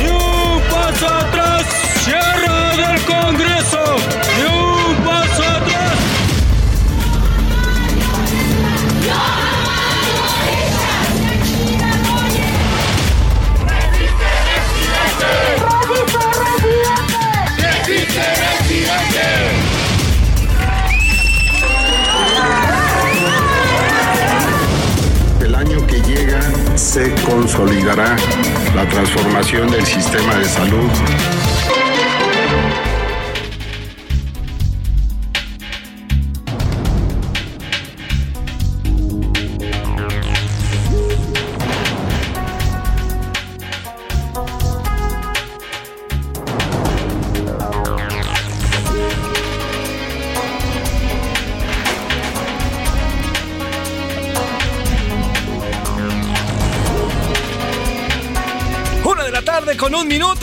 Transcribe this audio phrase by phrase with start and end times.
[0.00, 1.33] ¡Ni un paso atrás!
[1.33, 1.33] ¡Cierre
[26.94, 28.14] se consolidará
[28.76, 30.88] la transformación del sistema de salud.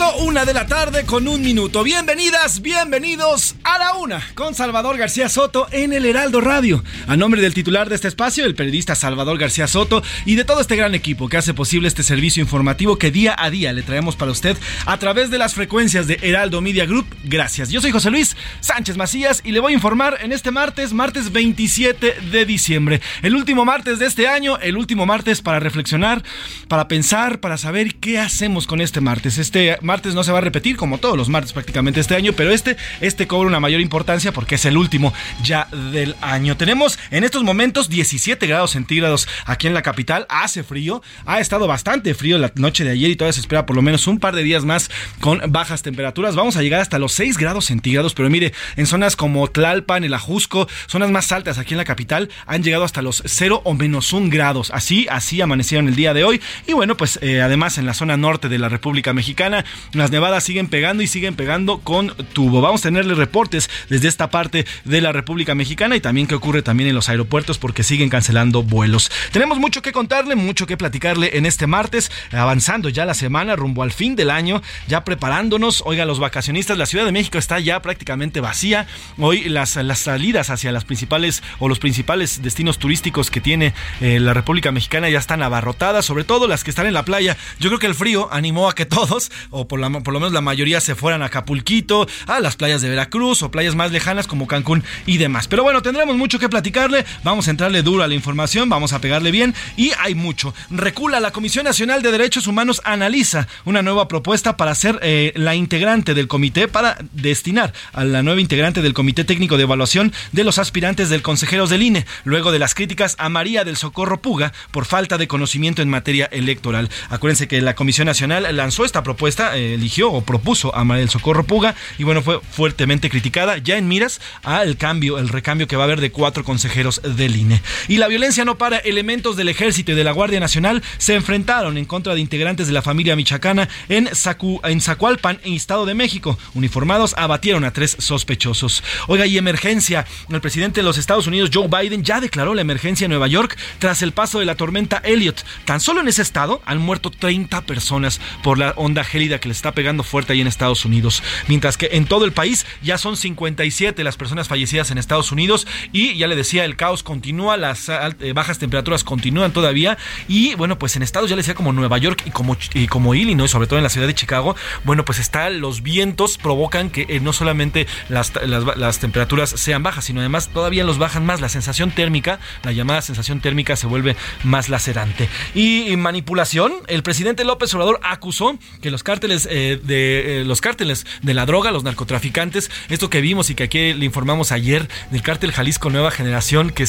[0.02, 1.82] 1 una de la tarde con un minuto.
[1.82, 6.82] Bienvenidas, bienvenidos a la una con Salvador García Soto en el Heraldo Radio.
[7.06, 10.62] A nombre del titular de este espacio, el periodista Salvador García Soto y de todo
[10.62, 14.16] este gran equipo que hace posible este servicio informativo que día a día le traemos
[14.16, 14.56] para usted
[14.86, 17.14] a través de las frecuencias de Heraldo Media Group.
[17.24, 17.68] Gracias.
[17.68, 21.30] Yo soy José Luis Sánchez Macías y le voy a informar en este martes, martes
[21.30, 23.02] 27 de diciembre.
[23.20, 26.22] El último martes de este año, el último martes para reflexionar,
[26.68, 29.36] para pensar, para saber qué hacemos con este martes.
[29.36, 32.50] Este martes no se va a repetir como todos los martes prácticamente este año, pero
[32.50, 35.12] este, este cobra una mayor importancia porque es el último
[35.42, 36.56] ya del año.
[36.56, 40.26] Tenemos en estos momentos 17 grados centígrados aquí en la capital.
[40.28, 43.76] Hace frío, ha estado bastante frío la noche de ayer y todavía se espera por
[43.76, 44.90] lo menos un par de días más
[45.20, 46.34] con bajas temperaturas.
[46.34, 50.14] Vamos a llegar hasta los 6 grados centígrados, pero mire, en zonas como Tlalpan, el
[50.14, 54.12] Ajusco, zonas más altas aquí en la capital, han llegado hasta los 0 o menos
[54.12, 54.70] 1 grados.
[54.72, 56.40] Así, así amanecieron el día de hoy.
[56.66, 59.64] Y bueno, pues eh, además en la zona norte de la República Mexicana.
[59.92, 62.60] Las nevadas siguen pegando y siguen pegando con tubo.
[62.60, 66.62] Vamos a tenerle reportes desde esta parte de la República Mexicana y también qué ocurre
[66.62, 69.10] también en los aeropuertos porque siguen cancelando vuelos.
[69.32, 73.82] Tenemos mucho que contarle, mucho que platicarle en este martes, avanzando ya la semana rumbo
[73.82, 75.82] al fin del año, ya preparándonos.
[75.84, 78.86] Oiga, los vacacionistas, la Ciudad de México está ya prácticamente vacía.
[79.18, 84.20] Hoy las, las salidas hacia las principales o los principales destinos turísticos que tiene eh,
[84.20, 87.36] la República Mexicana ya están abarrotadas, sobre todo las que están en la playa.
[87.58, 90.32] Yo creo que el frío animó a que todos, o por, la, por lo menos
[90.32, 94.26] la mayoría, se fueran a Acapulquito, a las playas de Veracruz o playas más lejanas
[94.26, 95.48] como Cancún y demás.
[95.48, 99.00] Pero bueno, tendremos mucho que platicarle, vamos a entrarle duro a la información, vamos a
[99.00, 100.54] pegarle bien y hay mucho.
[100.70, 105.54] Recula la Comisión Nacional de Derechos Humanos analiza una nueva propuesta para ser eh, la
[105.54, 110.44] integrante del comité, para destinar a la nueva integrante del Comité Técnico de Evaluación de
[110.44, 114.52] los aspirantes del consejeros del INE, luego de las críticas a María del Socorro Puga
[114.70, 116.90] por falta de conocimiento en materia electoral.
[117.08, 121.10] Acuérdense que la Comisión Nacional lanzó esta propuesta, eh, eligió o propuso a María del
[121.10, 125.76] Socorro Puga y bueno, fue fuertemente criticada, ya en miras al cambio, el recambio que
[125.76, 127.60] va a haber de cuatro consejeros del INE.
[127.88, 131.76] Y la violencia no para, elementos del Ejército y de la Guardia Nacional se enfrentaron
[131.76, 135.94] en contra de integrantes de la familia michacana en, Zacu, en Zacualpan, en Estado de
[135.94, 136.38] México.
[136.54, 138.84] Uniformados abatieron a tres sospechosos.
[139.08, 140.06] Oiga, y emergencia.
[140.30, 143.58] El presidente de los Estados Unidos, Joe Biden, ya declaró la emergencia en Nueva York
[143.78, 145.44] tras el paso de la tormenta Elliot.
[145.64, 149.52] Tan solo en ese estado han muerto 30 personas por la onda gélida que le
[149.52, 151.22] está pegando fuerte ahí en Estados Unidos.
[151.48, 155.66] Mientras que en todo el país ya son 57 las personas fallecidas en Estados Unidos
[155.92, 159.98] y ya le decía, el caos continúa, las eh, bajas temperaturas continúan todavía
[160.28, 163.14] y bueno, pues en estados ya le decía como Nueva York y como, y como
[163.14, 167.06] Illinois, sobre todo en la ciudad de Chicago, bueno, pues está los vientos provocan que
[167.08, 171.40] eh, no solamente las, las, temperaturas sean bajas, sino además todavía los bajan más.
[171.40, 175.28] La sensación térmica, la llamada sensación térmica se vuelve más lacerante.
[175.54, 181.34] Y, manipulación, el presidente López Obrador acusó que los cárteles eh, de los cárteles de
[181.34, 185.52] la droga, los narcotraficantes, esto que vimos y que aquí le informamos ayer del cártel
[185.52, 186.86] Jalisco Nueva Generación, que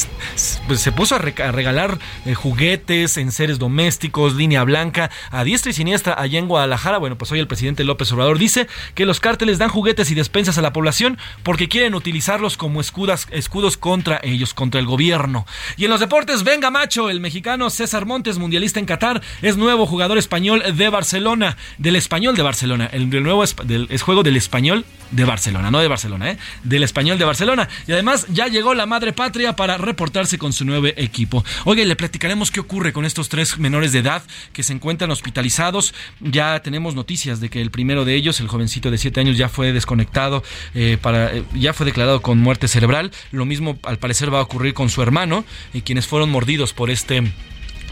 [0.68, 5.74] pues, se puso a, regalar eh, juguetes en seres domésticos, línea blanca, a diestra y
[5.74, 6.98] siniestra allá en Guadalajara.
[6.98, 10.58] Bueno, pues hoy el presidente López Obrador dice que los cárteles dan juguetes y despensas
[10.58, 15.46] a la población porque quieren utilizarlos como escudas, escudos contra ellos, contra el gobierno.
[15.78, 19.86] Y en los deportes, venga macho, el mexicano César Montes, mundialista en Qatar, es nuevo
[19.86, 24.86] jugador español de Barcelona, del español de Barcelona, el nuevo del, es juego del español
[25.12, 26.38] de Barcelona, no de Barcelona, ¿eh?
[26.64, 27.70] del español de Barcelona.
[27.88, 31.44] Y además ya llegó la madre patria para reportarse con su nuevo equipo.
[31.66, 35.94] Oye, le platicaremos qué ocurre con estos tres menores de edad que se encuentran hospitalizados.
[36.20, 39.50] Ya tenemos noticias de que el primero de ellos, el jovencito de 7 años, ya
[39.50, 40.44] fue desconectado,
[40.74, 43.12] eh, para, eh, ya fue declarado con muerte cerebral.
[43.32, 46.90] Lo mismo al parecer va a ocurrir con su hermano, y quienes fueron mordidos por
[46.90, 47.32] este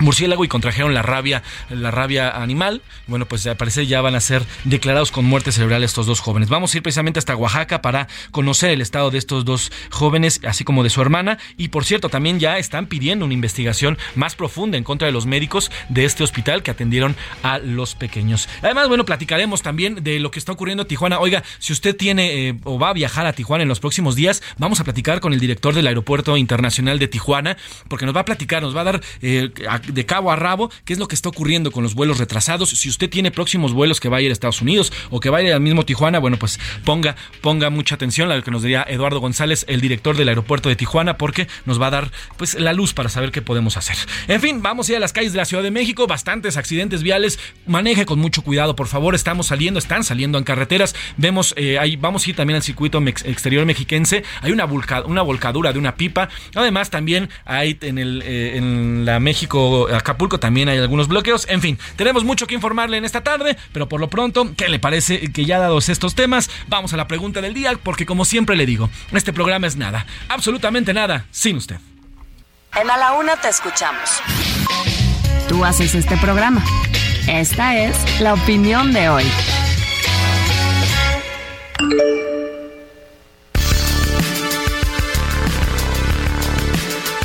[0.01, 2.81] murciélago y contrajeron la rabia, la rabia animal.
[3.07, 6.49] Bueno, pues al parecer ya van a ser declarados con muerte cerebral estos dos jóvenes.
[6.49, 10.63] Vamos a ir precisamente hasta Oaxaca para conocer el estado de estos dos jóvenes, así
[10.63, 11.37] como de su hermana.
[11.57, 15.25] Y por cierto, también ya están pidiendo una investigación más profunda en contra de los
[15.25, 18.47] médicos de este hospital que atendieron a los pequeños.
[18.61, 21.19] Además, bueno, platicaremos también de lo que está ocurriendo en Tijuana.
[21.19, 24.41] Oiga, si usted tiene eh, o va a viajar a Tijuana en los próximos días,
[24.57, 27.57] vamos a platicar con el director del Aeropuerto Internacional de Tijuana,
[27.87, 29.51] porque nos va a platicar, nos va a dar eh,
[29.91, 32.69] de cabo a rabo qué es lo que está ocurriendo con los vuelos retrasados.
[32.69, 35.39] Si usted tiene próximos vuelos que va a ir a Estados Unidos o que va
[35.39, 38.61] a ir al mismo Tijuana, bueno, pues ponga, ponga mucha atención a lo que nos
[38.61, 42.55] diría Eduardo González, el director del aeropuerto de Tijuana, porque nos va a dar pues
[42.55, 43.95] la luz para saber qué podemos hacer.
[44.27, 47.03] En fin, vamos a ir a las calles de la Ciudad de México, bastantes accidentes
[47.03, 47.39] viales.
[47.65, 49.15] Maneje con mucho cuidado, por favor.
[49.15, 50.95] Estamos saliendo, están saliendo en carreteras.
[51.17, 54.23] Vemos, eh, ahí vamos a ir también al circuito exterior mexiquense.
[54.41, 54.65] Hay una,
[55.05, 56.29] una volcadura de una pipa.
[56.55, 61.47] Además, también hay en, el, eh, en la México Acapulco también hay algunos bloqueos.
[61.49, 64.79] En fin, tenemos mucho que informarle en esta tarde, pero por lo pronto, ¿qué le
[64.79, 67.71] parece que ya dados estos temas, vamos a la pregunta del día?
[67.81, 71.77] Porque como siempre le digo, este programa es nada, absolutamente nada, sin usted.
[72.75, 74.21] En A la Una te escuchamos.
[75.49, 76.63] Tú haces este programa.
[77.27, 79.25] Esta es la opinión de hoy.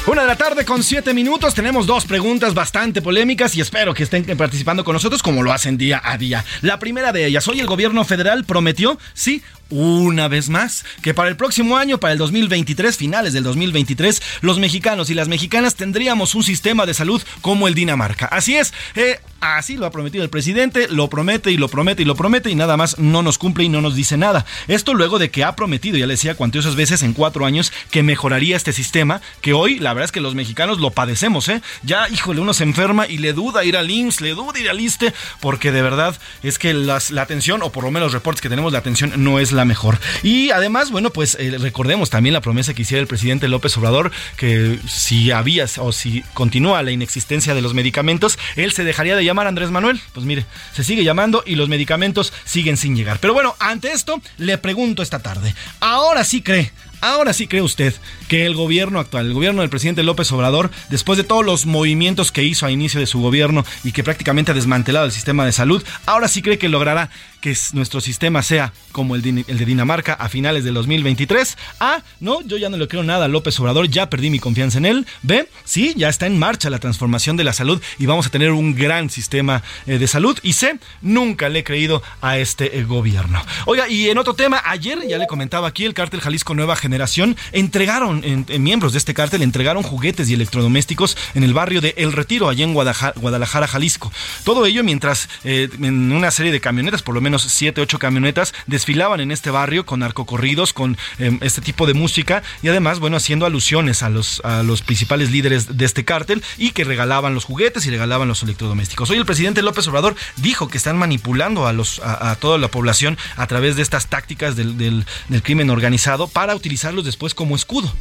[0.07, 1.53] Una de la tarde con siete minutos.
[1.55, 5.77] Tenemos dos preguntas bastante polémicas y espero que estén participando con nosotros como lo hacen
[5.77, 6.45] día a día.
[6.63, 11.29] La primera de ellas, hoy el gobierno federal prometió, sí, una vez más, que para
[11.29, 16.35] el próximo año, para el 2023, finales del 2023, los mexicanos y las mexicanas tendríamos
[16.35, 18.27] un sistema de salud como el Dinamarca.
[18.27, 22.05] Así es, eh, así lo ha prometido el presidente, lo promete y lo promete y
[22.05, 24.47] lo promete y nada más no nos cumple y no nos dice nada.
[24.69, 28.03] Esto luego de que ha prometido, ya le decía cuantiosas veces en cuatro años, que
[28.03, 31.61] mejoraría este sistema, que hoy la verdad es que los mexicanos lo padecemos, ¿eh?
[31.83, 34.81] Ya, híjole, uno se enferma y le duda ir al IMSS, le duda ir al
[34.81, 38.49] ISTE, porque de verdad es que la atención, o por lo menos los reportes que
[38.49, 39.99] tenemos, la atención no es la mejor.
[40.23, 44.13] Y además, bueno, pues eh, recordemos también la promesa que hiciera el presidente López Obrador,
[44.37, 49.25] que si había o si continúa la inexistencia de los medicamentos, él se dejaría de
[49.25, 50.01] llamar Andrés Manuel.
[50.13, 53.19] Pues mire, se sigue llamando y los medicamentos siguen sin llegar.
[53.21, 57.95] Pero bueno, ante esto, le pregunto esta tarde, ¿ahora sí cree Ahora sí cree usted
[58.27, 62.33] que el gobierno actual, el gobierno del presidente López Obrador, después de todos los movimientos
[62.33, 65.53] que hizo a inicio de su gobierno y que prácticamente ha desmantelado el sistema de
[65.53, 70.29] salud, ahora sí cree que logrará que nuestro sistema sea como el de, Dinamarca a
[70.29, 71.57] finales del 2023.
[71.81, 74.79] A, no, yo ya no le creo nada a López Obrador, ya perdí mi confianza
[74.79, 75.07] en él.
[75.23, 78.53] B, sí, ya está en marcha la transformación de la salud y vamos a tener
[78.53, 80.39] un gran sistema eh, de salud.
[80.43, 83.43] Y C, nunca le he creído a este eh, gobierno.
[83.67, 87.37] Oiga, y en otro tema, ayer ya le comentaba aquí el cártel Jalisco Nueva Generación
[87.53, 92.13] entregaron, en, miembros de este cártel entregaron juguetes y electrodomésticos en el barrio de El
[92.13, 94.13] Retiro, allá en Guadalajara, Jalisco.
[94.45, 98.55] Todo ello mientras eh, en una serie de camionetas, por lo menos siete, ocho camionetas,
[98.67, 103.17] desfilaban en este barrio con narcocorridos, con em, este tipo de música y además, bueno,
[103.17, 107.45] haciendo alusiones a los, a los principales líderes de este cártel y que regalaban los
[107.45, 109.11] juguetes y regalaban los electrodomésticos.
[109.11, 113.19] Hoy el presidente López Obrador dijo que están manipulando a, los, a, toda la población
[113.37, 117.93] a través de estas tácticas del, del crimen organizado para utilizar después como escudo.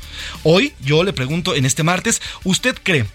[0.43, 3.05] Hoy yo le pregunto en este martes, ¿usted cree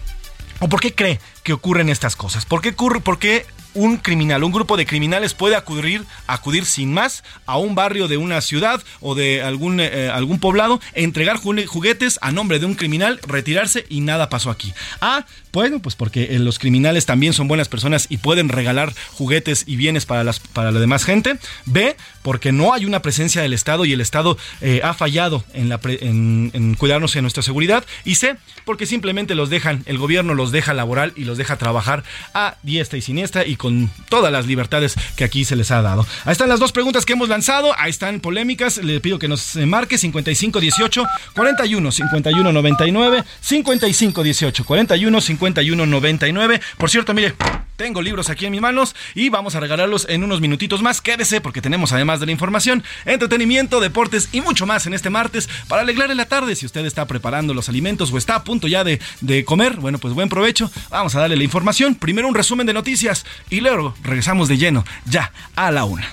[0.59, 2.45] o por qué cree que ocurren estas cosas?
[2.45, 6.93] ¿Por qué, ocurre, por qué un criminal, un grupo de criminales puede acudir, acudir sin
[6.93, 12.19] más a un barrio de una ciudad o de algún, eh, algún poblado, entregar juguetes
[12.21, 14.73] a nombre de un criminal, retirarse y nada pasó aquí.
[14.99, 19.63] Ah, bueno, pues porque eh, los criminales también son buenas personas y pueden regalar juguetes
[19.67, 21.37] y bienes para, las, para la demás gente.
[21.65, 25.67] B, porque no hay una presencia del Estado y el Estado eh, ha fallado en,
[25.67, 27.85] la en, cuidarnos de nuestra seguridad.
[28.05, 32.03] Y C, porque simplemente los dejan, el gobierno los deja laboral y los deja trabajar
[32.33, 36.07] a diestra y siniestra y con todas las libertades que aquí se les ha dado.
[36.25, 38.77] Ahí están las dos preguntas que hemos lanzado, ahí están polémicas.
[38.77, 46.61] Le pido que nos marque 5518 41 51 99 5518 41 51 99.
[46.77, 47.35] Por cierto, mire,
[47.75, 50.99] tengo libros aquí en mis manos y vamos a regalarlos en unos minutitos más.
[50.99, 55.49] Quédese porque tenemos además de la información, entretenimiento, deportes y mucho más en este martes
[55.67, 56.55] para alegrarle la tarde.
[56.55, 59.99] Si usted está preparando los alimentos o está a punto ya de, de comer, bueno,
[59.99, 60.71] pues buen provecho.
[60.89, 61.93] Vamos a darle la información.
[61.93, 66.07] Primero un resumen de noticias y luego regresamos de lleno ya a la una.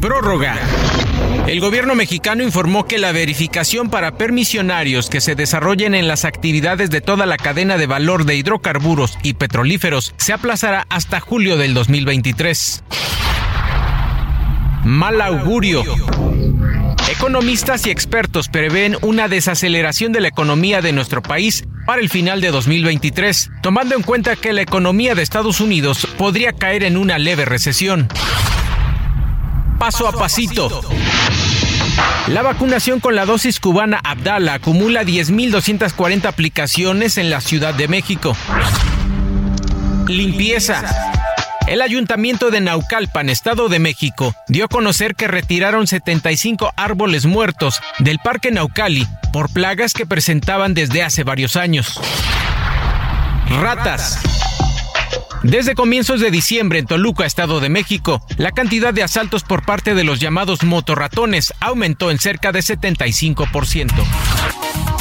[0.00, 0.58] Prórroga.
[1.46, 6.90] El gobierno mexicano informó que la verificación para permisionarios que se desarrollen en las actividades
[6.90, 11.74] de toda la cadena de valor de hidrocarburos y petrolíferos se aplazará hasta julio del
[11.74, 12.82] 2023.
[14.84, 15.82] Mal augurio.
[17.16, 22.40] Economistas y expertos prevén una desaceleración de la economía de nuestro país para el final
[22.40, 27.18] de 2023, tomando en cuenta que la economía de Estados Unidos podría caer en una
[27.18, 28.08] leve recesión
[29.84, 30.80] paso a pasito.
[32.28, 38.34] La vacunación con la dosis cubana Abdala acumula 10.240 aplicaciones en la Ciudad de México.
[40.08, 40.82] Limpieza.
[41.66, 47.80] El ayuntamiento de Naucalpan, Estado de México, dio a conocer que retiraron 75 árboles muertos
[47.98, 51.98] del Parque Naucali por plagas que presentaban desde hace varios años.
[53.48, 54.20] Ratas.
[55.42, 59.94] Desde comienzos de diciembre en Toluca, Estado de México, la cantidad de asaltos por parte
[59.94, 64.93] de los llamados motorratones aumentó en cerca de 75%.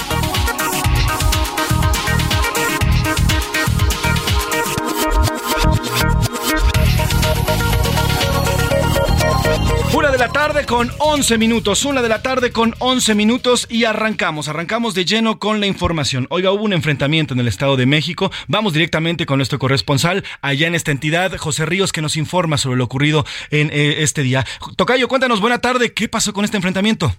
[10.23, 14.93] La tarde con 11 minutos, una de la tarde con 11 minutos y arrancamos, arrancamos
[14.93, 16.27] de lleno con la información.
[16.29, 18.31] Oiga, hubo un enfrentamiento en el Estado de México.
[18.47, 22.77] Vamos directamente con nuestro corresponsal allá en esta entidad, José Ríos, que nos informa sobre
[22.77, 24.45] lo ocurrido en eh, este día.
[24.77, 27.13] Tocayo, cuéntanos, buena tarde, ¿qué pasó con este enfrentamiento?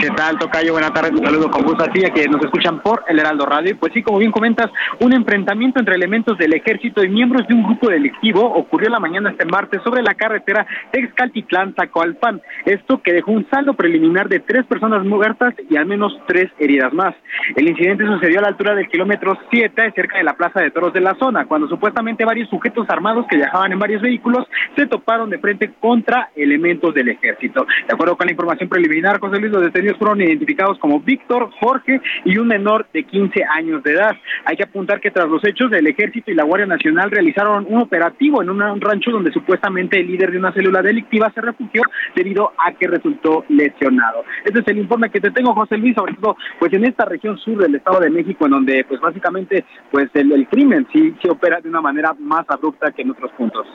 [0.00, 0.72] ¿Qué tal, Tocayo?
[0.72, 3.46] Buenas tardes, un saludo con gusto a ti, a que nos escuchan por el Heraldo
[3.46, 3.76] Radio.
[3.78, 4.70] Pues sí, como bien comentas,
[5.00, 9.30] un enfrentamiento entre elementos del ejército y miembros de un grupo delictivo ocurrió la mañana
[9.30, 12.42] este martes sobre la carretera Texcaltitlán-Zacoalpan.
[12.64, 16.92] Esto que dejó un saldo preliminar de tres personas muertas y al menos tres heridas
[16.92, 17.14] más.
[17.54, 20.92] El incidente sucedió a la altura del kilómetro 7, cerca de la Plaza de Toros
[20.92, 24.46] de la zona, cuando supuestamente varios sujetos armados que viajaban en varios vehículos
[24.76, 27.64] se toparon de frente contra elementos del ejército.
[27.86, 32.00] De acuerdo con la información preliminar, José Luis, los detenidos fueron identificados como Víctor, Jorge
[32.24, 34.16] y un menor de 15 años de edad.
[34.44, 37.82] Hay que apuntar que tras los hechos, el Ejército y la Guardia Nacional realizaron un
[37.82, 41.82] operativo en un rancho donde supuestamente el líder de una célula delictiva se refugió
[42.14, 44.24] debido a que resultó lesionado.
[44.44, 47.38] Este es el informe que te tengo, José Luis, sobre todo pues en esta región
[47.38, 51.30] sur del Estado de México, en donde pues básicamente pues el, el crimen sí se
[51.30, 53.66] opera de una manera más abrupta que en otros puntos.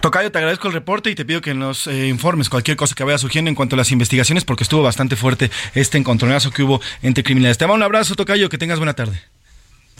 [0.00, 3.02] Tocayo, te agradezco el reporte y te pido que nos eh, informes cualquier cosa que
[3.02, 6.80] vaya surgiendo en cuanto a las investigaciones, porque estuvo bastante fuerte este encontronazo que hubo
[7.02, 7.58] entre criminales.
[7.58, 9.20] Te mando un abrazo, Tocayo, que tengas buena tarde.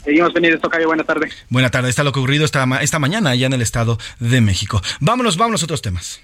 [0.03, 1.29] Seguimos pendientes, Tocayo, buena tarde.
[1.49, 4.81] Buena tarde, está lo que ocurrido esta, esta mañana allá en el Estado de México.
[5.01, 6.21] Vámonos, vámonos a otros temas.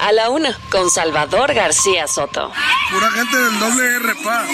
[0.00, 2.52] A la una, con Salvador García Soto.
[2.92, 4.46] Pura gente del doble R, pa.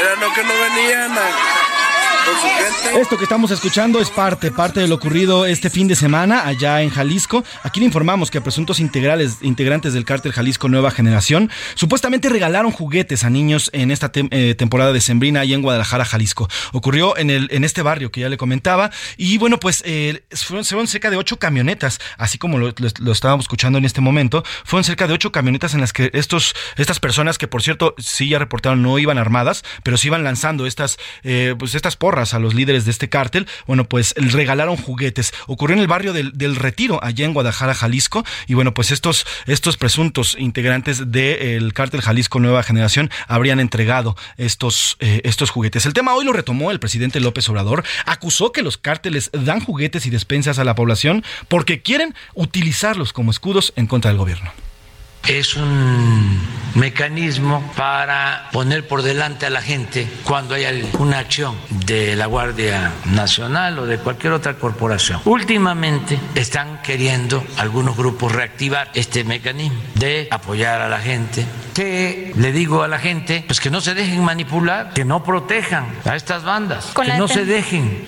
[0.00, 1.18] Era lo que no venían.
[1.18, 1.77] A
[3.00, 6.82] esto que estamos escuchando es parte, parte de lo ocurrido este fin de semana allá
[6.82, 7.44] en Jalisco.
[7.62, 13.24] Aquí le informamos que presuntos integrales, integrantes del cártel Jalisco Nueva Generación supuestamente regalaron juguetes
[13.24, 16.48] a niños en esta eh, temporada de Sembrina ahí en Guadalajara, Jalisco.
[16.72, 20.88] Ocurrió en, el, en este barrio que ya le comentaba y bueno, pues eh, fueron,
[20.88, 22.74] cerca de ocho camionetas, así como lo,
[23.12, 26.98] estábamos escuchando en este momento, fueron cerca de ocho camionetas en las que estos, estas
[26.98, 30.98] personas que por cierto sí ya reportaron no iban armadas, pero sí iban lanzando estas,
[31.22, 35.32] eh, pues estas a los líderes de este cártel, bueno, pues regalaron juguetes.
[35.46, 39.76] Ocurrió en el barrio del, Retiro, allá en Guadalajara, Jalisco, y bueno, pues estos, estos
[39.76, 45.86] presuntos integrantes del cártel Jalisco Nueva Generación habrían entregado estos, eh, estos juguetes.
[45.86, 50.06] El tema hoy lo retomó el presidente López Obrador, acusó que los cárteles dan juguetes
[50.06, 54.67] y despensas a la población porque quieren utilizarlos como escudos en contra del gobierno.
[55.26, 56.40] Es un
[56.74, 62.92] mecanismo para poner por delante a la gente cuando hay alguna acción de la Guardia
[63.06, 65.20] Nacional o de cualquier otra corporación.
[65.24, 71.46] Últimamente están queriendo algunos grupos reactivar este mecanismo de apoyar a la gente.
[71.74, 75.86] Que le digo a la gente, pues que no se dejen manipular, que no protejan
[76.04, 78.04] a estas bandas, que no se dejen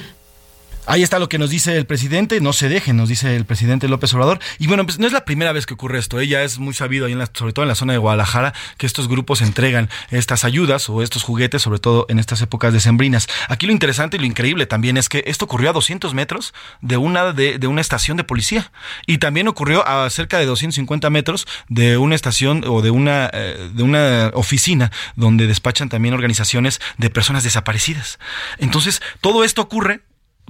[0.90, 3.86] Ahí está lo que nos dice el presidente, no se dejen, nos dice el presidente
[3.86, 4.40] López Obrador.
[4.58, 6.44] Y bueno, pues no es la primera vez que ocurre esto, ella ¿eh?
[6.44, 9.06] es muy sabido, ahí en la, sobre todo en la zona de Guadalajara, que estos
[9.06, 13.28] grupos entregan estas ayudas o estos juguetes, sobre todo en estas épocas decembrinas.
[13.46, 16.96] Aquí lo interesante y lo increíble también es que esto ocurrió a 200 metros de
[16.96, 18.72] una, de, una estación de policía
[19.06, 23.70] y también ocurrió a cerca de 250 metros de una estación o de una, eh,
[23.72, 28.18] de una oficina donde despachan también organizaciones de personas desaparecidas.
[28.58, 30.00] Entonces, todo esto ocurre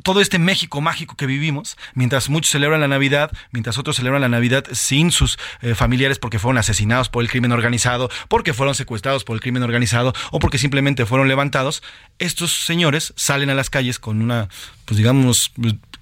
[0.02, 4.28] todo este México mágico que vivimos, mientras muchos celebran la Navidad, mientras otros celebran la
[4.28, 9.24] Navidad sin sus eh, familiares porque fueron asesinados por el crimen organizado, porque fueron secuestrados
[9.24, 11.82] por el crimen organizado o porque simplemente fueron levantados,
[12.18, 14.48] estos señores salen a las calles con una,
[14.84, 15.52] pues digamos,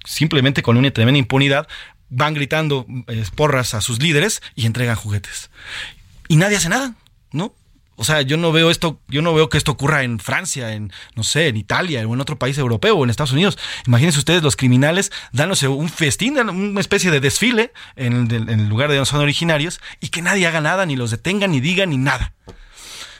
[0.05, 1.67] simplemente con una tremenda impunidad,
[2.09, 5.49] van gritando eh, porras a sus líderes y entregan juguetes.
[6.27, 6.95] Y nadie hace nada,
[7.31, 7.53] ¿no?
[7.99, 10.93] O sea, yo no veo esto, yo no veo que esto ocurra en Francia, en,
[11.15, 13.57] no sé, en Italia o en otro país europeo o en Estados Unidos.
[13.87, 18.69] Imagínense ustedes los criminales dándose un festín, una especie de desfile en el, en el
[18.69, 21.85] lugar de donde son originarios y que nadie haga nada, ni los detenga, ni diga,
[21.85, 22.33] ni nada.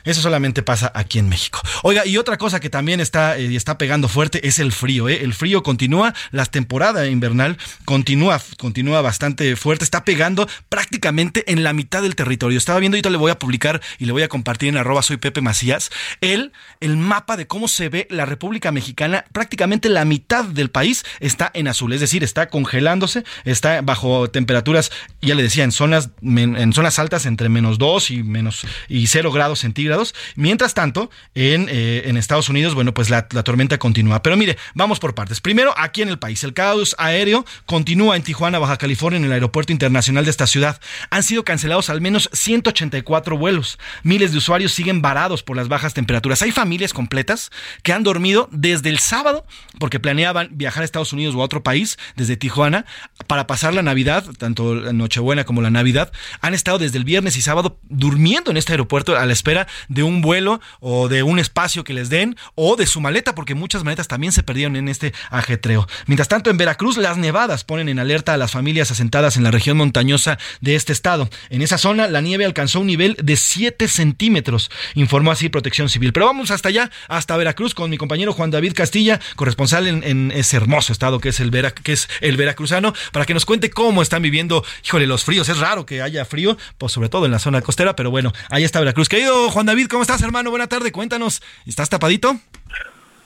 [0.04, 1.62] Eso solamente pasa aquí en México.
[1.84, 5.10] Oiga, y otra cosa que también está, eh, está pegando fuerte es el frío.
[5.10, 5.24] ¿eh?
[5.24, 11.74] El frío continúa, la temporada invernal continúa, continúa bastante fuerte, está pegando prácticamente en la
[11.74, 12.58] mitad del territorio.
[12.58, 15.18] Estaba viendo, ahorita le voy a publicar y le voy a compartir en arroba soy
[15.18, 15.90] Pepe Macías,
[16.22, 19.26] el, el mapa de cómo se ve la República Mexicana.
[19.32, 24.92] Prácticamente la mitad del país está en azul, es decir, está congelándose, está bajo temperaturas,
[25.22, 29.32] ya le decía, en zonas, en zonas altas entre menos 2 y menos y 0
[29.32, 29.89] grados centígrados
[30.36, 34.22] Mientras tanto, en, eh, en Estados Unidos, bueno, pues la, la, tormenta continúa.
[34.22, 35.42] Pero mire, vamos por partes.
[35.42, 39.32] Primero, aquí en el país, el caos aéreo continúa en Tijuana, Baja California, en el
[39.32, 40.80] aeropuerto internacional de esta ciudad.
[41.10, 43.80] Han sido cancelados al menos 184 vuelos.
[44.04, 46.42] Miles de usuarios siguen varados por las bajas temperaturas.
[46.42, 47.52] Hay familias completas
[47.84, 49.46] que han dormido desde el sábado
[49.80, 52.86] porque planeaban viajar a Estados Unidos o a otro país desde Tijuana
[53.28, 56.12] para pasar la Navidad, tanto la Nochebuena como la Navidad.
[56.42, 60.04] Han estado desde el viernes y sábado durmiendo en este aeropuerto a la espera de
[60.04, 63.84] un vuelo o de un espacio que les den o de su maleta, porque muchas
[63.84, 65.88] maletas también se perdieron en este ajetreo.
[66.08, 69.52] Mientras tanto, en Veracruz, las nevadas ponen en alerta a las familias asentadas en la
[69.52, 71.30] región montañosa de este estado.
[71.50, 76.14] En esa zona, la nieve alcanzó un nivel de 7 centímetros, informó así Protección Civil.
[76.14, 80.58] Pero vamos hasta allá, hasta Veracruz, con mi compañero Juan David Castilla, corresponsal en, ese
[80.58, 81.52] hermoso estado que es el
[81.84, 85.50] que es el veracruzano, para que nos cuente cómo están viviendo, híjole, los fríos.
[85.50, 88.64] Es raro que haya frío, pues sobre todo en la zona costera, pero bueno, ahí
[88.64, 89.10] está Veracruz.
[89.10, 90.50] Querido Juan David, ¿cómo estás, hermano?
[90.50, 91.44] Buena tarde, cuéntanos.
[91.68, 92.36] ¿Estás tapadito?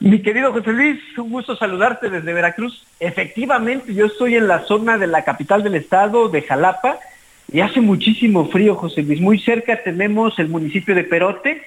[0.02, 2.86] Mi querido José Luis, un gusto saludarte desde Veracruz.
[3.00, 7.00] Efectivamente, yo estoy en la zona de la capital del estado, de Jalapa,
[7.50, 9.22] y hace muchísimo frío, José Luis.
[9.22, 11.62] Muy cerca tenemos el municipio de Perote.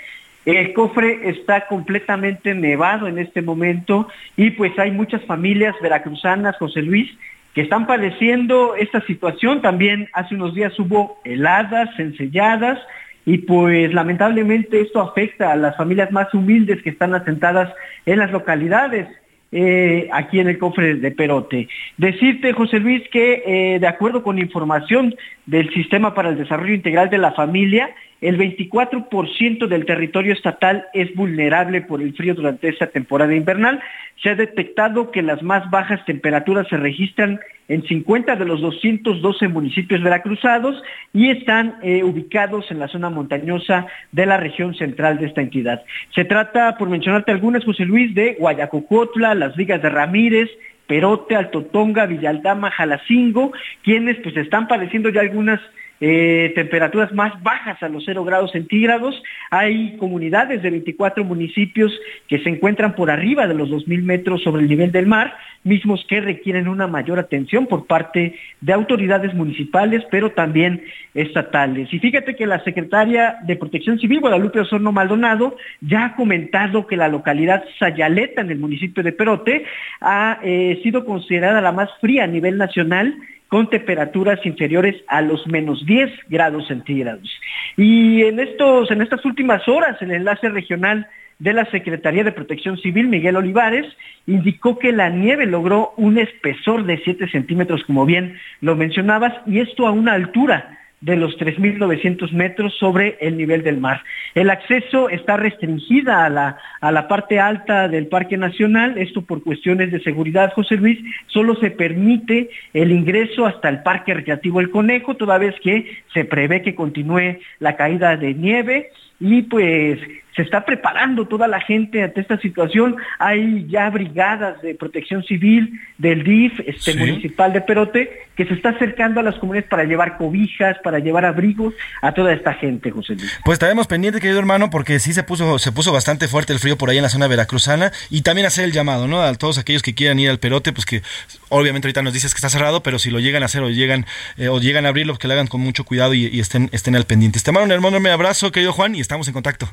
[0.45, 6.83] El cofre está completamente nevado en este momento y pues hay muchas familias veracruzanas, José
[6.83, 7.11] Luis,
[7.55, 9.62] que están padeciendo esta situación.
[9.62, 12.79] También hace unos días hubo heladas, enselladas,
[13.27, 17.75] y pues lamentablemente esto afecta a las familias más humildes que están asentadas
[18.07, 19.09] en las localidades.
[19.53, 21.69] Eh, aquí en el cofre de Perote.
[21.97, 25.15] Decirte, José Luis, que eh, de acuerdo con información
[25.47, 31.15] del Sistema para el Desarrollo Integral de la Familia, el 24% del territorio estatal es
[31.15, 33.81] vulnerable por el frío durante esta temporada invernal.
[34.23, 39.49] Se ha detectado que las más bajas temperaturas se registran en 50 de los 212
[39.49, 45.27] municipios veracruzados y están eh, ubicados en la zona montañosa de la región central de
[45.27, 45.83] esta entidad.
[46.15, 50.49] Se trata, por mencionarte algunas, José Luis, de Guayacocotla, Las Vigas de Ramírez,
[50.87, 53.53] Perote, Altotonga, Villaldama, Jalacingo,
[53.83, 55.61] quienes pues están padeciendo ya algunas
[56.01, 59.23] eh, temperaturas más bajas a los 0 grados centígrados.
[59.51, 61.93] Hay comunidades de 24 municipios
[62.29, 66.05] que se encuentran por arriba de los 2.000 metros sobre el nivel del mar, mismos
[66.09, 70.83] que requieren una mayor atención por parte de autoridades municipales, pero también
[71.15, 71.93] estatales.
[71.93, 76.97] Y fíjate que la secretaria de Protección Civil, Guadalupe Osorno Maldonado, ya ha comentado que
[76.97, 79.65] la localidad Sayaleta, en el municipio de Perote,
[80.01, 83.17] ha eh, sido considerada la más fría a nivel nacional
[83.49, 87.29] con temperaturas inferiores a los menos 10 grados centígrados.
[87.77, 91.07] Y en, estos, en estas últimas horas, el enlace regional
[91.39, 93.87] de la Secretaría de Protección Civil, Miguel Olivares,
[94.27, 99.61] indicó que la nieve logró un espesor de 7 centímetros, como bien lo mencionabas, y
[99.61, 104.03] esto a una altura de los 3.900 metros sobre el nivel del mar.
[104.35, 109.43] El acceso está restringida a la, a la parte alta del Parque Nacional, esto por
[109.43, 114.71] cuestiones de seguridad, José Luis, solo se permite el ingreso hasta el Parque Recreativo El
[114.71, 119.99] Conejo, toda vez que se prevé que continúe la caída de nieve y pues
[120.37, 122.97] se está preparando toda la gente ante esta situación.
[123.19, 128.69] Hay ya brigadas de protección civil del DIF este, municipal de Perote que se está
[128.69, 133.15] acercando a las comunidades para llevar cobijas, para llevar abrigos a toda esta gente, José
[133.15, 133.41] Luis.
[133.47, 136.77] Pues estaremos pendientes, querido hermano, porque sí se puso, se puso bastante fuerte el frío
[136.77, 139.23] por ahí en la zona veracruzana y también hacer el llamado, ¿no?
[139.23, 141.01] A todos aquellos que quieran ir al Perote, pues que
[141.49, 144.07] obviamente ahorita nos dices que está cerrado, pero si lo llegan a hacer o llegan
[144.37, 147.05] eh, o llegan a abrirlo, que lo hagan con mucho cuidado y, estén, estén al
[147.05, 147.41] pendiente.
[147.41, 149.69] Te mando un hermano, abrazo, querido Juan, y estamos en contacto.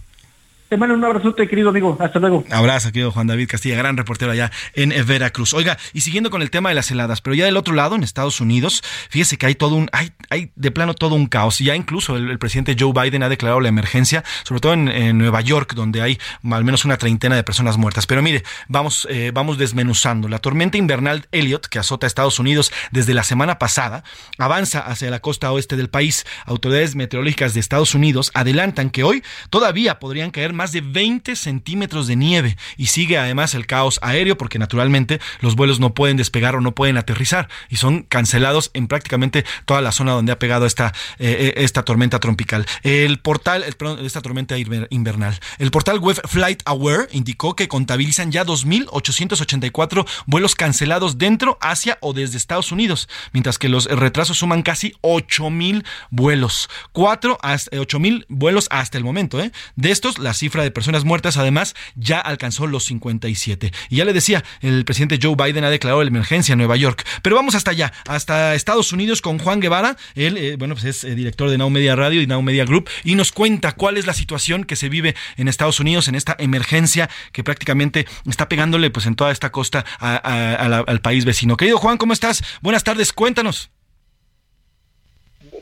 [0.73, 1.95] Te mando un abrazote, querido amigo.
[1.99, 2.43] Hasta luego.
[2.49, 5.53] Abrazo, querido Juan David Castilla, gran reportero allá en Veracruz.
[5.53, 8.01] Oiga, y siguiendo con el tema de las heladas, pero ya del otro lado, en
[8.01, 8.81] Estados Unidos,
[9.11, 11.59] fíjese que hay todo un, hay, hay de plano todo un caos.
[11.59, 15.75] Ya incluso el, presidente Joe Biden ha declarado la emergencia, sobre todo en, Nueva York,
[15.75, 16.17] donde hay
[16.49, 18.07] al menos una treintena de personas muertas.
[18.07, 20.27] Pero mire, vamos, eh, vamos desmenuzando.
[20.27, 24.03] La tormenta invernal Elliot, que azota a Estados Unidos desde la semana pasada,
[24.39, 26.25] avanza hacia la costa oeste del país.
[26.47, 32.07] Autoridades meteorológicas de Estados Unidos adelantan que hoy todavía podrían caer más de 20 centímetros
[32.07, 36.55] de nieve y sigue además el caos aéreo porque naturalmente los vuelos no pueden despegar
[36.55, 40.65] o no pueden aterrizar y son cancelados en prácticamente toda la zona donde ha pegado
[40.65, 42.65] esta, eh, eh, esta tormenta tropical.
[42.83, 50.07] El portal, esta tormenta invernal, el portal web Flight Aware indicó que contabilizan ya 2.884
[50.25, 55.83] vuelos cancelados dentro, hacia o desde Estados Unidos, mientras que los retrasos suman casi 8.000
[56.09, 56.69] vuelos.
[56.91, 59.41] 4 hasta 8.000 vuelos hasta el momento.
[59.41, 59.51] ¿eh?
[59.75, 63.71] De estos, la cifra de personas muertas además ya alcanzó los 57.
[63.89, 67.05] Y ya le decía, el presidente Joe Biden ha declarado la emergencia en Nueva York.
[67.21, 69.95] Pero vamos hasta allá, hasta Estados Unidos con Juan Guevara.
[70.15, 72.89] Él, eh, bueno, pues es eh, director de Now Media Radio y Now Media Group
[73.05, 76.35] y nos cuenta cuál es la situación que se vive en Estados Unidos en esta
[76.37, 81.55] emergencia que prácticamente está pegándole pues en toda esta costa al país vecino.
[81.55, 82.43] Querido Juan, ¿cómo estás?
[82.61, 83.71] Buenas tardes, cuéntanos.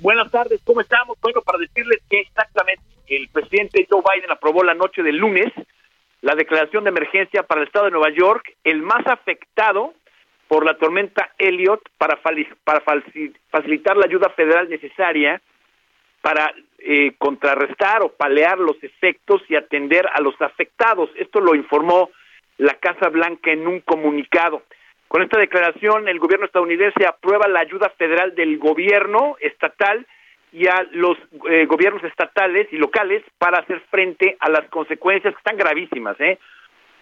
[0.02, 1.16] Buenas tardes, ¿cómo estamos?
[1.22, 2.82] Bueno, para decirles que exactamente
[3.16, 5.52] el presidente Joe Biden aprobó la noche del lunes
[6.22, 9.94] la declaración de emergencia para el estado de Nueva York, el más afectado
[10.48, 15.42] por la tormenta Elliot, para, facilitar la ayuda federal necesaria
[16.22, 21.10] para eh, contrarrestar o palear los efectos y atender a los afectados.
[21.16, 22.12] Esto lo informó
[22.58, 24.62] la Casa Blanca en un comunicado.
[25.08, 30.06] Con esta declaración, el gobierno estadounidense aprueba la ayuda federal del gobierno estatal
[30.52, 31.18] y a los
[31.50, 36.40] eh, gobiernos estatales y locales para hacer frente a las consecuencias que están gravísimas ¿eh?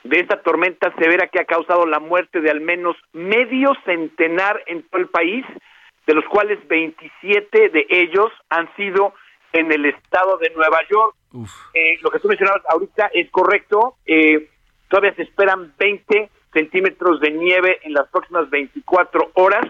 [0.04, 4.84] de esta tormenta severa que ha causado la muerte de al menos medio centenar en
[4.84, 5.46] todo el país,
[6.08, 9.14] de los cuales 27 de ellos han sido
[9.54, 11.16] en el estado de Nueva York.
[11.74, 14.50] Eh, lo que tú mencionabas ahorita es correcto, eh,
[14.90, 19.66] todavía se esperan 20 centímetros de nieve en las próximas 24 horas.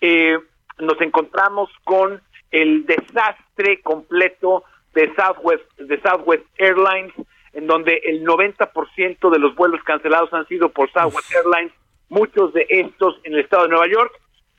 [0.00, 0.38] Eh,
[0.78, 2.20] nos encontramos con
[2.52, 7.12] el desastre completo de Southwest, de Southwest Airlines,
[7.54, 11.72] en donde el 90% de los vuelos cancelados han sido por Southwest Airlines,
[12.08, 14.12] muchos de estos en el estado de Nueva York.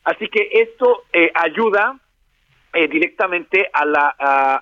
[0.04, 2.00] Así que esto eh, ayuda
[2.74, 4.08] eh, directamente a la,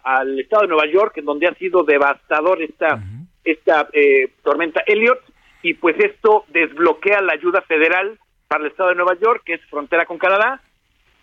[0.04, 3.02] al estado de Nueva York, en donde ha sido devastador esta,
[3.44, 5.20] esta eh, tormenta Elliot,
[5.64, 9.62] y pues esto desbloquea la ayuda federal para el estado de Nueva York, que es
[9.70, 10.62] frontera con Canadá,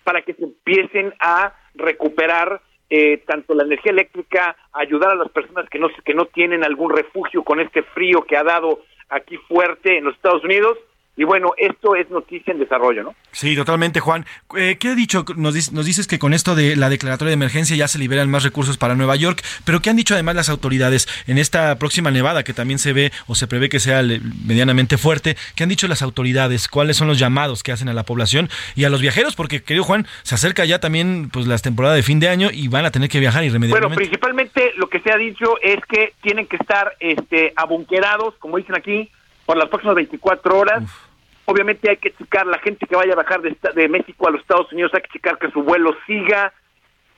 [0.05, 2.61] para que se empiecen a recuperar
[2.91, 6.95] eh, tanto la energía eléctrica, ayudar a las personas que no que no tienen algún
[6.95, 10.79] refugio con este frío que ha dado aquí fuerte en los Estados Unidos
[11.19, 13.15] y bueno, esto es noticia en desarrollo, ¿no?
[13.33, 14.25] Sí, totalmente, Juan.
[14.57, 15.25] Eh, ¿Qué ha dicho?
[15.37, 18.45] Nos, nos dices que con esto de la declaratoria de emergencia ya se liberan más
[18.45, 22.45] recursos para Nueva York, pero ¿qué han dicho además las autoridades en esta próxima nevada
[22.45, 24.01] que también se ve o se prevé que sea
[24.47, 25.37] medianamente fuerte?
[25.57, 26.69] ¿Qué han dicho las autoridades?
[26.69, 29.35] ¿Cuáles son los llamados que hacen a la población y a los viajeros?
[29.35, 32.69] Porque, querido Juan, se acerca ya también pues las temporadas de fin de año y
[32.69, 33.97] van a tener que viajar irremediablemente.
[33.97, 38.57] Bueno, principalmente lo que se ha dicho es que tienen que estar este, abunquerados, como
[38.57, 39.11] dicen aquí,
[39.49, 41.08] por las próximas 24 horas.
[41.51, 44.43] Obviamente hay que checar, la gente que vaya a bajar de, de México a los
[44.43, 46.53] Estados Unidos, hay que checar que su vuelo siga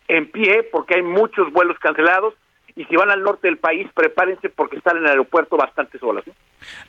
[0.06, 2.34] en pie, porque hay muchos vuelos cancelados.
[2.76, 6.24] Y si van al norte del país, prepárense porque están en el aeropuerto bastantes horas.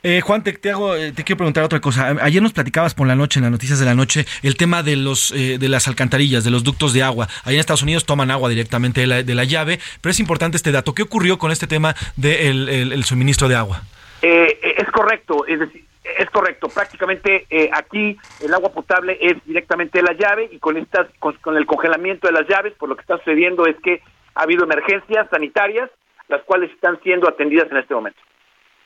[0.04, 2.14] Eh, Juan, te, te, hago, eh, te quiero preguntar otra cosa.
[2.20, 4.94] Ayer nos platicabas por la noche, en las noticias de la noche, el tema de
[4.94, 7.26] los eh, de las alcantarillas, de los ductos de agua.
[7.42, 10.56] Allá en Estados Unidos toman agua directamente de la, de la llave, pero es importante
[10.56, 10.94] este dato.
[10.94, 13.82] ¿Qué ocurrió con este tema del el, suministro de agua?
[14.22, 20.12] es correcto, es decir, Es correcto, prácticamente eh, aquí el agua potable es directamente la
[20.14, 23.66] llave y con estas con, el congelamiento de las llaves, por lo que está sucediendo
[23.66, 24.02] es que
[24.34, 25.90] ha habido emergencias sanitarias,
[26.28, 28.20] las cuales están siendo atendidas en este momento.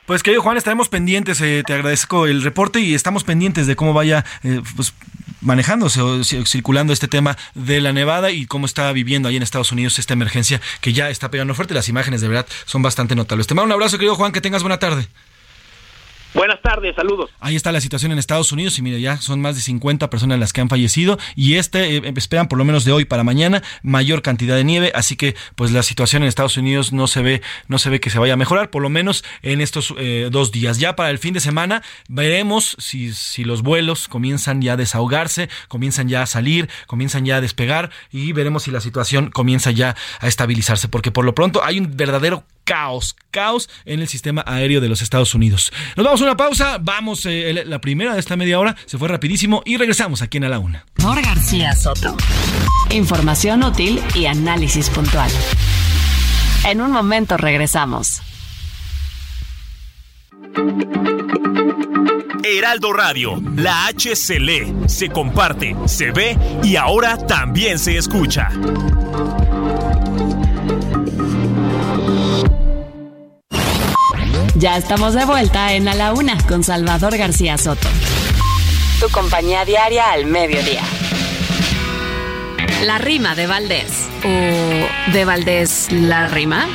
[0.04, 3.94] Pues querido Juan, estaremos pendientes, eh, te agradezco el reporte y estamos pendientes de cómo
[3.94, 4.94] vaya eh, pues,
[5.40, 9.72] manejándose o circulando este tema de la nevada y cómo está viviendo ahí en Estados
[9.72, 11.72] Unidos esta emergencia que ya está pegando fuerte.
[11.74, 13.46] Las imágenes de verdad son bastante notables.
[13.46, 15.08] Te mando un abrazo, querido Juan, que tengas buena tarde.
[16.36, 17.30] Buenas tardes, saludos.
[17.40, 20.38] Ahí está la situación en Estados Unidos y mire, ya son más de 50 personas
[20.38, 23.62] las que han fallecido y este eh, esperan por lo menos de hoy para mañana
[23.82, 27.40] mayor cantidad de nieve, así que pues la situación en Estados Unidos no se ve
[27.68, 30.52] no se ve que se vaya a mejorar, por lo menos en estos eh, dos
[30.52, 30.78] días.
[30.78, 35.48] Ya para el fin de semana veremos si, si los vuelos comienzan ya a desahogarse,
[35.68, 39.96] comienzan ya a salir, comienzan ya a despegar y veremos si la situación comienza ya
[40.20, 44.82] a estabilizarse, porque por lo pronto hay un verdadero caos, caos en el sistema aéreo
[44.82, 45.72] de los Estados Unidos.
[45.96, 49.08] Nos vamos a una pausa, vamos, eh, la primera de esta media hora se fue
[49.08, 50.84] rapidísimo y regresamos aquí en A la Una.
[50.94, 52.14] Por García Soto.
[52.90, 55.30] Información útil y análisis puntual.
[56.66, 58.20] En un momento regresamos.
[62.42, 68.50] Heraldo Radio, la H se lee, se comparte, se ve y ahora también se escucha.
[74.58, 77.88] Ya estamos de vuelta en A la Una con Salvador García Soto.
[78.98, 80.82] Tu compañía diaria al mediodía.
[82.82, 84.08] La rima de Valdés.
[84.24, 86.66] ¿O de Valdés la rima?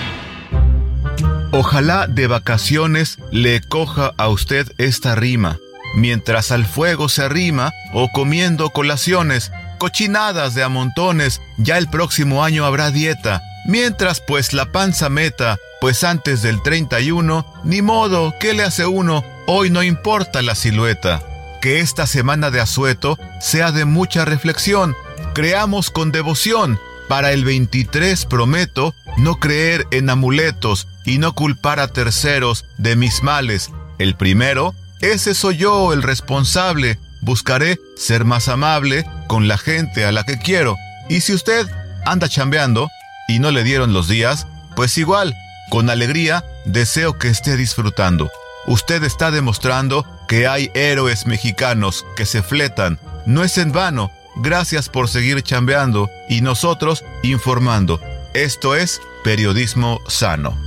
[1.51, 5.57] Ojalá de vacaciones le coja a usted esta rima,
[5.95, 12.43] mientras al fuego se arrima o comiendo colaciones, cochinadas de a montones, ya el próximo
[12.43, 18.53] año habrá dieta, mientras pues la panza meta pues antes del 31, ni modo, ¿qué
[18.53, 19.25] le hace uno?
[19.47, 21.23] Hoy no importa la silueta.
[21.59, 24.95] Que esta semana de asueto sea de mucha reflexión.
[25.33, 26.79] Creamos con devoción.
[27.09, 33.23] Para el 23 prometo no creer en amuletos y no culpar a terceros de mis
[33.23, 33.71] males.
[33.97, 36.99] El primero, ese soy yo el responsable.
[37.21, 40.77] Buscaré ser más amable con la gente a la que quiero.
[41.09, 41.67] Y si usted
[42.05, 42.87] anda chambeando
[43.31, 45.33] y no le dieron los días, pues igual
[45.69, 48.29] con alegría deseo que esté disfrutando.
[48.67, 52.99] Usted está demostrando que hay héroes mexicanos que se fletan.
[53.25, 54.11] No es en vano.
[54.35, 58.01] Gracias por seguir chambeando y nosotros informando.
[58.33, 60.57] Esto es periodismo sano.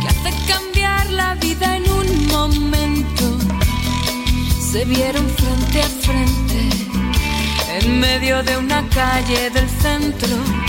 [0.00, 3.38] Que hace cambiar la vida en un momento.
[4.72, 6.68] Se vieron frente a frente
[7.80, 10.63] en medio de una calle del centro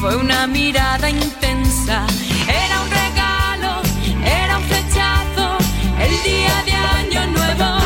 [0.00, 2.06] fue una mirada intensa.
[2.48, 3.82] Era un regalo,
[4.24, 5.58] era un flechazo,
[6.00, 7.85] el día de año nuevo.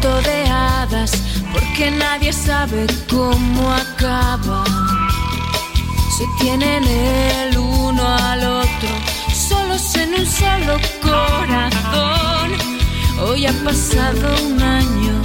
[0.00, 1.12] Cuento de hadas,
[1.52, 4.64] porque nadie sabe cómo acaba.
[6.16, 8.88] Se tienen el uno al otro,
[9.34, 12.52] solos en un solo corazón.
[13.20, 15.22] Hoy ha pasado un año,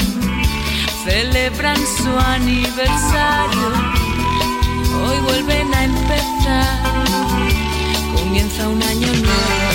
[1.05, 3.71] celebran su aniversario.
[5.03, 7.05] Hoy vuelven a empezar,
[8.15, 9.70] comienza un año nuevo.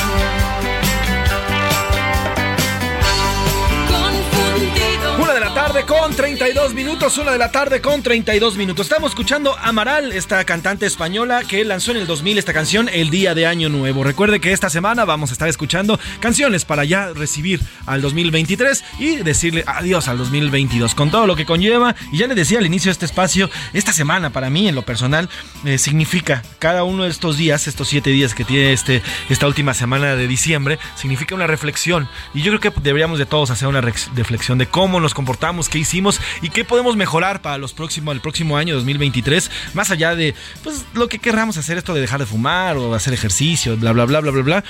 [5.56, 8.84] Tarde con 32 minutos, una de la tarde con 32 minutos.
[8.84, 13.34] Estamos escuchando Amaral, esta cantante española que lanzó en el 2000 esta canción El Día
[13.34, 14.04] de Año Nuevo.
[14.04, 19.16] Recuerde que esta semana vamos a estar escuchando canciones para ya recibir al 2023 y
[19.16, 21.96] decirle adiós al 2022 con todo lo que conlleva.
[22.12, 24.82] Y ya le decía al inicio de este espacio, esta semana para mí en lo
[24.82, 25.30] personal
[25.64, 29.72] eh, significa cada uno de estos días, estos siete días que tiene este, esta última
[29.72, 32.10] semana de diciembre, significa una reflexión.
[32.34, 35.78] Y yo creo que deberíamos de todos hacer una reflexión de cómo nos comportamos, qué
[35.78, 40.34] hicimos y qué podemos mejorar para los próximos, el próximo año 2023, más allá de
[40.64, 44.04] pues lo que querramos hacer, esto de dejar de fumar o hacer ejercicio, bla, bla,
[44.06, 44.64] bla, bla, bla, bla.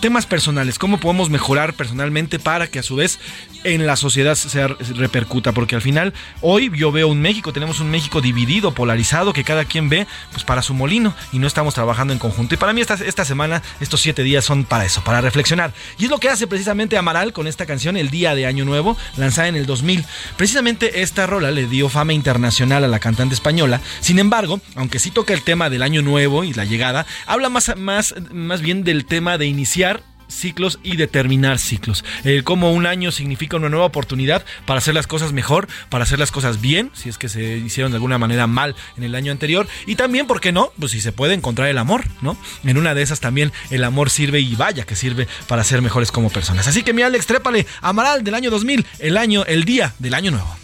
[0.00, 3.18] Temas personales, cómo podemos mejorar personalmente para que a su vez
[3.64, 7.90] en la sociedad se repercuta, porque al final hoy yo veo un México, tenemos un
[7.90, 12.12] México dividido, polarizado, que cada quien ve pues para su molino y no estamos trabajando
[12.12, 12.54] en conjunto.
[12.54, 15.72] Y para mí esta, esta semana, estos siete días son para eso, para reflexionar.
[15.98, 18.96] Y es lo que hace precisamente Amaral con esta canción, El Día de Año Nuevo,
[19.16, 20.04] lanzada en el 2000.
[20.36, 23.80] Precisamente esta rola le dio fama internacional a la cantante española.
[24.00, 27.76] Sin embargo, aunque sí toca el tema del año nuevo y la llegada, habla más,
[27.76, 30.02] más, más bien del tema de iniciar
[30.34, 32.04] ciclos y determinar ciclos.
[32.24, 36.18] El cómo un año significa una nueva oportunidad para hacer las cosas mejor, para hacer
[36.18, 39.32] las cosas bien, si es que se hicieron de alguna manera mal en el año
[39.32, 39.66] anterior.
[39.86, 40.72] Y también, ¿por qué no?
[40.78, 42.36] Pues si se puede encontrar el amor, ¿no?
[42.64, 46.10] En una de esas también el amor sirve y vaya que sirve para ser mejores
[46.10, 46.66] como personas.
[46.66, 50.30] Así que mi Alex, trépale, Amaral del año 2000, el año, el día del año
[50.30, 50.63] nuevo.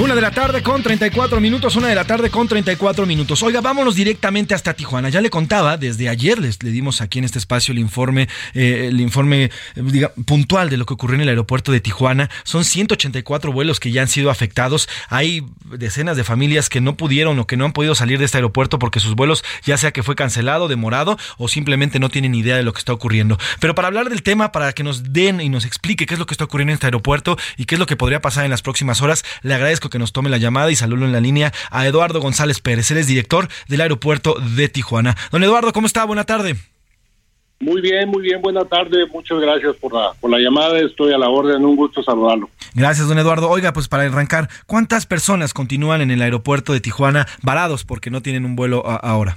[0.00, 3.42] Una de la tarde con 34 minutos, una de la tarde con 34 minutos.
[3.42, 5.10] Oiga, vámonos directamente hasta Tijuana.
[5.10, 8.86] Ya le contaba, desde ayer les le dimos aquí en este espacio el informe, eh,
[8.88, 12.30] el informe diga, puntual de lo que ocurrió en el aeropuerto de Tijuana.
[12.44, 14.88] Son 184 vuelos que ya han sido afectados.
[15.10, 18.38] Hay decenas de familias que no pudieron o que no han podido salir de este
[18.38, 22.56] aeropuerto porque sus vuelos ya sea que fue cancelado, demorado o simplemente no tienen idea
[22.56, 23.36] de lo que está ocurriendo.
[23.60, 26.24] Pero para hablar del tema, para que nos den y nos explique qué es lo
[26.24, 28.62] que está ocurriendo en este aeropuerto y qué es lo que podría pasar en las
[28.62, 31.86] próximas horas, le agradezco que nos tome la llamada y saludo en la línea a
[31.86, 32.90] Eduardo González Pérez.
[32.90, 35.16] Él es director del aeropuerto de Tijuana.
[35.30, 36.04] Don Eduardo, ¿cómo está?
[36.04, 36.56] Buena tarde.
[37.62, 39.04] Muy bien, muy bien, buena tarde.
[39.12, 40.78] Muchas gracias por la, por la llamada.
[40.78, 42.48] Estoy a la orden, un gusto saludarlo.
[42.74, 43.50] Gracias, don Eduardo.
[43.50, 48.22] Oiga, pues para arrancar, ¿cuántas personas continúan en el aeropuerto de Tijuana varados porque no
[48.22, 49.36] tienen un vuelo ahora?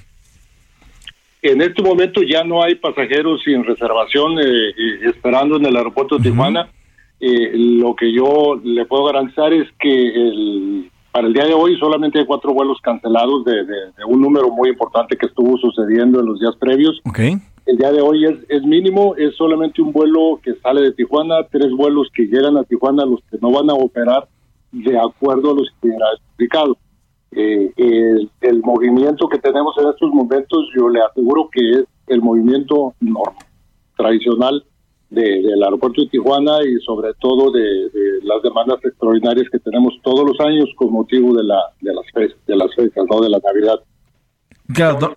[1.41, 6.17] En este momento ya no hay pasajeros sin reservación eh, eh, esperando en el aeropuerto
[6.17, 6.69] de Tijuana.
[7.25, 11.77] Eh, lo que yo le puedo garantizar es que el, para el día de hoy
[11.79, 13.63] solamente hay cuatro vuelos cancelados de,
[14.05, 16.99] un número muy importante que estuvo sucediendo en los días previos.
[17.05, 17.37] Okay.
[17.65, 21.47] El día de hoy es, es mínimo, es solamente un vuelo que sale de Tijuana,
[21.49, 24.27] tres vuelos que llegan a Tijuana, los que no van a operar
[24.73, 26.75] de acuerdo a los explicado.
[27.31, 32.21] Eh, el, el, movimiento que tenemos en estos momentos, yo le aseguro que es el
[32.21, 33.45] movimiento normal,
[33.95, 34.65] tradicional
[35.13, 37.89] del aeropuerto de Tijuana y sobre todo de,
[38.23, 42.37] las demandas extraordinarias que tenemos todos los años con motivo de la de las fechas,
[42.47, 43.79] de las fechas, no de la Navidad.
[44.73, 45.15] Claro,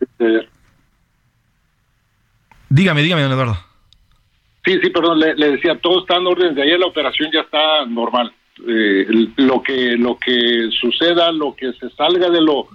[0.00, 0.48] este,
[2.68, 3.56] dígame, dígame, don Eduardo.
[4.64, 6.54] Sí, sí, perdón, le, decía, todo está en orden.
[6.54, 8.32] De ayer la operación ya está normal.
[8.68, 9.06] Eh,
[9.36, 12.68] lo que lo que suceda, lo que se salga de lo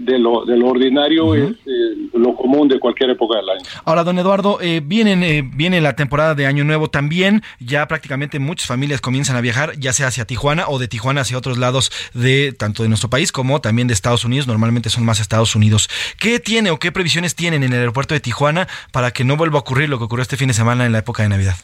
[0.00, 3.62] de lo, de lo ordinario es eh, lo común de cualquier época del año.
[3.84, 8.38] Ahora, don Eduardo, eh, vienen, eh, viene la temporada de Año Nuevo también, ya prácticamente
[8.38, 11.92] muchas familias comienzan a viajar, ya sea hacia Tijuana o de Tijuana hacia otros lados
[12.14, 15.90] de tanto de nuestro país como también de Estados Unidos, normalmente son más Estados Unidos.
[16.18, 19.58] ¿Qué tiene o qué previsiones tienen en el aeropuerto de Tijuana para que no vuelva
[19.58, 21.56] a ocurrir lo que ocurrió este fin de semana en la época de Navidad?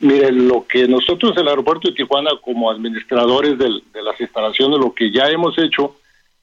[0.00, 4.92] Mire, lo que nosotros en el aeropuerto de Tijuana como administradores de las instalaciones, lo
[4.92, 5.94] que ya hemos hecho,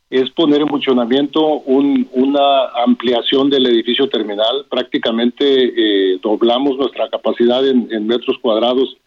[0.09, 4.65] es poner en funcionamiento una ampliación del edificio terminal.
[4.69, 8.97] Prácticamente eh, doblamos nuestra capacidad en, metros cuadrados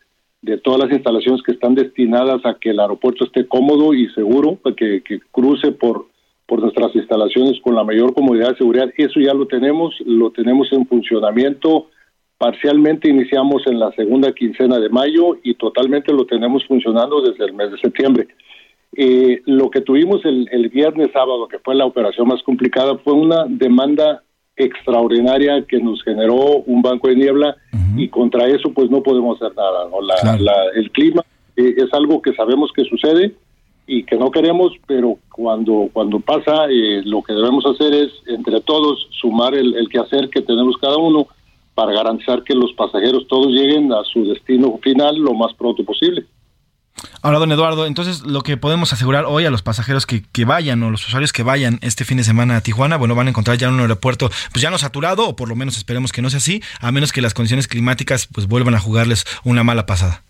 [0.42, 4.56] de todas las instalaciones que están destinadas a que el aeropuerto esté cómodo y seguro,
[4.56, 6.06] para que, cruce por,
[6.46, 8.88] por nuestras instalaciones con la mayor comodidad y seguridad.
[8.96, 11.88] Eso ya lo tenemos, lo tenemos en funcionamiento.
[12.38, 17.54] Parcialmente iniciamos en la segunda quincena de mayo y totalmente lo tenemos funcionando desde el
[17.54, 18.28] mes de septiembre.
[18.94, 23.46] Eh, lo que tuvimos el, viernes sábado, que fue la operación más complicada, fue una
[23.48, 24.22] demanda
[24.54, 27.56] extraordinaria que nos generó un banco de niebla
[27.96, 29.88] y contra eso pues no podemos hacer nada.
[30.74, 31.22] el clima
[31.56, 33.34] eh, es algo que sabemos que sucede
[33.86, 38.60] y que no queremos, pero cuando, cuando pasa eh, lo que debemos hacer es entre
[38.60, 41.26] todos sumar el, el quehacer que tenemos cada uno
[41.74, 46.26] para garantizar que los pasajeros todos lleguen a su destino final lo más pronto posible.
[47.22, 50.90] Ahora, don Eduardo, entonces lo que podemos asegurar hoy a los pasajeros que, vayan o
[50.90, 53.68] los usuarios que vayan este fin de semana a Tijuana, bueno, van a encontrar ya
[53.68, 56.62] un aeropuerto pues ya no saturado, o por lo menos esperemos que no sea así,
[56.80, 60.22] a menos que las condiciones climáticas pues vuelvan a jugarles una mala pasada.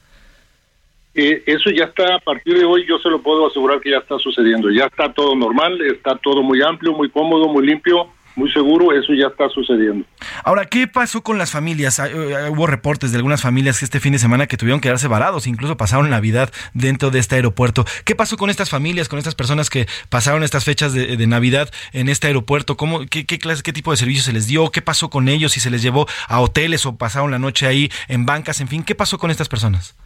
[1.14, 3.98] Eh, eso ya está, a partir de hoy yo se lo puedo asegurar que ya
[3.98, 8.50] está sucediendo, ya está todo normal, está todo muy amplio, muy cómodo, muy limpio, muy
[8.52, 10.06] seguro, eso ya está sucediendo.
[10.44, 11.98] Ahora, ¿qué pasó con las familias?
[11.98, 15.08] Eh, hubo reportes de algunas familias que este fin de semana que tuvieron que quedarse
[15.08, 17.84] varados, incluso pasaron Navidad dentro de este aeropuerto.
[18.04, 22.08] ¿Qué pasó con estas familias, con estas personas que pasaron estas fechas de, Navidad en
[22.08, 22.76] este aeropuerto?
[22.76, 24.70] ¿Cómo, qué, clase, ¿Qué tipo de servicio se les dio?
[24.70, 25.52] ¿Qué pasó con ellos?
[25.52, 28.60] ¿Si se les llevó a hoteles o pasaron la noche ahí en bancas?
[28.60, 29.96] En fin, ¿qué pasó con estas personas?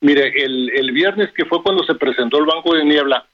[0.00, 3.26] Mire, el, el viernes que fue cuando se presentó el Banco de Niebla,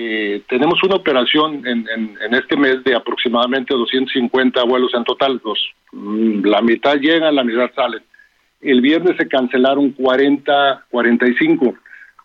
[0.00, 5.40] eh, tenemos una operación en, en, este mes de aproximadamente 250 vuelos en total.
[5.90, 8.00] Mm, la mitad llegan, la mitad salen.
[8.60, 11.74] El viernes se cancelaron 40, 45.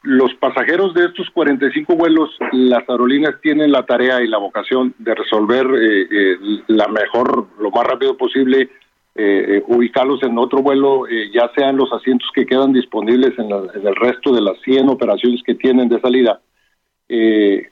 [0.03, 5.15] Los pasajeros de estos 45 vuelos, las aerolíneas tienen la tarea y la vocación de
[5.15, 8.69] resolver eh, eh, la mejor, lo más rápido posible,
[9.15, 13.95] eh, ubicarlos en otro vuelo, ya sean los asientos que quedan disponibles en, en, el
[13.95, 16.39] resto de las 100 operaciones que tienen de salida,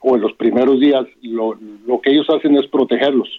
[0.02, 1.58] o en los primeros días, lo,
[2.02, 3.30] que ellos hacen es protegerlos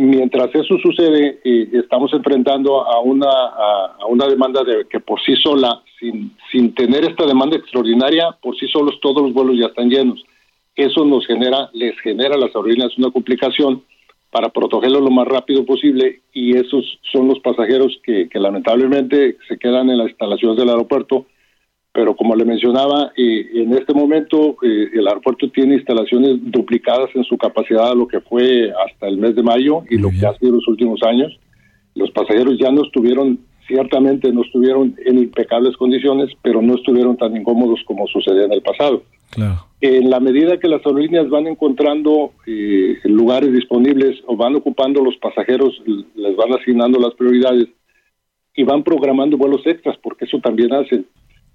[0.00, 6.36] Mientras eso sucede, eh, estamos enfrentando a una, demanda de, que por sí sola, sin,
[6.52, 10.22] sin tener esta demanda extraordinaria, por sí solos todos los vuelos ya están llenos.
[10.76, 13.82] Eso nos genera, les genera a las aerolíneas una complicación
[14.30, 19.90] para protegerlo lo más rápido posible y esos son los pasajeros que lamentablemente se quedan
[19.90, 21.26] en las instalaciones del aeropuerto
[21.98, 27.24] pero como le mencionaba, eh, en este momento eh, el aeropuerto tiene instalaciones duplicadas en
[27.24, 30.32] su capacidad a lo que fue hasta el mes de mayo y lo que ha
[30.38, 31.36] sido los últimos años.
[31.96, 37.36] Los pasajeros ya no estuvieron, ciertamente no estuvieron en impecables condiciones, pero no estuvieron tan
[37.36, 39.02] incómodos como sucedía en el pasado.
[39.80, 45.16] En la medida que las aerolíneas van encontrando eh, lugares disponibles o van ocupando los
[45.16, 45.82] pasajeros,
[46.14, 47.66] les van asignando las prioridades
[48.54, 51.04] y van programando vuelos extras, porque eso también hacen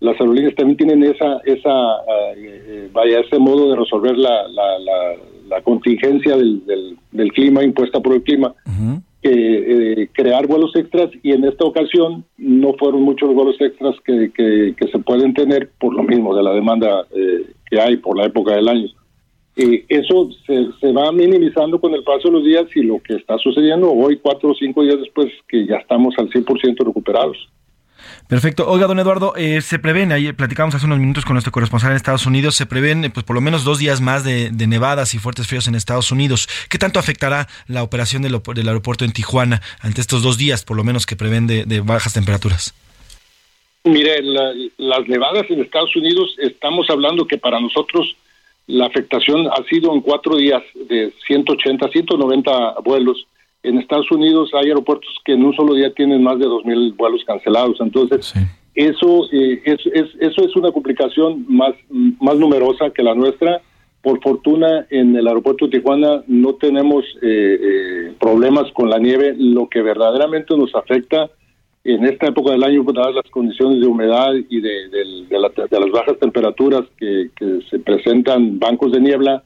[0.04, 1.96] las aerolíneas también tienen esa, esa
[2.36, 4.78] eh, eh, vaya, ese modo de resolver la, la,
[5.48, 6.62] la, contingencia del,
[7.12, 8.54] del, clima impuesta por el clima,
[9.22, 14.30] eh, crear vuelos extras y en esta ocasión no fueron muchos los vuelos extras que,
[14.34, 17.08] que, se pueden tener por lo mismo de la demanda
[17.70, 18.90] que hay por la época del año.
[19.56, 23.38] eso se, se va minimizando con el paso de los días y lo que está
[23.38, 27.38] sucediendo hoy, cuatro o cinco días después, que ya estamos al 100% recuperados.
[28.28, 28.68] Perfecto.
[28.68, 31.98] Oiga, don Eduardo, eh, se prevén, ahí platicamos hace unos minutos con nuestro corresponsal en
[31.98, 35.20] Estados Unidos, se prevén eh, pues por lo menos dos días más de, nevadas y
[35.20, 36.48] fuertes fríos en Estados Unidos.
[36.70, 40.84] ¿Qué tanto afectará la operación del, aeropuerto en Tijuana ante estos dos días, por lo
[40.84, 42.74] menos, que prevén de, bajas temperaturas?
[43.84, 44.22] Mire,
[44.78, 48.16] las nevadas en Estados Unidos, estamos hablando que para nosotros
[48.68, 53.28] la afectación ha sido en cuatro días de 180, 190 vuelos
[53.64, 57.24] en Estados Unidos hay aeropuertos que en un solo día tienen más de 2.000 vuelos
[57.26, 57.78] cancelados.
[57.80, 58.34] Entonces,
[58.76, 59.80] eso, eh, es,
[60.20, 63.62] eso es una complicación más, más numerosa que la nuestra.
[64.02, 69.34] Por fortuna, en el aeropuerto de Tijuana no tenemos eh, eh, problemas con la nieve.
[69.38, 71.30] Lo que verdaderamente nos afecta
[71.86, 76.84] en esta época del año, dadas las condiciones de humedad y de, las bajas temperaturas
[76.98, 79.44] que, que se presentan bancos de niebla,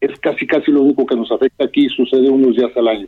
[0.00, 1.88] es casi casi lo único que nos afecta aquí.
[1.90, 3.06] Sucede unos días al año.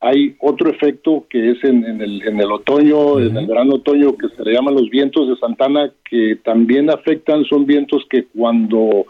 [0.00, 4.28] Hay otro efecto que es en, el, en el otoño, en el verano otoño, que
[4.28, 9.06] se le llaman los vientos de Santana, que también afectan, son vientos que cuando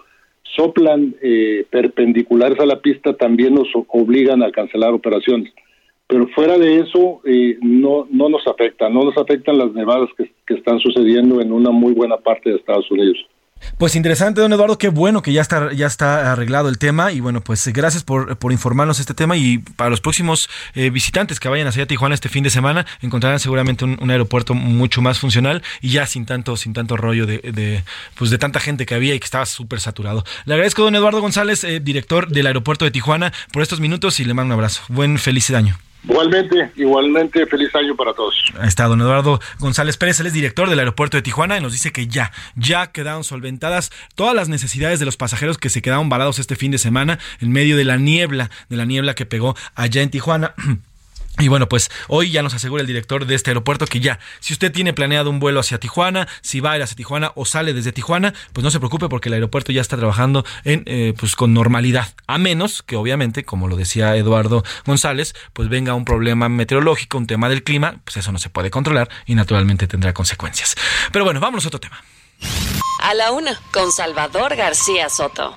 [0.56, 5.52] soplan eh, perpendiculares a la pista también nos obligan a cancelar operaciones.
[6.06, 10.32] Pero fuera de eso, eh, no, no nos afecta, no nos afectan las nevadas que,
[10.46, 13.18] que están sucediendo en una muy buena parte de Estados Unidos.
[13.78, 17.20] Pues interesante, don Eduardo, qué bueno que ya está, ya está arreglado el tema y
[17.20, 21.48] bueno, pues gracias por, por informarnos este tema y para los próximos eh, visitantes que
[21.48, 25.90] vayan hacia Tijuana este fin de semana encontrarán seguramente un, aeropuerto mucho más funcional y
[25.90, 27.84] ya sin tanto, sin tanto rollo de,
[28.14, 30.24] pues de tanta gente que había y que estaba súper saturado.
[30.44, 34.24] Le agradezco, don Eduardo González, eh, director del aeropuerto de Tijuana, por estos minutos y
[34.24, 34.82] le mando un abrazo.
[34.88, 35.78] Buen feliz año.
[36.04, 38.34] Igualmente, igualmente, feliz año para todos.
[38.58, 41.72] Ahí está don Eduardo González Pérez, él es director del aeropuerto de Tijuana y nos
[41.72, 46.08] dice que ya, ya quedaron solventadas todas las necesidades de los pasajeros que se quedaron
[46.08, 49.56] varados este fin de semana en medio de la niebla, de la niebla que pegó
[49.74, 50.54] allá en Tijuana.
[51.40, 54.52] Y bueno, pues hoy ya nos asegura el director de este aeropuerto que ya, si
[54.52, 57.72] usted tiene planeado un vuelo hacia Tijuana, si va a ir hacia Tijuana o sale
[57.72, 61.36] desde Tijuana, pues no se preocupe porque el aeropuerto ya está trabajando en, eh, pues
[61.36, 62.12] con normalidad.
[62.26, 67.28] A menos que obviamente, como lo decía Eduardo González, pues venga un problema meteorológico, un
[67.28, 70.74] tema del clima, pues eso no se puede controlar y naturalmente tendrá consecuencias.
[71.12, 72.02] Pero bueno, vámonos a otro tema.
[73.00, 75.56] A la una, con Salvador García Soto.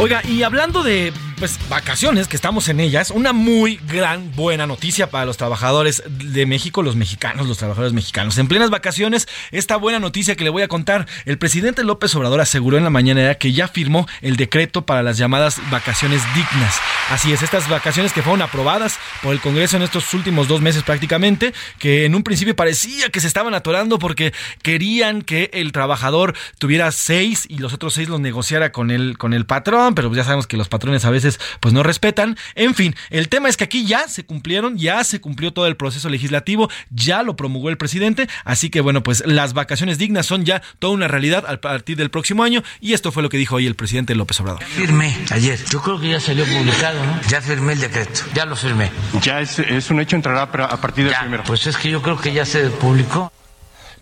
[0.00, 5.10] Oiga, y hablando de pues vacaciones, que estamos en ellas, una muy gran buena noticia
[5.10, 8.38] para los trabajadores de México, los mexicanos, los trabajadores mexicanos.
[8.38, 12.40] En plenas vacaciones, esta buena noticia que le voy a contar, el presidente López Obrador
[12.40, 16.76] aseguró en la mañana que ya firmó el decreto para las llamadas vacaciones dignas.
[17.10, 20.82] Así es, estas vacaciones que fueron aprobadas por el Congreso en estos últimos dos meses
[20.82, 24.32] prácticamente, que en un principio parecía que se estaban atorando porque
[24.62, 29.34] querían que el trabajador tuviera seis y los otros seis los negociara con el, con
[29.34, 32.36] el patrón, pero ya sabemos que los patrones a veces veces pues no respetan.
[32.54, 35.76] En fin, el tema es que aquí ya se cumplieron, ya se cumplió todo el
[35.76, 40.44] proceso legislativo, ya lo promulgó el presidente, así que bueno, pues las vacaciones dignas son
[40.44, 43.56] ya toda una realidad a partir del próximo año y esto fue lo que dijo
[43.56, 44.64] hoy el presidente López Obrador.
[44.64, 47.20] Firmé ayer, yo creo que ya salió publicado, ¿no?
[47.28, 48.90] Ya firmé el decreto, ya lo firmé.
[49.22, 51.44] Ya es, es un hecho, entrará a partir del primero.
[51.44, 53.32] Pues es que yo creo que ya se publicó.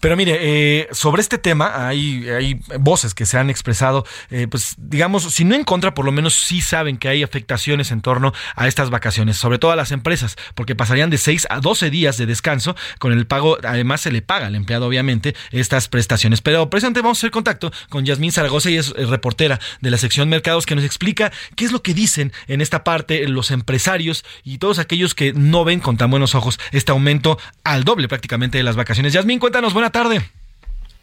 [0.01, 4.75] Pero mire, eh, sobre este tema hay, hay voces que se han expresado, eh, pues
[4.79, 8.33] digamos, si no en contra, por lo menos sí saben que hay afectaciones en torno
[8.55, 12.17] a estas vacaciones, sobre todo a las empresas, porque pasarían de 6 a 12 días
[12.17, 16.41] de descanso con el pago, además se le paga al empleado, obviamente, estas prestaciones.
[16.41, 20.29] Pero presente vamos a hacer contacto con Yasmín Zaragoza, y es reportera de la sección
[20.29, 24.59] Mercados, que nos explica qué es lo que dicen en esta parte los empresarios y
[24.59, 28.65] todos aquellos que no ven con tan buenos ojos este aumento al doble prácticamente de
[28.65, 29.13] las vacaciones.
[29.13, 30.31] Yasmín, cuéntanos, buena tarde.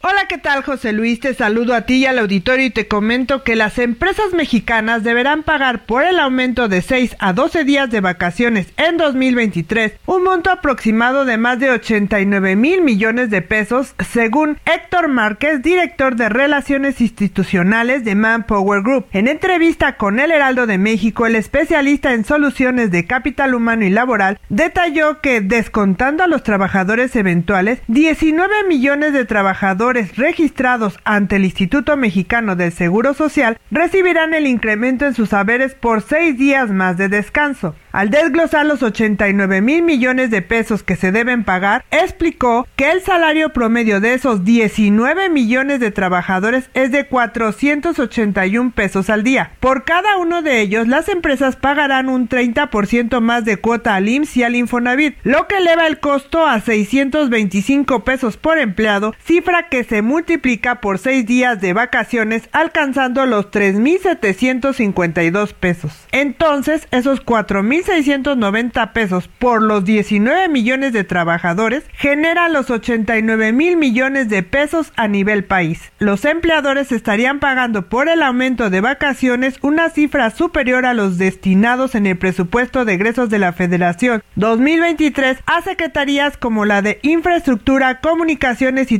[0.06, 1.22] Hola, ¿qué tal José Luis?
[1.22, 5.44] Te saludo a ti y al auditorio y te comento que las empresas mexicanas deberán
[5.44, 10.52] pagar por el aumento de 6 a 12 días de vacaciones en 2023 un monto
[10.52, 17.00] aproximado de más de 89 mil millones de pesos, según Héctor Márquez, director de Relaciones
[17.00, 19.06] Institucionales de Manpower Group.
[19.14, 23.90] En entrevista con El Heraldo de México, el especialista en soluciones de capital humano y
[23.90, 31.46] laboral detalló que, descontando a los trabajadores eventuales, 19 millones de trabajadores registrados ante el
[31.46, 36.98] Instituto Mexicano del Seguro Social recibirán el incremento en sus saberes por seis días más
[36.98, 37.76] de descanso.
[37.92, 43.02] Al desglosar los 89 mil millones de pesos que se deben pagar, explicó que el
[43.02, 49.52] salario promedio de esos 19 millones de trabajadores es de 481 pesos al día.
[49.60, 54.38] Por cada uno de ellos, las empresas pagarán un 30% más de cuota al IMSS
[54.38, 59.83] y al Infonavit, lo que eleva el costo a 625 pesos por empleado, cifra que
[59.84, 66.08] se multiplica por seis días de vacaciones, alcanzando los 3.752 pesos.
[66.12, 74.30] Entonces, esos 4.690 pesos por los 19 millones de trabajadores genera los 89 mil millones
[74.30, 75.92] de pesos a nivel país.
[76.00, 81.96] Los empleadores estarían pagando por el aumento de vacaciones una cifra superior a los destinados
[81.96, 88.02] en el presupuesto de egresos de la Federación 2023 a secretarías como la de Infraestructura,
[88.02, 89.00] Comunicaciones y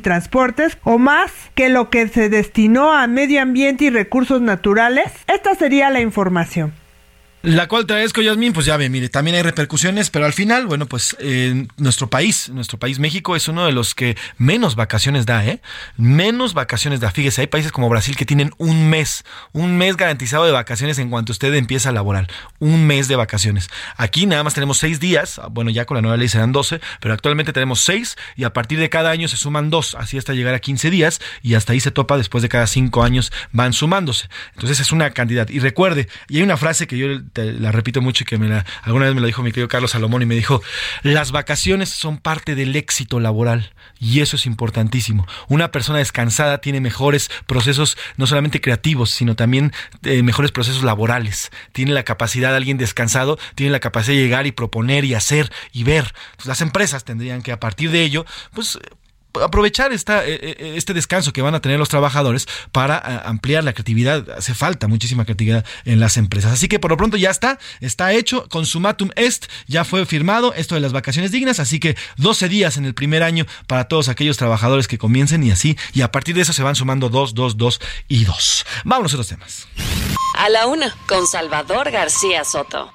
[0.84, 5.12] O más que lo que se destinó a medio ambiente y recursos naturales?
[5.28, 6.74] Esta sería la información.
[7.46, 10.86] La cual traes, Yasmín, pues ya ve, mire, también hay repercusiones, pero al final, bueno,
[10.86, 15.46] pues eh, nuestro país, nuestro país México es uno de los que menos vacaciones da,
[15.46, 15.60] ¿eh?
[15.98, 17.12] Menos vacaciones da.
[17.12, 21.10] Fíjese, hay países como Brasil que tienen un mes, un mes garantizado de vacaciones en
[21.10, 22.30] cuanto usted empieza a laborar,
[22.60, 23.70] un mes de vacaciones.
[23.98, 27.14] Aquí nada más tenemos seis días, bueno, ya con la nueva ley serán doce, pero
[27.14, 30.54] actualmente tenemos seis y a partir de cada año se suman dos, así hasta llegar
[30.54, 34.30] a quince días y hasta ahí se topa después de cada cinco años van sumándose.
[34.54, 35.50] Entonces es una cantidad.
[35.50, 38.66] Y recuerde, y hay una frase que yo la repito mucho y que me la,
[38.82, 40.62] alguna vez me la dijo mi querido Carlos Salomón y me dijo,
[41.02, 45.28] las vacaciones son parte del éxito laboral y eso es importantísimo.
[45.48, 49.72] Una persona descansada tiene mejores procesos, no solamente creativos, sino también
[50.04, 51.52] eh, mejores procesos laborales.
[51.72, 55.84] Tiene la capacidad, alguien descansado, tiene la capacidad de llegar y proponer y hacer y
[55.84, 56.14] ver.
[56.46, 58.80] las empresas tendrían que a partir de ello, pues
[59.42, 63.64] aprovechar esta, eh, eh, este descanso que van a tener los trabajadores para eh, ampliar
[63.64, 64.30] la creatividad.
[64.32, 66.54] Hace falta muchísima creatividad en las empresas.
[66.54, 68.48] Así que por lo pronto ya está, está hecho.
[68.50, 71.60] Consumatum Est ya fue firmado esto de las vacaciones dignas.
[71.60, 75.52] Así que 12 días en el primer año para todos aquellos trabajadores que comiencen y
[75.52, 75.78] así.
[75.94, 78.66] Y a partir de eso se van sumando 2, 2, 2 y 2.
[78.86, 79.68] Vámonos a los temas.
[80.38, 82.92] A la una, con Salvador García Soto.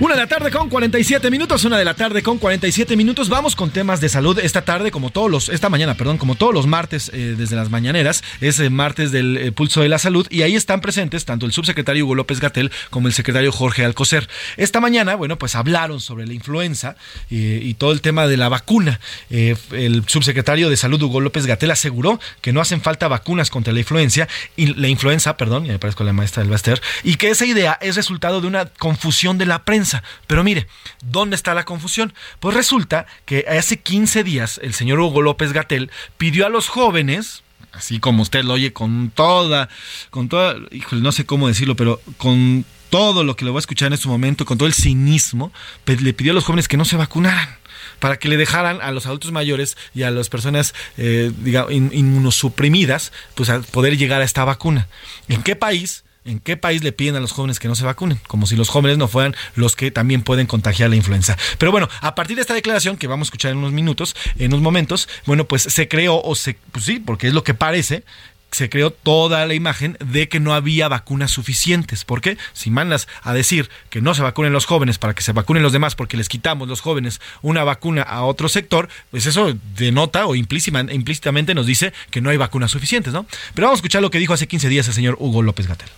[0.00, 3.28] Una de la tarde con 47 minutos, una de la tarde con 47 minutos.
[3.28, 6.54] Vamos con temas de salud esta tarde, como todos los, esta mañana, perdón, como todos
[6.54, 10.26] los martes eh, desde las mañaneras, es el martes del eh, Pulso de la Salud
[10.30, 14.26] y ahí están presentes tanto el subsecretario Hugo López Gatel como el secretario Jorge Alcocer.
[14.56, 16.96] Esta mañana, bueno, pues hablaron sobre la influenza
[17.30, 19.00] eh, y todo el tema de la vacuna.
[19.28, 23.80] el subsecretario de Salud Hugo López Gatel aseguró que no hacen falta vacunas contra la
[23.80, 27.76] influencia y la influenza, perdón, me parezco la maestra del Baster, y que esa idea
[27.82, 29.89] es resultado de una confusión de la prensa
[30.26, 30.66] pero mire,
[31.02, 32.12] ¿dónde está la confusión?
[32.40, 37.42] Pues resulta que hace 15 días el señor Hugo López Gatel pidió a los jóvenes,
[37.72, 39.68] así como usted lo oye con toda,
[40.10, 43.60] con toda, híjole, no sé cómo decirlo, pero con todo lo que le voy a
[43.60, 45.52] escuchar en este momento, con todo el cinismo,
[45.86, 47.60] le pidió a los jóvenes que no se vacunaran
[48.00, 51.30] para que le dejaran a los adultos mayores y a las personas eh,
[51.70, 54.88] inmunosuprimidas pues a poder llegar a esta vacuna.
[55.28, 56.04] ¿En qué país?
[56.24, 58.20] ¿En qué país le piden a los jóvenes que no se vacunen?
[58.26, 61.36] Como si los jóvenes no fueran los que también pueden contagiar la influenza.
[61.56, 64.52] Pero bueno, a partir de esta declaración que vamos a escuchar en unos minutos, en
[64.52, 68.04] unos momentos, bueno, pues se creó o se, pues sí, porque es lo que parece,
[68.50, 72.04] se creó toda la imagen de que no había vacunas suficientes.
[72.04, 72.36] ¿Por qué?
[72.52, 75.72] Si mandas a decir que no se vacunen los jóvenes para que se vacunen los
[75.72, 80.34] demás porque les quitamos los jóvenes una vacuna a otro sector, pues eso denota o
[80.34, 83.24] implícitamente nos dice que no hay vacunas suficientes, ¿no?
[83.54, 85.88] Pero vamos a escuchar lo que dijo hace 15 días el señor Hugo López Gatel.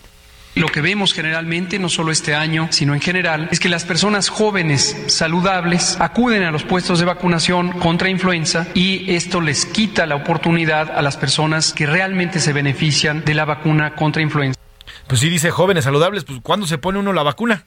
[0.55, 4.29] Lo que vemos generalmente, no solo este año, sino en general, es que las personas
[4.29, 10.15] jóvenes saludables acuden a los puestos de vacunación contra influenza y esto les quita la
[10.15, 14.61] oportunidad a las personas que realmente se benefician de la vacuna contra influenza.
[15.07, 17.65] Pues sí dice jóvenes saludables, pues ¿cuándo se pone uno la vacuna?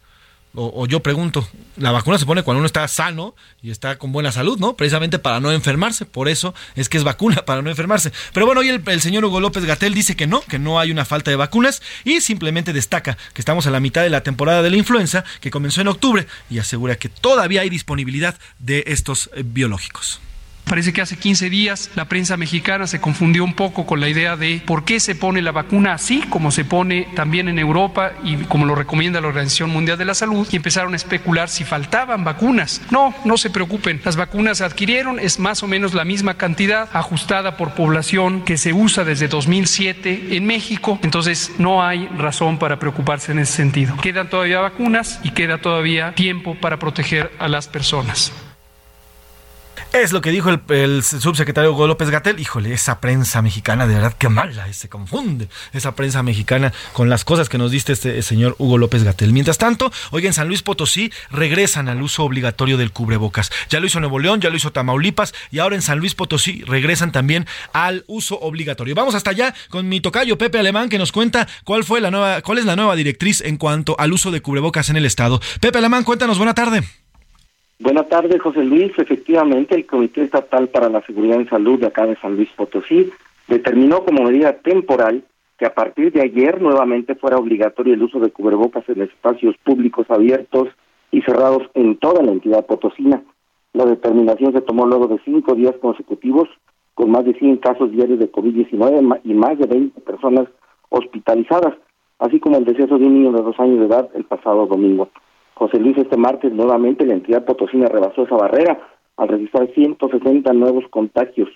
[0.55, 1.47] O, yo pregunto,
[1.77, 4.75] la vacuna se pone cuando uno está sano y está con buena salud, ¿no?
[4.75, 8.11] Precisamente para no enfermarse, por eso es que es vacuna, para no enfermarse.
[8.33, 11.05] Pero bueno, hoy el, señor Hugo López Gatel dice que no, que no hay una
[11.05, 14.69] falta de vacunas y simplemente destaca que estamos a la mitad de la temporada de
[14.69, 19.43] la influenza que comenzó en octubre y asegura que todavía hay disponibilidad de estos eh,
[19.45, 20.21] biológicos.
[20.65, 24.35] Parece que hace 15 días la prensa mexicana se confundió un poco con la idea
[24.35, 28.35] de por qué se pone la vacuna así como se pone también en Europa y
[28.45, 32.23] como lo recomienda la Organización Mundial de la Salud y empezaron a especular si faltaban
[32.23, 32.81] vacunas.
[32.89, 36.89] No, no se preocupen, las vacunas se adquirieron, es más o menos la misma cantidad
[36.93, 42.79] ajustada por población que se usa desde 2007 en México, entonces no hay razón para
[42.79, 43.95] preocuparse en ese sentido.
[43.97, 48.31] Quedan todavía vacunas y queda todavía tiempo para proteger a las personas.
[49.93, 52.39] Es lo que dijo el, subsecretario Hugo López Gatel.
[52.39, 57.23] Híjole, esa prensa mexicana, de verdad que mala, se confunde esa prensa mexicana con las
[57.23, 59.31] cosas que nos diste este señor Hugo López Gatel.
[59.31, 63.51] Mientras tanto, hoy en San Luis Potosí regresan al uso obligatorio del cubrebocas.
[63.69, 66.61] Ya lo hizo Nuevo León, ya lo hizo Tamaulipas y ahora en San Luis Potosí
[66.65, 68.95] regresan también al uso obligatorio.
[68.95, 72.41] Vamos hasta allá con mi tocayo Pepe Alemán que nos cuenta cuál fue la nueva,
[72.41, 75.39] cuál es la nueva directriz en cuanto al uso de cubrebocas en el estado.
[75.61, 76.83] Pepe Alemán, cuéntanos, buena tarde.
[77.77, 78.97] Buenas tardes, José Luis.
[78.97, 83.11] Efectivamente, el Comité Estatal para la Seguridad en Salud de acá de San Luis Potosí
[83.49, 85.25] determinó como medida temporal
[85.57, 90.05] que a partir de ayer nuevamente fuera obligatorio el uso de cubrebocas en espacios públicos
[90.09, 90.69] abiertos
[91.11, 93.21] y cerrados en toda la entidad potosina.
[93.73, 96.47] La determinación se tomó luego de cinco días consecutivos
[96.93, 100.47] con más de 100 casos diarios de COVID-19 y más de 20 personas
[100.89, 101.73] hospitalizadas,
[102.19, 105.09] así como el deceso de un niño de dos años de edad el pasado domingo.
[105.55, 108.77] José Luis, este martes nuevamente la entidad potosina rebasó esa barrera
[109.17, 111.49] al registrar 160 nuevos contagios,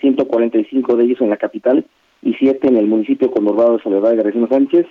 [0.00, 1.84] 145 de ellos en la capital
[2.22, 4.86] y 7 en el municipio conurbado de Soledad de García Sánchez,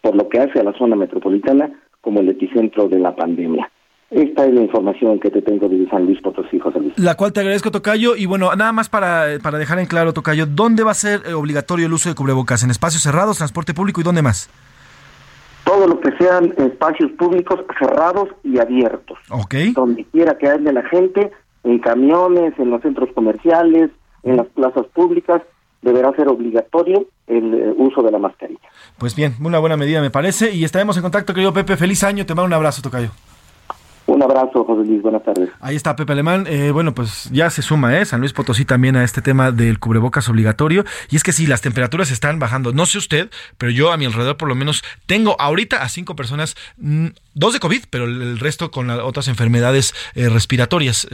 [0.00, 1.70] por lo que hace a la zona metropolitana
[2.00, 3.70] como el epicentro de la pandemia.
[4.10, 6.98] Esta es la información que te tengo de San Luis Potosí, José Luis.
[6.98, 8.16] La cual te agradezco, Tocayo.
[8.16, 11.34] Y bueno, nada más para, para dejar en claro, Tocayo, ¿dónde va a ser eh,
[11.34, 12.64] obligatorio el uso de cubrebocas?
[12.64, 14.50] ¿En espacios cerrados, transporte público y dónde más?
[15.70, 19.16] Todo lo que sean espacios públicos cerrados y abiertos.
[19.72, 21.30] Donde quiera que haya la gente,
[21.62, 23.90] en camiones, en los centros comerciales,
[24.24, 25.42] en las plazas públicas,
[25.80, 28.68] deberá ser obligatorio el eh, uso de la mascarilla.
[28.98, 31.76] Pues bien, una buena medida me parece y estaremos en contacto, querido Pepe.
[31.76, 33.10] Feliz año, te mando un abrazo, Tocayo.
[34.10, 35.02] Un abrazo, José Luis.
[35.02, 35.50] Buenas tardes.
[35.60, 36.44] Ahí está Pepe Alemán.
[36.48, 38.04] Eh, bueno, pues ya se suma, ¿eh?
[38.04, 40.84] San Luis Potosí también a este tema del cubrebocas obligatorio.
[41.10, 42.72] Y es que sí, las temperaturas están bajando.
[42.72, 46.16] No sé usted, pero yo a mi alrededor por lo menos tengo ahorita a cinco
[46.16, 47.06] personas, mm,
[47.40, 51.08] dos de COVID, pero el resto con otras enfermedades eh, respiratorias.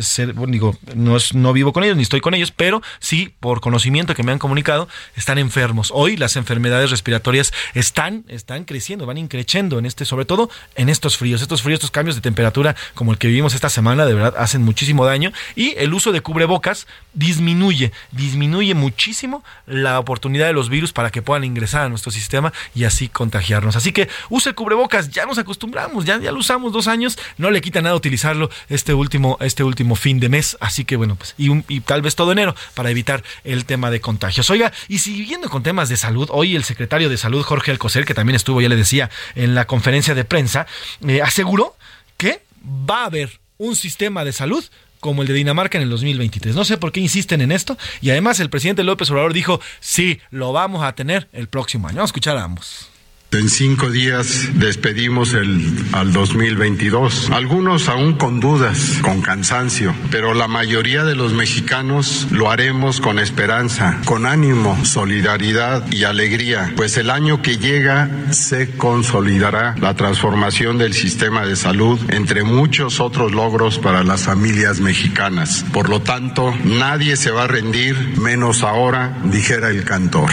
[0.49, 4.13] digo, no, es, no vivo con ellos ni estoy con ellos, pero sí, por conocimiento
[4.15, 5.93] que me han comunicado, están enfermos.
[5.95, 11.17] Hoy las enfermedades respiratorias están, están creciendo, van increciendo en este, sobre todo en estos
[11.17, 11.43] fríos.
[11.43, 14.63] Estos fríos, estos cambios de temperatura como el que vivimos esta semana, de verdad hacen
[14.63, 20.93] muchísimo daño y el uso de cubrebocas disminuye, disminuye muchísimo la oportunidad de los virus
[20.93, 23.77] para que puedan ingresar a nuestro sistema y así contagiarnos.
[23.77, 27.61] Así que use cubrebocas, ya nos acostumbramos, ya, ya lo usamos dos años, no le
[27.61, 31.81] quita nada utilizarlo este último, este último fin de mes, así que bueno, pues y,
[31.81, 34.51] tal vez todo enero para evitar el tema de contagios.
[34.51, 38.15] Oiga, y siguiendo con temas de salud, hoy el secretario de salud Jorge Alcocer, que
[38.15, 40.67] también estuvo, ya le decía, en la conferencia de prensa,
[41.07, 41.77] eh, aseguró
[42.17, 44.65] que va a haber un sistema de salud
[45.01, 46.55] como el de Dinamarca en el 2023.
[46.55, 47.77] No sé por qué insisten en esto.
[48.01, 51.97] Y además el presidente López Obrador dijo, sí, lo vamos a tener el próximo año.
[51.97, 52.89] Vamos a escuchar a ambos.
[53.33, 55.61] En cinco días despedimos el,
[55.93, 57.31] al 2022.
[57.33, 63.19] Algunos aún con dudas, con cansancio, pero la mayoría de los mexicanos lo haremos con
[63.19, 70.79] esperanza, con ánimo, solidaridad y alegría, pues el año que llega se consolidará la transformación
[70.79, 75.65] del sistema de salud, entre muchos otros logros para las familias mexicanas.
[75.73, 80.31] Por lo tanto, nadie se va a rendir, menos ahora, dijera el cantor.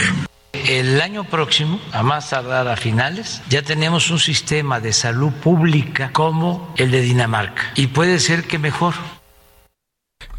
[0.54, 6.10] El año próximo, a más tardar a finales, ya tenemos un sistema de salud pública
[6.12, 7.72] como el de Dinamarca.
[7.74, 8.94] Y puede ser que mejor.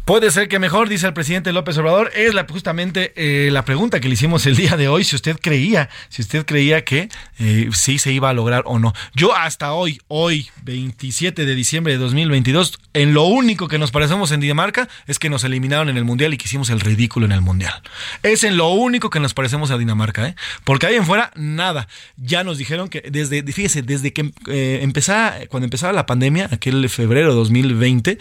[0.06, 2.12] Puede ser que mejor, dice el presidente López Obrador.
[2.14, 5.36] Es la, justamente eh, la pregunta que le hicimos el día de hoy, si usted
[5.42, 7.08] creía, si usted creía que
[7.40, 8.94] eh, sí se iba a lograr o no.
[9.16, 14.30] Yo hasta hoy, hoy, 27 de diciembre de 2022, en lo único que nos parecemos
[14.30, 17.32] en Dinamarca es que nos eliminaron en el Mundial y que hicimos el ridículo en
[17.32, 17.74] el Mundial.
[18.22, 20.36] Es en lo único que nos parecemos a Dinamarca, ¿eh?
[20.62, 21.88] Porque ahí en fuera, nada.
[22.16, 26.88] Ya nos dijeron que desde, fíjese, desde que eh, empezaba, cuando empezaba la pandemia, aquel
[26.90, 28.18] febrero de 2020,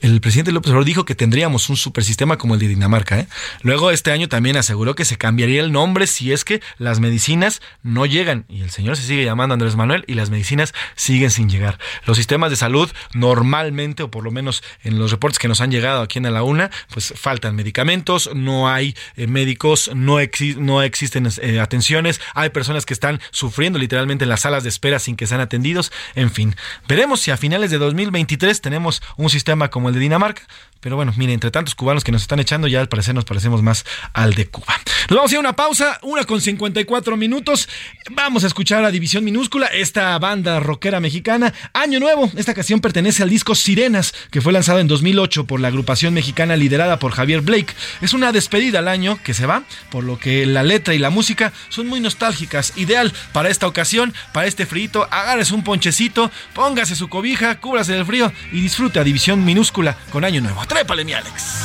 [0.00, 3.18] el presidente López Obrador dijo que tendríamos un supersistema como el de Dinamarca.
[3.18, 3.26] ¿eh?
[3.62, 7.60] Luego este año también aseguró que se cambiaría el nombre si es que las medicinas
[7.82, 8.44] no llegan.
[8.48, 11.80] Y el señor se sigue llamando Andrés Manuel y las medicinas siguen sin llegar.
[12.04, 15.72] Los sistemas de salud normalmente, o por lo menos en los reportes que nos han
[15.72, 20.18] llegado aquí en la UNA, pues faltan medicamentos, no hay eh, médicos, no,
[20.58, 25.00] no existen eh, atenciones, hay personas que están sufriendo literalmente en las salas de espera
[25.00, 25.90] sin que sean atendidos.
[26.14, 26.54] En fin,
[26.86, 30.42] veremos si a finales de 2023 tenemos un sistema como el de Dinamarca.
[30.80, 33.62] Pero bueno, mire, entre tantos cubanos que nos están echando, ya al parecer nos parecemos
[33.62, 34.74] más al de Cuba.
[35.08, 37.68] Nos vamos a ir a una pausa, una con 54 minutos.
[38.10, 41.54] Vamos a escuchar a División Minúscula, esta banda rockera mexicana.
[41.72, 45.68] Año nuevo, esta canción pertenece al disco Sirenas, que fue lanzado en 2008 por la
[45.68, 47.74] agrupación mexicana liderada por Javier Blake.
[48.00, 51.10] Es una despedida al año que se va, por lo que la letra y la
[51.10, 52.72] música son muy nostálgicas.
[52.76, 55.08] Ideal para esta ocasión, para este frito.
[55.10, 60.24] Agárrese un ponchecito, póngase su cobija, cúbrase del frío y disfrute a División Minúscula con
[60.24, 60.65] Año Nuevo.
[60.68, 61.56] Trépale, mi Alex.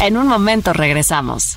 [0.00, 1.56] En un momento regresamos.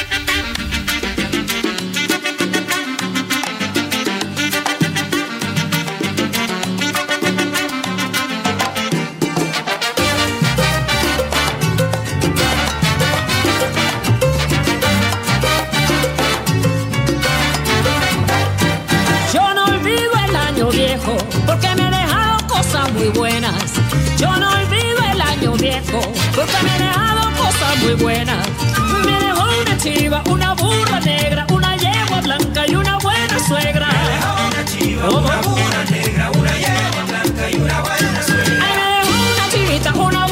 [26.35, 28.47] Porque me ha dejado cosas muy buenas.
[29.05, 33.87] Me dejó una chiva, una burra negra, una yegua blanca y una buena suegra.
[33.87, 38.65] Me dejó una chiva, una burra negra, una yegua blanca y una buena suegra.
[38.65, 40.25] Ay, me dejó una chivita, una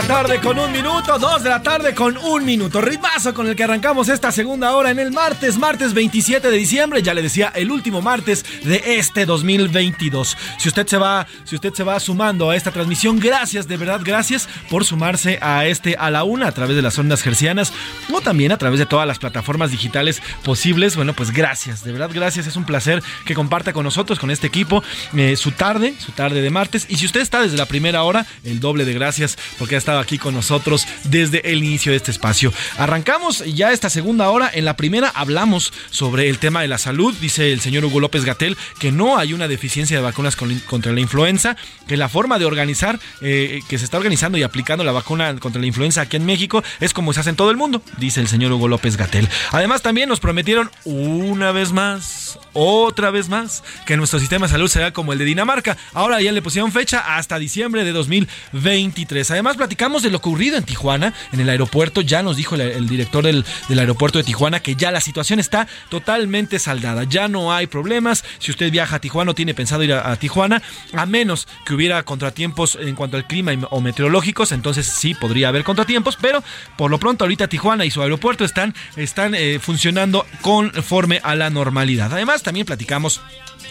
[0.00, 2.80] la tarde con un minuto, dos de la tarde con un minuto.
[2.80, 7.02] Ritmazo con el que arrancamos esta segunda hora en el martes, martes 27 de diciembre.
[7.02, 10.36] Ya le decía, el último martes de este 2022.
[10.58, 14.00] Si usted se va, si usted se va sumando a esta transmisión, gracias, de verdad,
[14.04, 17.72] gracias por sumarse a este a la una a través de las ondas gercianas
[18.12, 20.96] o también a través de todas las plataformas digitales posibles.
[20.96, 22.46] Bueno, pues gracias, de verdad, gracias.
[22.46, 24.84] Es un placer que comparta con nosotros, con este equipo,
[25.16, 26.86] eh, su tarde, su tarde de martes.
[26.88, 29.98] Y si usted está desde la primera hora, el doble de gracias porque ha estado
[29.98, 32.52] aquí con nosotros desde el inicio de este espacio.
[32.76, 34.50] Arrancamos ya esta segunda hora.
[34.52, 37.14] En la primera hablamos sobre el tema de la salud.
[37.20, 40.92] Dice el señor Hugo López Gatel que no hay una deficiencia de vacunas con- contra
[40.92, 41.56] la influenza,
[41.86, 45.60] que la forma de organizar, eh, que se está organizando y aplicando la vacuna contra
[45.60, 48.28] la influenza aquí en México es como se hace en todo el mundo, dice el
[48.28, 49.28] señor Hugo López Gatel.
[49.52, 54.68] Además también nos prometieron una vez más, otra vez más, que nuestro sistema de salud
[54.68, 55.76] será como el de Dinamarca.
[55.94, 59.30] Ahora ya le pusieron fecha hasta diciembre de 2023.
[59.30, 62.00] Además platicamos de lo ocurrido en Tijuana, en el aeropuerto.
[62.00, 63.44] Ya nos dijo el, director del
[63.78, 67.04] aeropuerto de Tijuana que ya la situación está totalmente saldada.
[67.04, 68.24] Ya no hay problemas.
[68.38, 70.62] Si usted viaja a Tijuana o tiene pensado ir a, Tijuana,
[70.92, 75.64] a menos que hubiera contratiempos en cuanto al clima o meteorológicos, entonces sí podría haber
[75.64, 76.42] contratiempos, pero
[76.76, 81.50] por lo pronto ahorita Tijuana y su aeropuerto están, están eh, funcionando conforme a la
[81.50, 82.12] normalidad.
[82.12, 83.20] Además, también platicamos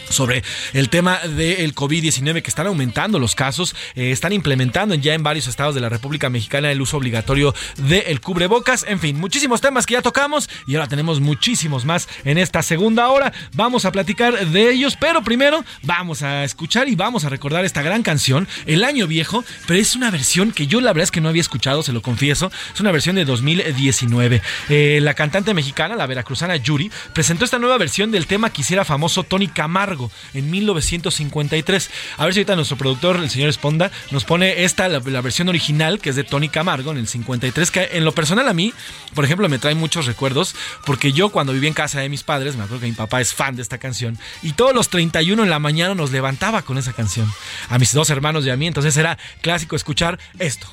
[0.09, 0.43] sobre
[0.73, 5.47] el tema del COVID-19 que están aumentando los casos, eh, están implementando ya en varios
[5.47, 8.85] estados de la República Mexicana el uso obligatorio del cubrebocas.
[8.87, 13.09] En fin, muchísimos temas que ya tocamos y ahora tenemos muchísimos más en esta segunda
[13.09, 13.33] hora.
[13.53, 17.81] Vamos a platicar de ellos, pero primero vamos a escuchar y vamos a recordar esta
[17.81, 21.21] gran canción, El Año Viejo, pero es una versión que yo la verdad es que
[21.21, 22.51] no había escuchado, se lo confieso.
[22.73, 24.41] Es una versión de 2019.
[24.69, 28.85] Eh, la cantante mexicana, la veracruzana Yuri, presentó esta nueva versión del tema que hiciera
[28.85, 31.89] famoso Tony Camargo en 1953.
[32.17, 35.99] A ver si ahorita nuestro productor, el señor Esponda, nos pone esta, la, versión original,
[35.99, 38.73] que es de Tony Camargo en el 53, que en lo personal a mí,
[39.13, 40.55] por ejemplo, me trae muchos recuerdos,
[40.85, 43.33] porque yo cuando viví en casa de mis padres, me acuerdo que mi papá es
[43.33, 44.17] fan de esta canción,
[44.53, 47.31] todos los 31 en la mañana nos levantaba con esa canción.
[47.69, 50.67] A mis dos hermanos y a mí, entonces era clásico escuchar esto.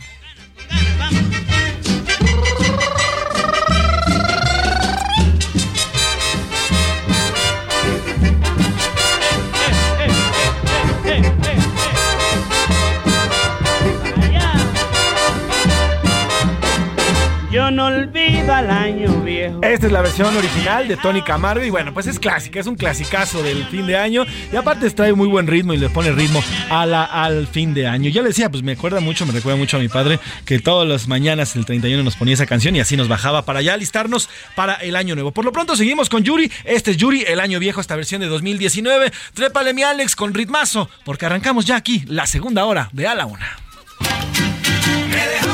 [17.54, 19.60] Yo no olvido al año viejo.
[19.62, 22.74] Esta es la versión original de Tony Camargo y bueno, pues es clásica, es un
[22.74, 26.42] clasicazo del fin de año y aparte trae muy buen ritmo y le pone ritmo
[26.68, 28.10] a la, al fin de año.
[28.10, 30.88] Ya le decía, pues me acuerda mucho, me recuerda mucho a mi padre que todas
[30.88, 34.28] las mañanas el 31 nos ponía esa canción y así nos bajaba para ya alistarnos
[34.56, 35.30] para el año nuevo.
[35.30, 38.26] Por lo pronto seguimos con Yuri, este es Yuri, el año viejo, esta versión de
[38.26, 39.12] 2019.
[39.32, 43.26] Trépale mi Alex con ritmazo porque arrancamos ya aquí la segunda hora de A la
[43.26, 43.58] Una.
[45.08, 45.53] Me dejó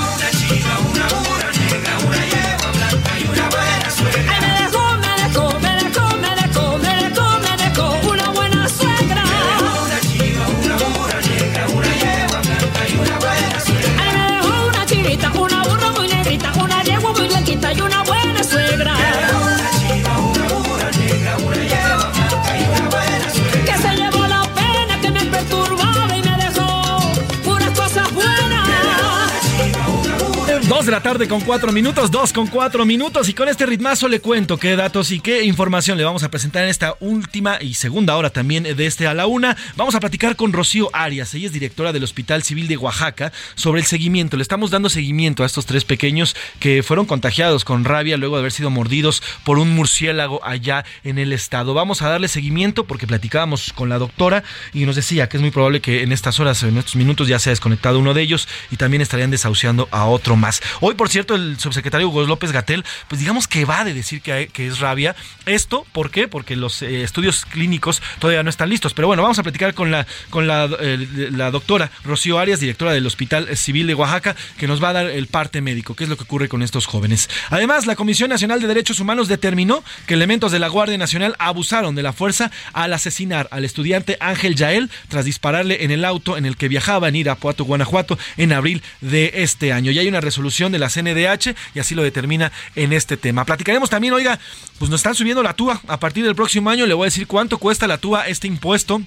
[30.87, 34.21] de la tarde con 4 minutos, 2 con 4 minutos y con este ritmazo le
[34.21, 38.17] cuento qué datos y qué información le vamos a presentar en esta última y segunda
[38.17, 39.59] hora también de este a la una.
[39.77, 43.81] Vamos a platicar con Rocío Arias, ella es directora del Hospital Civil de Oaxaca, sobre
[43.81, 44.39] el seguimiento.
[44.39, 48.41] Le estamos dando seguimiento a estos tres pequeños que fueron contagiados con rabia luego de
[48.41, 51.75] haber sido mordidos por un murciélago allá en el estado.
[51.75, 55.51] Vamos a darle seguimiento porque platicábamos con la doctora y nos decía que es muy
[55.51, 58.49] probable que en estas horas, en estos minutos ya se ha desconectado uno de ellos
[58.71, 60.63] y también estarían desahuciando a otro más.
[60.81, 64.51] Hoy, por cierto, el subsecretario Hugo López Gatel, pues digamos que va de decir que,
[64.57, 65.17] es rabia.
[65.47, 66.29] Esto, ¿por qué?
[66.29, 68.95] Porque los eh, estudios clínicos todavía no están listos.
[68.95, 73.07] Pero bueno, vamos a platicar con la, con la, la doctora Rocío Arias, directora del
[73.07, 76.17] Hospital Civil de Oaxaca, que nos va a dar el parte médico, qué es lo
[76.17, 77.29] que ocurre con estos jóvenes.
[77.51, 81.95] Además, la Comisión Nacional de Derechos Humanos determinó que elementos de la Guardia Nacional abusaron
[81.95, 86.47] de la fuerza al asesinar al estudiante Ángel Yael tras dispararle en el auto en
[86.47, 89.91] el que viajaba en Irapuato, Guanajuato, en abril de este año.
[89.91, 93.45] Ya hay una resolución de la CNDH y así lo determina en este tema.
[93.45, 94.39] Platicaremos también, oiga,
[94.79, 95.81] pues nos están subiendo la TUA.
[95.89, 99.01] A partir del próximo año le voy a decir cuánto cuesta la TUA este impuesto.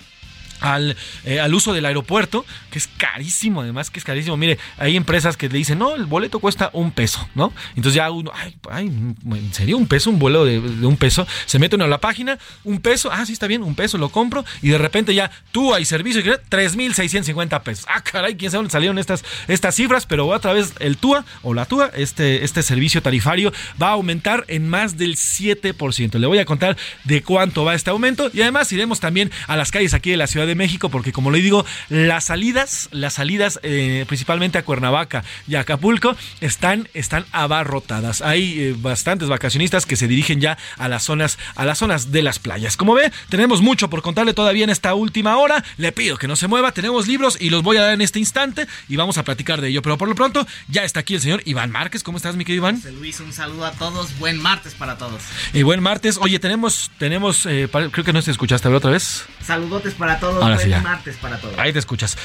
[0.63, 0.95] Al,
[1.25, 4.37] eh, al uso del aeropuerto, que es carísimo, además que es carísimo.
[4.37, 7.53] Mire, hay empresas que le dicen, no, el boleto cuesta un peso, ¿no?
[7.75, 10.09] Entonces ya uno, ay, ay, ¿en serio un peso?
[10.09, 11.27] Un vuelo de, un peso.
[11.45, 14.09] Se mete uno a la página, un peso, ah, sí, está bien, un peso, lo
[14.09, 17.85] compro, y de repente ya tú hay servicio, y 3.650 pesos.
[17.89, 21.53] Ah, caray, quién sabe dónde salieron estas, estas cifras, pero otra vez el TUA o
[21.53, 23.51] la TUA, este, este servicio tarifario,
[23.81, 26.17] va a aumentar en más del 7%.
[26.17, 29.71] Le voy a contar de cuánto va este aumento y además iremos también a las
[29.71, 33.59] calles aquí de la Ciudad de México, porque como le digo, las salidas, las salidas
[33.63, 38.21] eh, principalmente a Cuernavaca y a Acapulco están, están abarrotadas.
[38.21, 42.21] Hay eh, bastantes vacacionistas que se dirigen ya a las zonas, a las zonas de
[42.21, 42.77] las playas.
[42.77, 45.63] Como ve, tenemos mucho por contarle todavía en esta última hora.
[45.77, 48.19] Le pido que no se mueva, tenemos libros y los voy a dar en este
[48.19, 49.81] instante y vamos a platicar de ello.
[49.81, 52.03] Pero por lo pronto, ya está aquí el señor Iván Márquez.
[52.03, 52.81] ¿Cómo estás, mi querido Iván?
[52.99, 54.17] Luis, un saludo a todos.
[54.19, 55.21] Buen martes para todos.
[55.53, 56.17] Y buen martes.
[56.19, 59.25] Oye, tenemos, tenemos, eh, creo que no te escuchaste, a ver otra vez.
[59.45, 60.42] Saludotes para todos.
[60.43, 60.81] Ahora sí, ya.
[60.81, 61.57] martes para todos.
[61.57, 62.17] Ahí te escuchas.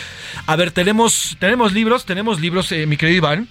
[0.47, 3.49] A ver, tenemos, tenemos libros, tenemos libros, eh, mi querido Iván.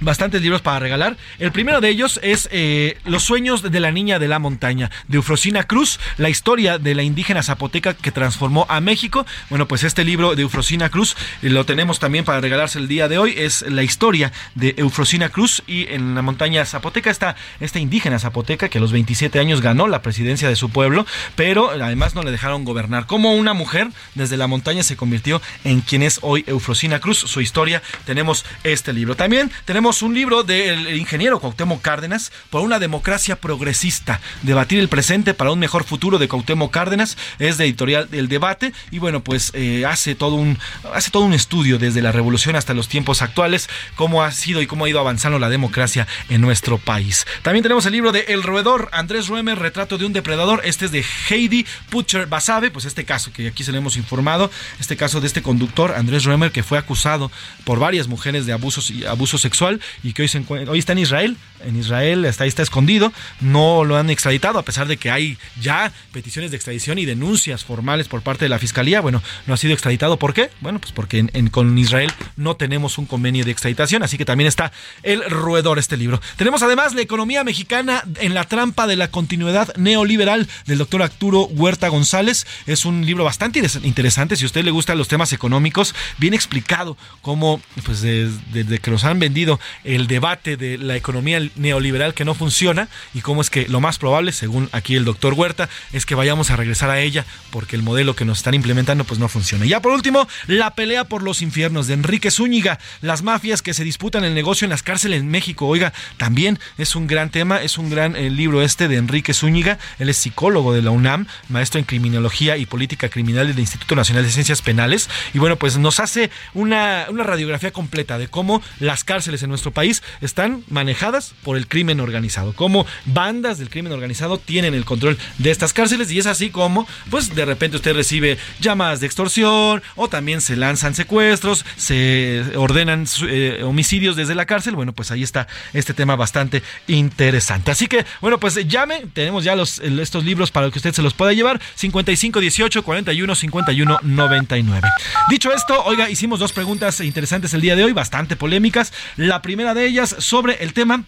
[0.00, 1.16] Bastantes libros para regalar.
[1.38, 5.16] El primero de ellos es eh, Los sueños de la niña de la montaña, de
[5.16, 9.24] Eufrosina Cruz, la historia de la indígena zapoteca que transformó a México.
[9.48, 13.08] Bueno, pues este libro de Eufrosina Cruz eh, lo tenemos también para regalarse el día
[13.08, 13.34] de hoy.
[13.36, 18.68] Es la historia de Eufrosina Cruz y en la montaña zapoteca está esta indígena zapoteca
[18.68, 21.06] que a los 27 años ganó la presidencia de su pueblo,
[21.36, 23.06] pero además no le dejaron gobernar.
[23.06, 27.18] Como una mujer desde la montaña se convirtió en quien es hoy Eufrosina Cruz.
[27.18, 29.16] Su historia, tenemos este libro.
[29.16, 34.90] También tenemos tenemos un libro del ingeniero Cuauhtémoc Cárdenas por una democracia progresista, debatir el
[34.90, 38.74] presente para un mejor futuro de Cuauhtémoc Cárdenas, es de editorial El Debate.
[38.90, 40.58] Y bueno, pues eh, hace todo un
[40.92, 44.66] hace todo un estudio desde la revolución hasta los tiempos actuales, cómo ha sido y
[44.66, 47.26] cómo ha ido avanzando la democracia en nuestro país.
[47.40, 50.92] También tenemos el libro de El roedor, Andrés Ruemer, retrato de un depredador, este es
[50.92, 54.50] de Heidi Butcher Basabe, pues este caso que aquí se le hemos informado,
[54.80, 57.32] este caso de este conductor Andrés Ruemer que fue acusado
[57.64, 60.92] por varias mujeres de abusos y abuso sexual y que hoy se encuentra, hoy está
[60.92, 64.96] en Israel, en Israel está ahí está escondido, no lo han extraditado a pesar de
[64.96, 69.00] que hay ya peticiones de extradición y denuncias formales por parte de la fiscalía.
[69.00, 70.18] Bueno, no ha sido extraditado.
[70.18, 70.50] ¿Por qué?
[70.60, 74.72] Bueno, pues porque con Israel no tenemos un convenio de extraditación, así que también está
[75.02, 76.20] el roedor este libro.
[76.36, 81.44] Tenemos además la economía mexicana en la trampa de la continuidad neoliberal del doctor Arturo
[81.44, 82.46] Huerta González.
[82.66, 84.36] Es un libro bastante interes- interesante.
[84.36, 88.90] Si a usted le gustan los temas económicos, bien explicado cómo, pues desde, desde que
[88.90, 93.50] nos han vendido el debate de la economía neoliberal que no funciona y cómo es
[93.50, 97.00] que lo más probable, según aquí el doctor Huerta, es que vayamos a regresar a
[97.00, 99.66] ella porque el modelo que nos están implementando pues no funciona.
[99.66, 103.74] Y ya por último, la pelea por los infiernos de Enrique Zúñiga, las mafias que
[103.74, 105.66] se disputan el negocio en las cárceles en México.
[105.66, 109.78] Oiga, también es un gran tema, es un gran eh, libro este de Enrique Zúñiga,
[109.98, 114.24] él es psicólogo de la UNAM, maestro en criminología y política criminal del Instituto Nacional
[114.24, 119.04] de Ciencias Penales y bueno, pues nos hace una, una radiografía completa de cómo las
[119.04, 124.38] cárceles en nuestro país están manejadas por el crimen organizado, cómo bandas del crimen organizado
[124.38, 128.38] tienen el control de estas cárceles y es así como, pues de repente usted recibe
[128.60, 134.76] llamadas de extorsión o también se lanzan secuestros, se ordenan eh, homicidios desde la cárcel.
[134.76, 137.70] Bueno, pues ahí está este tema bastante interesante.
[137.70, 141.14] Así que, bueno, pues llame, tenemos ya los, estos libros para que usted se los
[141.14, 144.88] pueda llevar, 55 18 41 51 99.
[145.30, 148.92] Dicho esto, oiga, hicimos dos preguntas interesantes el día de hoy, bastante polémicas.
[149.16, 151.04] La primera de ellas sobre el tema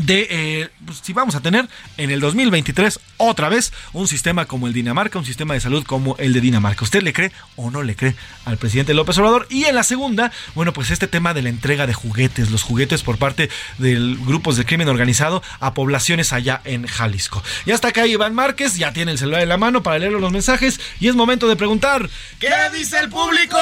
[0.00, 4.66] de eh, pues, si vamos a tener en el 2023 otra vez un sistema como
[4.66, 6.84] el Dinamarca, un sistema de salud como el de Dinamarca.
[6.84, 9.46] ¿Usted le cree o no le cree al presidente López Obrador?
[9.50, 13.02] Y en la segunda, bueno, pues este tema de la entrega de juguetes, los juguetes
[13.02, 13.94] por parte de
[14.26, 17.42] grupos de crimen organizado a poblaciones allá en Jalisco.
[17.64, 20.32] Ya está acá Iván Márquez, ya tiene el celular en la mano para leer los
[20.32, 23.56] mensajes y es momento de preguntar, ¿qué dice el público?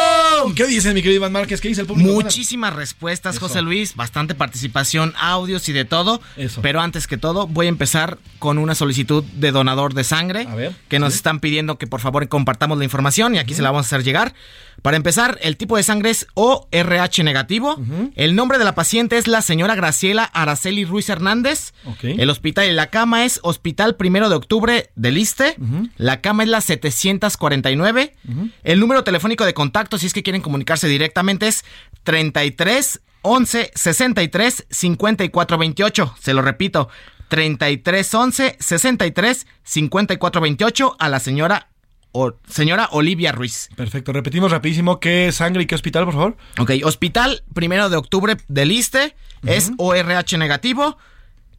[0.54, 1.60] ¿Qué dice mi querido Iván Márquez?
[1.60, 2.10] ¿Qué dice el público?
[2.12, 6.20] Muchísimas respuestas, José Luis, bastante participación, audios y de todo.
[6.62, 10.46] Pero antes que todo, voy a empezar con una solicitud de donador de sangre
[10.88, 13.86] que nos están pidiendo que por favor compartamos la información y aquí se la vamos
[13.86, 14.34] a hacer llegar.
[14.82, 17.80] Para empezar, el tipo de sangre es ORH negativo.
[18.16, 21.72] El nombre de la paciente es la señora Graciela Araceli Ruiz Hernández.
[22.02, 25.56] El hospital y la cama es Hospital Primero de Octubre del Iste.
[25.96, 28.14] La cama es la 749.
[28.64, 31.64] El número telefónico de contacto, si es que quieren comunicarse directamente, es
[32.02, 36.14] 33 11 63 54 28.
[36.20, 36.88] Se lo repito,
[37.28, 41.68] 33 11 63 54 28 a la señora
[42.12, 43.70] o, señora Olivia Ruiz.
[43.74, 46.36] Perfecto, repetimos rapidísimo qué sangre y qué hospital, por favor.
[46.60, 50.96] Ok, hospital primero de octubre del ISTE es ORH negativo.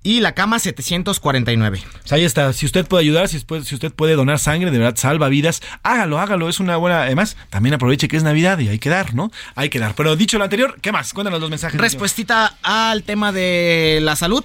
[0.06, 1.82] Y la cama 749.
[1.92, 2.54] Pues ahí está.
[2.54, 5.64] Si usted puede ayudar, si usted, si usted puede donar sangre, de verdad salva vidas,
[5.82, 6.48] hágalo, hágalo.
[6.48, 7.02] Es una buena.
[7.02, 9.32] Además, también aproveche que es Navidad y hay que dar, ¿no?
[9.56, 9.96] Hay que dar.
[9.96, 11.12] Pero dicho lo anterior, ¿qué más?
[11.12, 11.82] Cuéntanos los mensajes.
[11.82, 14.44] Respuestita al tema de la salud.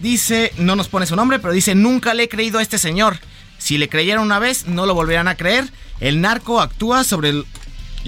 [0.00, 3.18] Dice, no nos pone su nombre, pero dice: Nunca le he creído a este señor.
[3.58, 5.66] Si le creyeron una vez, no lo volverán a creer.
[6.00, 7.44] El narco actúa sobre el.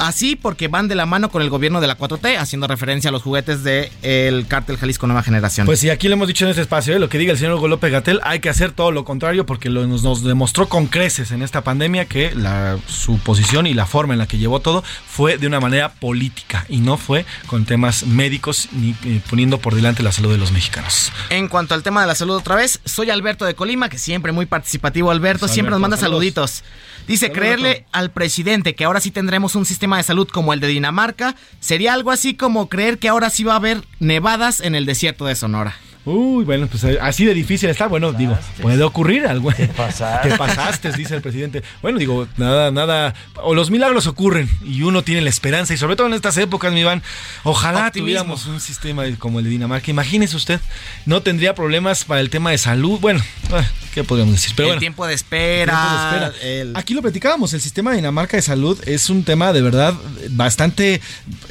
[0.01, 3.13] Así porque van de la mano con el gobierno de la 4T, haciendo referencia a
[3.13, 5.67] los juguetes del el cártel Jalisco Nueva Generación.
[5.67, 6.99] Pues sí, aquí lo hemos dicho en este espacio, ¿eh?
[6.99, 9.69] lo que diga el señor Hugo López Gatel, hay que hacer todo lo contrario porque
[9.69, 13.85] lo, nos, nos, demostró con creces en esta pandemia que la, su posición y la
[13.85, 17.67] forma en la que llevó todo fue de una manera política y no fue con
[17.67, 21.13] temas médicos ni eh, poniendo por delante la salud de los mexicanos.
[21.29, 24.33] En cuanto al tema de la salud otra vez, soy Alberto de Colima, que siempre
[24.33, 26.21] muy participativo Alberto, Pues, siempre nos manda saludos.
[26.21, 26.65] saluditos.
[27.11, 30.69] Dice, creerle al presidente que ahora sí tendremos un sistema de salud como el de
[30.69, 34.87] Dinamarca, sería algo así como creer que ahora sí va a haber nevadas en el
[34.87, 35.75] desierto de Sonora.
[36.07, 37.87] Uy, bueno, pues eh, así de difícil está.
[37.87, 39.53] Bueno, digo, puede ocurrir algo.
[39.53, 40.31] Te pasaste.
[40.31, 41.63] Te pasaste, dice el presidente.
[41.83, 43.15] Bueno, digo, nada, nada.
[43.43, 45.75] O los milagros ocurren y uno tiene la esperanza.
[45.75, 47.03] Y sobre todo en estas épocas, mi Iván,
[47.45, 48.05] ojalá Optimismo.
[48.07, 49.91] tuviéramos un sistema como el de Dinamarca.
[49.91, 50.59] Imagínese usted,
[51.05, 52.99] no tendría problemas para el tema de salud.
[52.99, 53.21] Bueno,
[53.53, 54.53] ah, ¿qué podríamos decir?
[54.57, 54.81] Pero el bueno.
[54.81, 55.73] tiempo de espera.
[55.73, 56.49] Tiempo de espera.
[56.63, 59.95] el- Aquí lo platicábamos, el sistema de Dinamarca de salud es un tema de verdad
[60.31, 61.01] bastante,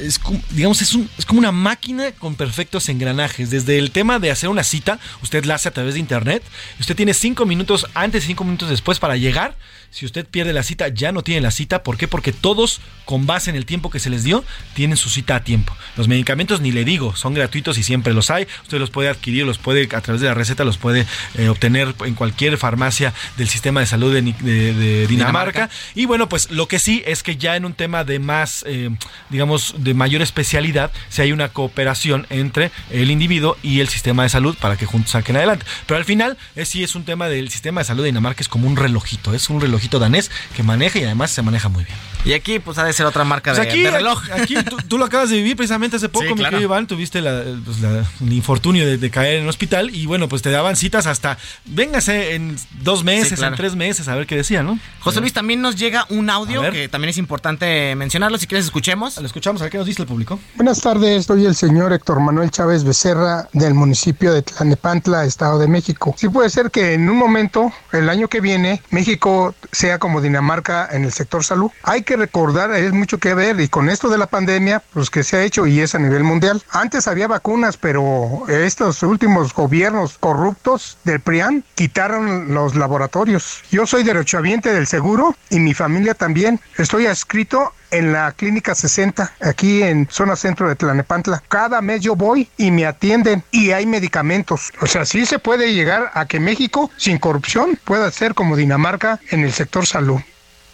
[0.00, 3.50] es como, digamos, es, un- es como una máquina con perfectos engranajes.
[3.50, 6.42] Desde el tema de hacer una cita, usted la hace a través de internet,
[6.78, 9.56] usted tiene cinco minutos antes, cinco minutos después para llegar
[9.90, 11.82] si usted pierde la cita, ya no tiene la cita.
[11.82, 12.06] ¿Por qué?
[12.06, 15.44] Porque todos, con base en el tiempo que se les dio, tienen su cita a
[15.44, 15.76] tiempo.
[15.96, 18.46] Los medicamentos, ni le digo, son gratuitos y siempre los hay.
[18.62, 21.94] Usted los puede adquirir, los puede, a través de la receta, los puede eh, obtener
[22.04, 25.70] en cualquier farmacia del sistema de salud de, de, de Dinamarca.
[25.94, 28.90] Y bueno, pues lo que sí es que ya en un tema de más, eh,
[29.28, 34.28] digamos, de mayor especialidad, si hay una cooperación entre el individuo y el sistema de
[34.28, 35.66] salud para que juntos saquen adelante.
[35.86, 38.48] Pero al final, es, sí es un tema del sistema de salud de Dinamarca, es
[38.48, 42.09] como un relojito, es un relojito danés que maneja y además se maneja muy bien.
[42.22, 44.22] Y aquí, pues ha de ser otra marca Pues de, aquí, de reloj.
[44.32, 46.50] aquí tú, tú lo acabas de vivir precisamente hace poco, Sí, mi claro.
[46.58, 50.04] querido Iván, tuviste la- pues, la- el infortunio de, de caer en el hospital y
[50.04, 53.54] bueno, pues te daban citas hasta, véngase en dos meses, claro.
[53.54, 54.78] en tres meses, a ver qué decía, ¿no?
[55.00, 58.36] José Luis, también nos llega un audio que también es importante mencionarlo.
[58.36, 59.16] Si quieres, escuchemos.
[59.18, 60.38] Lo escuchamos, a ver qué nos dice el público.
[60.56, 65.68] Buenas tardes, soy el señor Héctor Manuel Chávez Becerra del municipio de Tlanepantla, Estado de
[65.68, 66.14] México.
[66.18, 70.86] Sí puede ser que en un momento, el año que viene, México sea como Dinamarca
[70.92, 71.70] en el sector salud.
[71.82, 75.22] Hay que recordar, es mucho que ver y con esto de la pandemia, pues que
[75.22, 76.62] se ha hecho y es a nivel mundial.
[76.70, 83.62] Antes había vacunas, pero estos últimos gobiernos corruptos del PRIAN quitaron los laboratorios.
[83.70, 86.60] Yo soy derechohabiente del seguro y mi familia también.
[86.76, 91.42] Estoy adscrito en la clínica 60, aquí en zona centro de Tlanepantla.
[91.48, 94.72] Cada mes yo voy y me atienden y hay medicamentos.
[94.80, 99.20] O sea, sí se puede llegar a que México, sin corrupción, pueda ser como Dinamarca
[99.30, 100.20] en el sector salud.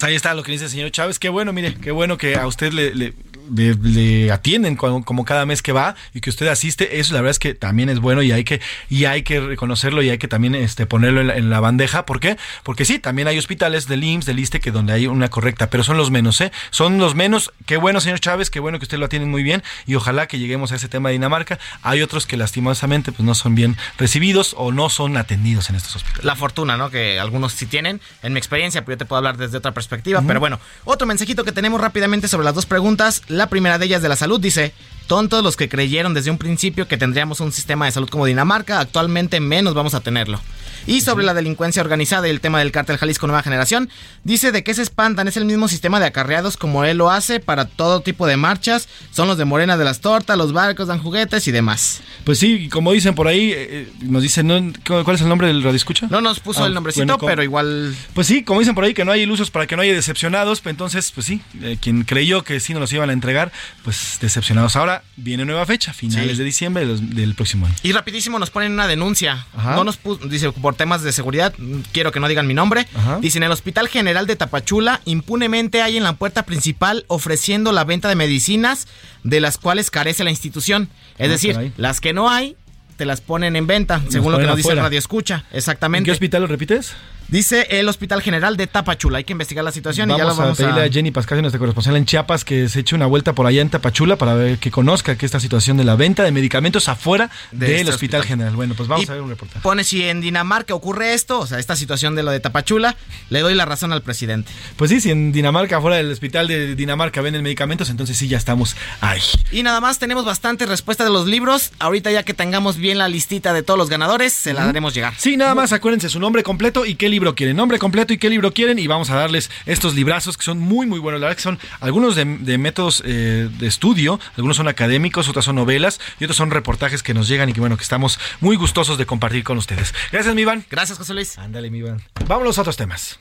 [0.02, 1.18] Ahí está lo que dice el señor Chávez.
[1.18, 3.14] Qué bueno, mire, qué bueno que a usted le, le-
[3.54, 6.98] le- le atienden como, como cada mes que va y que usted asiste.
[7.00, 10.02] Eso la verdad es que también es bueno y hay que, y hay que reconocerlo
[10.02, 12.06] y hay que también este, ponerlo en la, en la bandeja.
[12.06, 12.36] ¿Por qué?
[12.62, 15.84] Porque sí, también hay hospitales del IMSS, del ISTE, que donde hay una correcta, pero
[15.84, 16.52] son los menos, ¿eh?
[16.70, 17.52] Son los menos.
[17.66, 20.38] Qué bueno, señor Chávez, qué bueno que usted lo atienden muy bien y ojalá que
[20.38, 21.58] lleguemos a ese tema de Dinamarca.
[21.82, 25.96] Hay otros que lastimosamente pues no son bien recibidos o no son atendidos en estos
[25.96, 26.24] hospitales.
[26.24, 26.90] La fortuna, ¿no?
[26.90, 28.00] Que algunos sí tienen.
[28.22, 30.22] En mi experiencia, pero yo te puedo hablar desde otra perspectiva.
[30.26, 33.22] Pero bueno, otro mensajito que tenemos rápidamente sobre las dos preguntas.
[33.36, 34.72] La primera de ellas de la salud dice:
[35.06, 38.80] Tontos los que creyeron desde un principio que tendríamos un sistema de salud como Dinamarca.
[38.80, 40.40] Actualmente menos vamos a tenerlo.
[40.86, 43.90] Y sobre la delincuencia organizada y el tema del cártel Jalisco Nueva Generación,
[44.22, 47.40] dice de qué se espantan, es el mismo sistema de acarreados como él lo hace
[47.40, 51.02] para todo tipo de marchas, son los de Morena de las Tortas, los barcos dan
[51.02, 52.02] juguetes y demás.
[52.22, 54.72] Pues sí, como dicen por ahí, eh, eh, nos dicen, ¿no?
[55.04, 56.06] ¿cuál es el nombre del radio escucha?
[56.08, 57.94] No nos puso el nombrecito, pero igual...
[58.14, 60.60] Pues sí, como dicen por ahí, que no hay ilusos para que no haya decepcionados,
[60.60, 63.50] pues entonces, pues sí, eh, quien creyó que sí nos los iban a entregar,
[63.82, 64.76] pues decepcionados.
[64.76, 66.36] Ahora viene nueva fecha, finales Sí.
[66.38, 67.74] de diciembre del, del próximo año.
[67.82, 69.46] Y rapidísimo nos ponen una denuncia.
[69.56, 69.74] Ajá.
[69.76, 71.54] No nos dice por temas de seguridad,
[71.92, 72.86] quiero que no digan mi nombre.
[72.94, 73.18] Ajá.
[73.20, 77.84] Dice en el Hospital General de Tapachula impunemente hay en la puerta principal ofreciendo la
[77.84, 78.86] venta de medicinas
[79.24, 80.88] de las cuales carece la institución.
[81.18, 81.72] Es Ah, decir, caray.
[81.76, 82.56] las que no hay
[82.96, 84.78] te las ponen en venta, según lo que nos dice el.
[84.78, 85.44] Radio Escucha.
[85.50, 86.06] ¿En Exactamente.
[86.06, 86.94] qué hospital lo repites?
[87.28, 89.18] Dice el Hospital General de Tapachula.
[89.18, 90.84] Hay que investigar la situación y ya lo Vamos a vamos pedirle a...
[90.84, 93.68] a Jenny Pascasio, nuestra corresponsal en Chiapas, que se eche una vuelta por allá en
[93.68, 97.66] Tapachula para ver que conozca que esta situación de la venta de medicamentos afuera De
[97.66, 98.22] del este hospital, hospital.
[98.38, 98.54] General.
[98.56, 99.60] Bueno, pues vamos Y a ver un reportaje.
[99.60, 102.96] Pone si en Dinamarca ocurre esto, o sea, esta situación de lo de Tapachula,
[103.30, 104.52] le doy la razón al presidente.
[104.76, 108.36] Pues sí, si en Dinamarca, fuera del hospital de Dinamarca venden medicamentos, entonces sí ya
[108.38, 109.20] estamos ahí.
[109.50, 111.72] Y nada más, tenemos bastantes respuestas de los libros.
[111.80, 114.68] Ahorita ya que tengamos bien la listita de todos los ganadores, se la Ujú.
[114.70, 115.14] haremos llegar.
[115.18, 117.56] Sí, nada más acuérdense su nombre completo y qué libro quieren.
[117.56, 120.86] Nombre completo y qué libro quieren y vamos a darles estos librazos que son muy,
[120.86, 121.18] muy buenos.
[121.18, 125.46] La verdad que son algunos de, de métodos eh, de estudio, algunos son académicos, otros
[125.46, 128.56] son novelas y otros son reportajes que nos llegan y que bueno, que estamos muy
[128.56, 129.94] gustosos de compartir con ustedes.
[130.12, 130.66] Gracias, mi Iván.
[130.70, 131.38] Gracias, José Luis.
[131.38, 132.02] Ándale, mi Iván.
[132.26, 133.18] Vámonos a otros temas.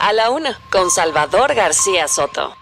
[0.00, 2.54] A la una, con Salvador García Soto.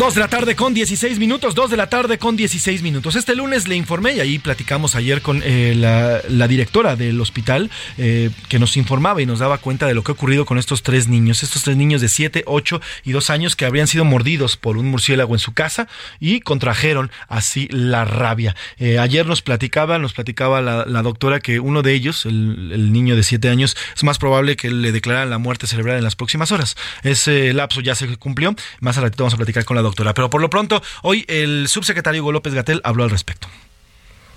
[0.00, 3.16] Dos de la tarde con 16 minutos, dos de la tarde con 16 minutos.
[3.16, 8.30] Este lunes le informé y ahí platicamos ayer con eh, la, directora del hospital eh,
[8.48, 11.06] que nos informaba y nos daba cuenta de lo que ha ocurrido con estos tres
[11.06, 14.78] niños, estos tres niños de 7, 8 y 2 años que habrían sido mordidos por
[14.78, 15.86] un murciélago en su casa
[16.18, 18.56] y contrajeron así la rabia.
[18.78, 23.16] Eh, ayer nos platicaba, nos platicaba la, doctora que uno de ellos, el, el niño
[23.16, 26.52] de 7 años, es más probable que le declararan la muerte cerebral en las próximas
[26.52, 26.74] horas.
[27.02, 28.56] Ese lapso ya se cumplió.
[28.80, 29.89] Más a ratito vamos a platicar con la doctora.
[30.14, 33.48] Pero por lo pronto, hoy el subsecretario Hugo López Gatel habló al respecto.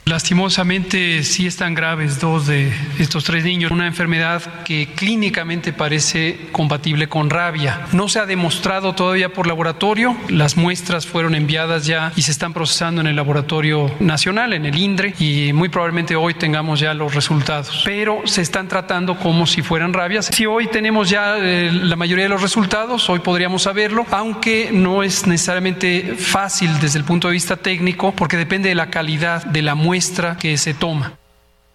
[0.06, 7.08] Lastimosamente sí están graves dos de estos tres niños, una enfermedad que clínicamente parece compatible
[7.08, 7.88] con rabia.
[7.94, 12.52] No se ha demostrado todavía por laboratorio, las muestras fueron enviadas ya y se están
[12.52, 17.16] procesando en el laboratorio nacional, en el INDRE, y muy probablemente hoy tengamos ya los
[17.16, 20.26] resultados, pero se están tratando como si fueran rabias.
[20.26, 25.02] Si hoy tenemos ya eh, la mayoría de los resultados, hoy podríamos saberlo, aunque no
[25.02, 29.62] es necesariamente fácil desde el punto de vista técnico porque depende de la calidad de
[29.62, 29.93] la muestra
[30.40, 31.18] que se toma.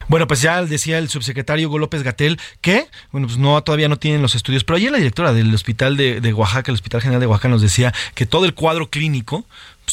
[0.08, 3.98] Bueno, pues ya decía el subsecretario Hugo López Gatel que, bueno, pues no, todavía no
[3.98, 7.20] tienen los estudios, pero ayer la directora del hospital de, de Oaxaca, el Hospital General
[7.20, 9.44] de Oaxaca, nos decía que todo el cuadro clínico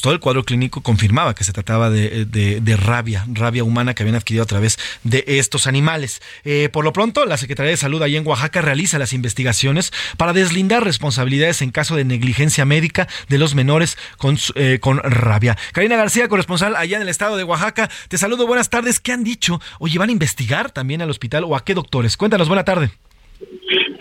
[0.05, 4.15] todo el cuadro clínico confirmaba que se trataba de, de, rabia, rabia humana que habían
[4.15, 6.21] adquirido a través de estos animales.
[6.43, 10.31] Eh, por lo pronto, la Secretaría de Salud allá en Oaxaca realiza las investigaciones para
[10.31, 15.57] deslindar responsabilidades en caso de negligencia médica de los menores con, eh, con rabia.
[15.71, 18.99] Karina García, corresponsal allá en el estado de Oaxaca, te saludo, buenas tardes.
[18.99, 19.59] ¿Qué han dicho?
[19.79, 22.15] Llevan ¿van a investigar también al hospital o a qué doctores?
[22.15, 22.91] Cuéntanos, buena tarde.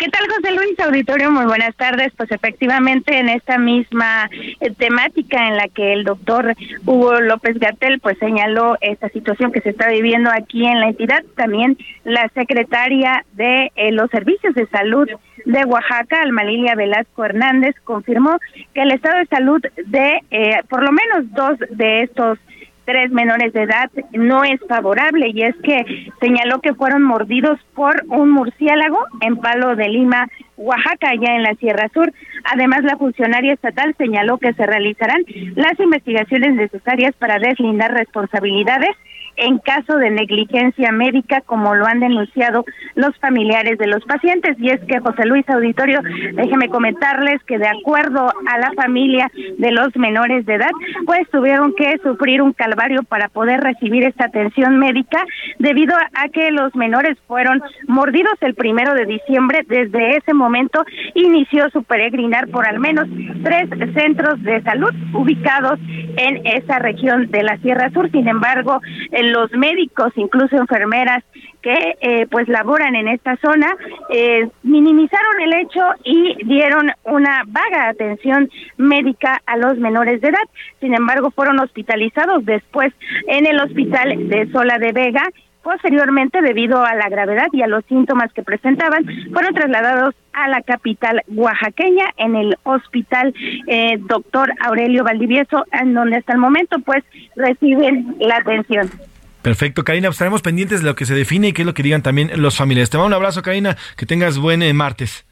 [0.05, 1.31] ¿Qué tal, José Luis Auditorio?
[1.31, 2.12] Muy buenas tardes.
[2.14, 4.28] Pues efectivamente en esta misma
[4.60, 6.55] eh, temática en la que el doctor
[6.85, 11.24] Hugo López Gatel pues señaló esta situación que se está viviendo aquí en la entidad,
[11.36, 15.09] también la secretaria de eh, los servicios de salud
[15.47, 18.39] de Oaxaca, Almalilia Velasco Hernández, confirmó
[18.74, 22.39] que el estado de salud de eh, por lo menos dos de estos
[22.85, 28.02] tres menores de edad no es favorable y es que señaló que fueron mordidos por
[28.09, 32.12] un murciélago en Palo de Lima, Oaxaca, allá en la Sierra Sur.
[32.44, 35.24] Además, la funcionaria estatal señaló que se realizarán
[35.55, 38.97] las investigaciones necesarias para deslindar responsabilidades
[39.36, 44.56] en caso de negligencia médica, como lo han denunciado los familiares de los pacientes.
[44.59, 46.01] Y es que, José Luis Auditorio,
[46.35, 50.70] déjeme comentarles que de acuerdo a la familia de los menores de edad,
[51.06, 55.24] pues tuvieron que sufrir un calvario para poder recibir esta atención médica
[55.59, 59.65] debido a que los menores fueron mordidos el primero de diciembre.
[59.66, 60.85] Desde ese momento
[61.15, 63.09] inició su peregrinar por al menos
[63.43, 65.78] tres centros de salud ubicados
[66.16, 68.11] en esa región de la Sierra Sur.
[68.11, 68.81] Sin embargo,
[69.32, 71.24] los médicos, incluso enfermeras
[71.62, 73.74] que eh, pues laboran en esta zona,
[74.10, 80.48] eh, minimizaron el hecho y dieron una vaga atención médica a los menores de edad.
[80.80, 82.92] Sin embargo, fueron hospitalizados después
[83.28, 85.22] en el hospital de Sola de Vega
[85.64, 90.60] Posteriormente, debido a la gravedad y a los síntomas que presentaban, fueron trasladados a la
[90.60, 93.34] capital oaxaqueña en el hospital
[93.66, 97.02] eh, doctor Aurelio Valdivieso, en donde hasta el momento pues
[97.34, 98.90] reciben la atención.
[99.44, 101.82] Perfecto, Karina, pues estaremos pendientes de lo que se define y qué es lo que
[101.82, 102.88] digan también los familiares.
[102.88, 105.26] Te mando un abrazo, Karina, que tengas buen eh, martes.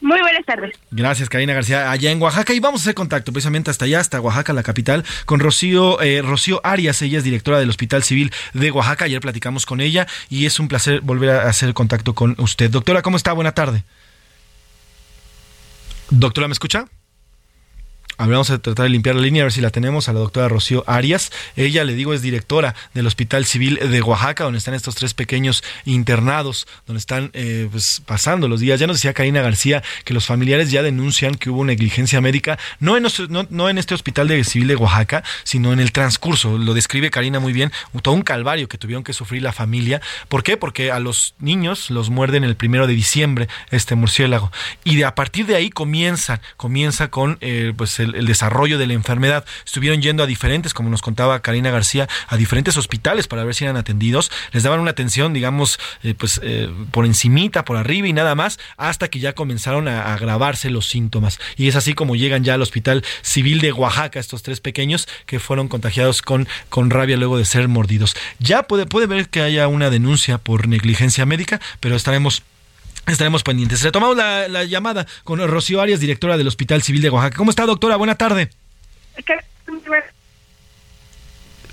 [0.00, 0.76] Muy buenas tardes.
[0.92, 2.54] Gracias, Karina García, allá en Oaxaca.
[2.54, 6.22] Y vamos a hacer contacto precisamente hasta allá, hasta Oaxaca, la capital, con Rocío, eh,
[6.22, 7.02] Rocío Arias.
[7.02, 9.06] Ella es directora del Hospital Civil de Oaxaca.
[9.06, 12.70] Ayer platicamos con ella y es un placer volver a hacer contacto con usted.
[12.70, 13.32] Doctora, ¿cómo está?
[13.32, 13.82] Buena tarde.
[16.10, 16.84] Doctora, ¿me escucha?
[18.20, 20.18] A vamos a tratar de limpiar la línea, a ver si la tenemos, a la
[20.18, 21.30] doctora Rocío Arias.
[21.54, 25.62] Ella, le digo, es directora del Hospital Civil de Oaxaca, donde están estos tres pequeños
[25.84, 28.80] internados, donde están eh, pues, pasando los días.
[28.80, 32.96] Ya nos decía Karina García que los familiares ya denuncian que hubo negligencia médica, no
[32.96, 33.06] en,
[33.50, 36.58] no, en este Hospital de Civil de Oaxaca, sino en el transcurso.
[36.58, 37.70] Lo describe Karina muy bien,
[38.02, 40.02] todo un calvario que tuvieron que sufrir la familia.
[40.26, 40.56] ¿Por qué?
[40.56, 44.50] Porque a los niños los muerden el primero de diciembre este murciélago.
[44.82, 48.86] Y de, a partir de ahí comienza, comienza con eh, pues el el, desarrollo de
[48.86, 49.44] la enfermedad.
[49.64, 53.64] Estuvieron yendo a diferentes, como nos contaba Karina García, a diferentes hospitales para ver si
[53.64, 54.30] eran atendidos.
[54.52, 58.58] Les daban una atención, digamos, eh, pues eh, por encimita, por arriba y nada más,
[58.76, 61.38] hasta que ya comenzaron a agravarse los síntomas.
[61.56, 65.40] Y es así como llegan ya al Hospital Civil de Oaxaca estos tres pequeños que
[65.40, 68.16] fueron contagiados con, con rabia luego de ser mordidos.
[68.38, 72.42] Ya puede, puede ver que haya una denuncia por negligencia médica, pero estaremos
[73.08, 73.82] Estaremos pendientes.
[73.82, 77.36] Retomamos la, la llamada con Rocío Arias, directora del Hospital Civil de Oaxaca.
[77.36, 77.96] ¿Cómo está, doctora?
[77.96, 78.50] Buena tarde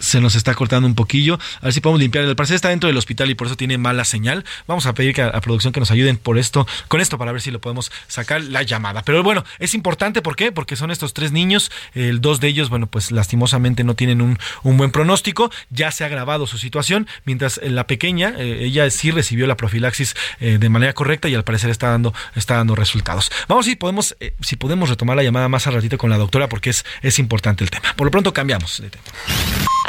[0.05, 1.39] se nos está cortando un poquillo.
[1.61, 2.25] A ver si podemos limpiar.
[2.25, 4.45] El parecer está dentro del hospital y por eso tiene mala señal.
[4.67, 7.41] Vamos a pedir que a, producción que nos ayuden por esto, con esto para ver
[7.41, 9.01] si lo podemos sacar la llamada.
[9.03, 10.51] Pero bueno, es importante, ¿por qué?
[10.51, 11.71] Porque son estos tres niños.
[11.93, 15.51] El dos de ellos, bueno, pues lastimosamente no tienen un, buen pronóstico.
[15.69, 20.15] Ya se ha agravado su situación, mientras la pequeña, eh, ella sí recibió la profilaxis
[20.39, 23.31] eh, de manera correcta y al parecer está dando, está dando resultados.
[23.47, 26.47] Vamos si podemos, eh, si podemos retomar la llamada más al ratito con la doctora
[26.49, 27.93] porque es, es importante el tema.
[27.95, 29.03] Por lo pronto cambiamos de tema.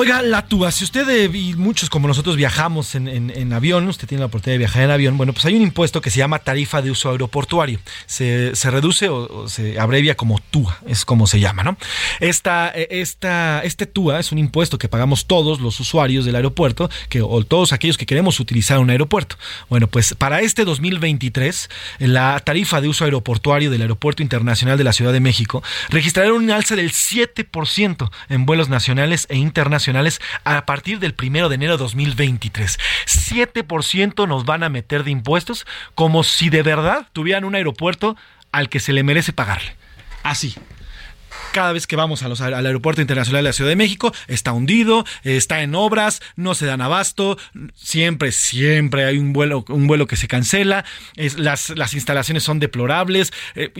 [0.00, 4.20] Oiga, la tuba, si usted eh, y muchos como nosotros viajamos en, avión, usted tiene
[4.20, 6.80] la oportunidad de viajar en avión, bueno, pues hay un impuesto que se llama tarifa
[6.80, 7.80] de uso aeroportuario.
[8.06, 11.76] Se, reduce o, se abrevia como TUA, es como se llama, ¿no?
[12.20, 16.88] Esta, eh, esta, este TUA es un impuesto que pagamos todos los usuarios del aeropuerto,
[17.08, 19.34] que, o todos aquellos que queremos utilizar un aeropuerto.
[19.68, 24.92] Bueno, pues para este 2023, la tarifa de uso aeroportuario del Aeropuerto Internacional de la
[24.92, 29.87] Ciudad de México registrará un alza del 7% en vuelos nacionales e internacionales
[30.44, 32.78] a partir del primero de enero de 2023.
[33.06, 38.16] 7% nos van a meter de impuestos como si de verdad tuvieran un aeropuerto
[38.52, 39.74] al que se le merece pagarle.
[40.22, 40.54] Así.
[41.52, 45.62] cada vez que vamos al aeropuerto internacional de la Ciudad de México, está hundido, está
[45.62, 47.38] en obras, no se dan abasto,
[47.74, 50.84] siempre, siempre hay un vuelo, un vuelo que se cancela,
[51.16, 53.32] las, las instalaciones son deplorables.
[53.54, 53.72] eh,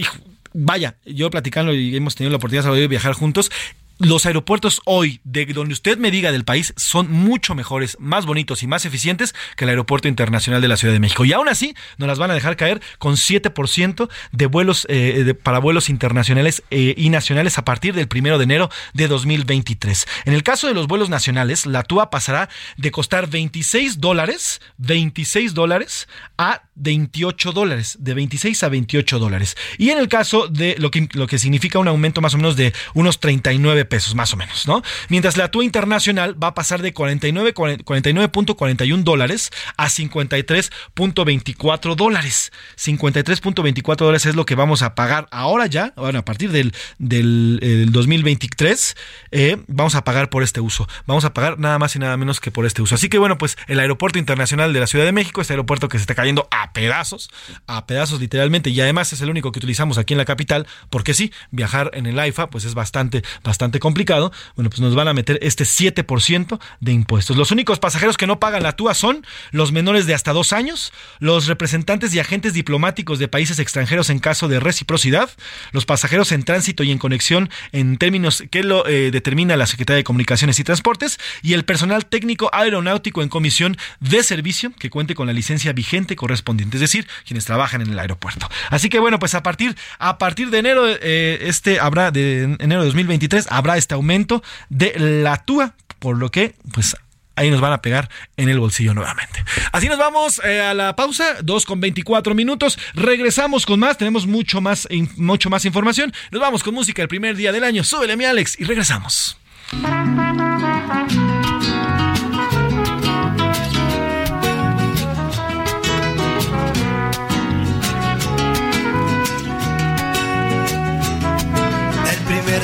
[0.55, 3.51] Vaya, yo platicando y hemos tenido la oportunidad de viajar juntos
[3.99, 8.63] los aeropuertos hoy, de donde usted me diga del país, son mucho mejores, más bonitos
[8.63, 11.25] y más eficientes que el Aeropuerto Internacional de la Ciudad de México.
[11.25, 15.35] Y aún así, nos las van a dejar caer con 7% de vuelos eh, de-
[15.35, 20.07] para vuelos internacionales eh, y nacionales a partir del primero de enero de 2023.
[20.27, 25.55] En el caso de los vuelos nacionales, la TUA pasará de costar 26 dólares, 26
[25.55, 29.57] dólares a 28 dólares, de 26 a 28 dólares.
[29.79, 32.57] Y en el caso de lo que, lo que significa un aumento más o menos
[32.57, 34.83] de unos 39 pesos, más o menos, ¿no?
[35.09, 42.53] Mientras la TUA internacional va a pasar de 49, 49.41 dólares a 53.24 dólares.
[42.77, 47.59] 53.24 dólares es lo que vamos a pagar ahora ya, bueno, a partir del, del
[47.63, 48.97] eh, 2023,
[49.31, 50.89] eh, vamos a pagar por este uso.
[51.07, 52.95] Vamos a pagar nada más y nada menos que por este uso.
[52.95, 55.99] Así que bueno, pues el Aeropuerto Internacional de la Ciudad de México, este aeropuerto que
[55.99, 57.31] se está cayendo a pedazos,
[57.67, 61.15] a pedazos literalmente, y además es el único que utilizamos aquí en la capital, porque
[61.15, 64.33] sí, viajar en el AIFA pues es bastante, bastante complicado.
[64.57, 67.37] Bueno, pues nos van a meter este 7% de impuestos.
[67.37, 70.93] Los únicos pasajeros que no pagan la TUA son los menores de hasta dos años,
[71.19, 75.31] los representantes y agentes diplomáticos de países extranjeros en caso de reciprocidad,
[75.73, 79.99] los pasajeros en tránsito y en conexión en términos que lo eh, determina la Secretaría
[79.99, 85.15] de Comunicaciones y Transportes y el personal técnico aeronáutico en comisión de servicio que cuente
[85.15, 88.49] con la licencia vigente correspondiente, es decir, quienes trabajan en el aeropuerto.
[88.71, 92.81] Así que bueno, pues a partir a partir de enero eh, este habrá de enero
[92.81, 96.97] de 2023 habrá este aumento de la TUA, por lo que pues
[97.39, 99.45] ahí nos van a pegar en el bolsillo nuevamente.
[99.73, 102.79] Así nos vamos eh, a la pausa, 2 con 24 minutos.
[102.95, 106.13] Regresamos con más, tenemos mucho más, mucho más información.
[106.31, 107.85] Nos vamos con música el primer día del año.
[107.85, 109.39] Súbele mi Alex y regresamos.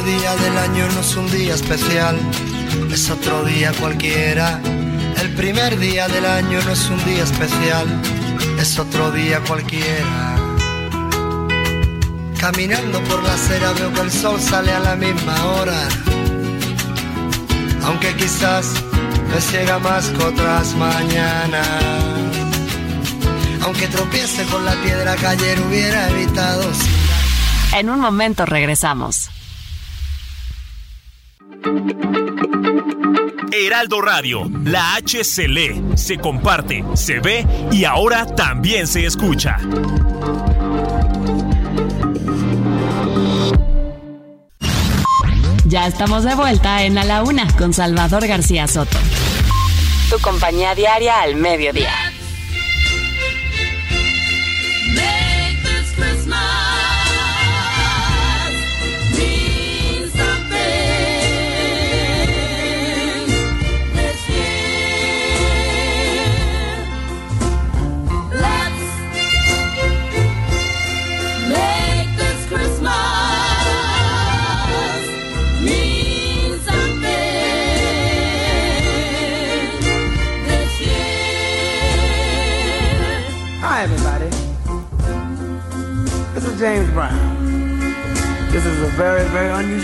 [0.05, 2.19] Día del año no es un día especial,
[2.93, 4.61] es otro día cualquiera.
[5.21, 7.87] El primer día del año no es un día especial,
[8.59, 10.37] es otro día cualquiera.
[12.39, 15.89] Caminando por la acera veo que el sol sale a la misma hora.
[17.85, 18.67] Aunque quizás
[19.33, 21.69] me ciega más que otras mañanas.
[23.63, 26.71] Aunque tropiece con la piedra que ayer hubiera evitado.
[27.73, 29.31] En un momento regresamos.
[33.53, 39.57] Heraldo Radio, la H se lee, se comparte, se ve y ahora también se escucha.
[45.65, 48.99] Ya estamos de vuelta en A la Una con Salvador García Soto.
[50.11, 52.14] Tu compañía diaria al mediodía.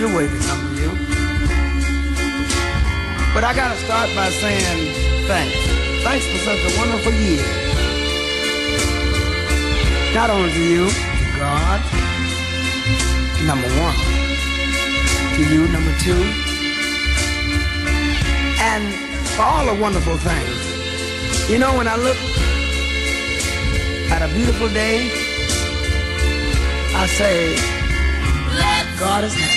[0.00, 0.90] Very unusual way to come to you.
[3.34, 4.94] But I gotta start by saying
[5.26, 5.56] thanks.
[6.02, 7.44] Thanks for such a wonderful year.
[10.14, 11.80] Not only to you, to God,
[13.46, 13.96] number one.
[15.36, 16.22] To you, number two.
[18.62, 18.94] And
[19.36, 21.50] for all the wonderful things.
[21.50, 22.16] You know, when I look
[24.10, 25.10] at a beautiful day,
[26.94, 27.56] I say,
[28.98, 29.49] God is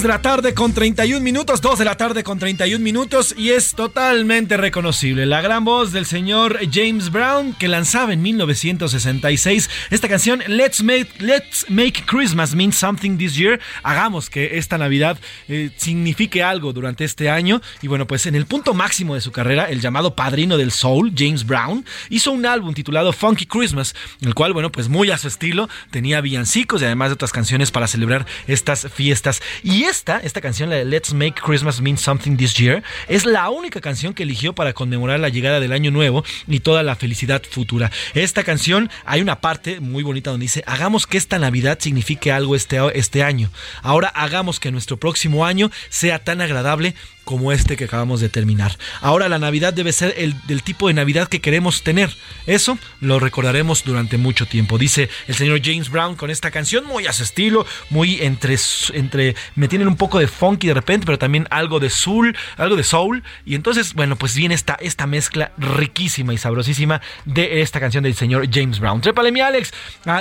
[0.00, 3.50] 2 de la tarde con 31 minutos, 2 de la tarde con 31 minutos y
[3.50, 5.26] es totalmente reconocible.
[5.26, 11.10] La gran voz del señor James Brown que lanzaba en 1966 esta canción Let's Make,
[11.18, 13.60] Let's Make Christmas Mean Something This Year.
[13.82, 15.18] Hagamos que esta Navidad
[15.48, 17.60] eh, signifique algo durante este año.
[17.82, 21.12] Y bueno, pues en el punto máximo de su carrera, el llamado padrino del soul,
[21.14, 25.28] James Brown, hizo un álbum titulado Funky Christmas, el cual, bueno, pues muy a su
[25.28, 29.42] estilo, tenía villancicos y además de otras canciones para celebrar estas fiestas.
[29.62, 33.50] Y esta, esta canción, la de Let's Make Christmas Mean Something This Year, es la
[33.50, 37.42] única canción que eligió para conmemorar la llegada del año nuevo y toda la felicidad
[37.42, 37.90] futura.
[38.14, 42.54] Esta canción, hay una parte muy bonita donde dice, hagamos que esta Navidad signifique algo
[42.54, 43.50] este, este año.
[43.82, 48.76] Ahora hagamos que nuestro próximo año sea tan agradable como este que acabamos de terminar.
[49.00, 52.14] Ahora la Navidad debe ser el del tipo de Navidad que queremos tener.
[52.46, 54.78] Eso lo recordaremos durante mucho tiempo.
[54.78, 58.56] Dice el señor James Brown con esta canción muy a su estilo, muy entre
[58.94, 62.76] entre me tienen un poco de funky de repente, pero también algo de soul, algo
[62.76, 67.80] de soul y entonces, bueno, pues viene esta esta mezcla riquísima y sabrosísima de esta
[67.80, 69.00] canción del señor James Brown.
[69.00, 69.72] Trépale mi Alex,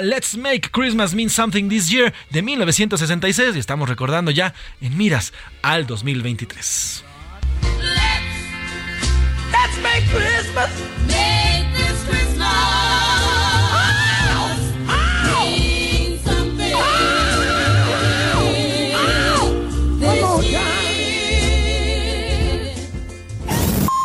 [0.04, 5.34] Let's Make Christmas Mean Something This Year de 1966 y estamos recordando ya en miras
[5.62, 6.99] al 2023.
[9.52, 10.72] Let's make Christmas.
[11.08, 12.50] Make this Christmas.
[15.36, 16.74] Mean something.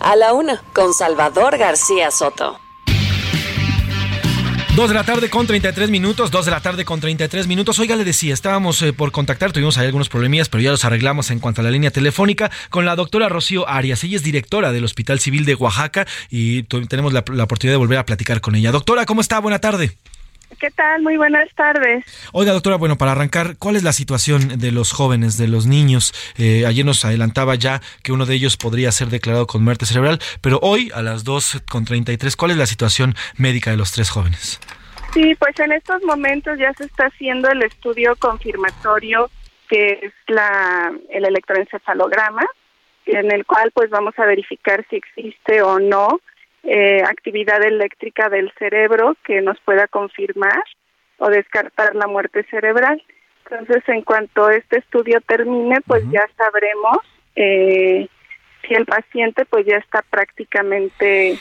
[0.01, 2.64] A la una, con Salvador García Soto.
[4.76, 7.78] 2 de la tarde con 33 minutos, 2 de la tarde con 33 minutos.
[7.78, 11.30] Oiga, le decía, estábamos eh, por contactar, tuvimos ahí algunos problemillas, pero ya los arreglamos
[11.30, 14.02] en cuanto a la línea telefónica con la doctora Rocío Arias.
[14.02, 17.98] Ella es directora del Hospital Civil de Oaxaca y tenemos la, la oportunidad de volver
[17.98, 18.72] a platicar con ella.
[18.72, 19.38] Doctora, ¿cómo está?
[19.38, 19.96] Buena tarde.
[20.59, 21.02] ¿Qué tal?
[21.02, 22.05] Muy buenas tardes.
[22.32, 26.12] Oiga, doctora, bueno, para arrancar, ¿cuál es la situación de los jóvenes, de los niños?
[26.36, 30.18] Eh, ayer nos adelantaba ya que uno de ellos podría ser declarado con muerte cerebral,
[30.40, 34.60] pero hoy, a las 2.33, ¿cuál es la situación médica de los tres jóvenes?
[35.12, 39.31] Sí, pues en estos momentos ya se está haciendo el estudio confirmatorio
[39.68, 42.44] que es la el electroencefalograma,
[43.06, 46.20] en el cual pues vamos a verificar si existe o no
[46.65, 50.62] eh, actividad eléctrica del cerebro que nos pueda confirmar
[51.19, 53.03] o descartar la muerte cerebral.
[53.45, 56.99] Entonces, en cuanto este estudio termine, pues ya sabremos
[57.36, 58.09] eh,
[58.66, 61.39] si el paciente pues ya está prácticamente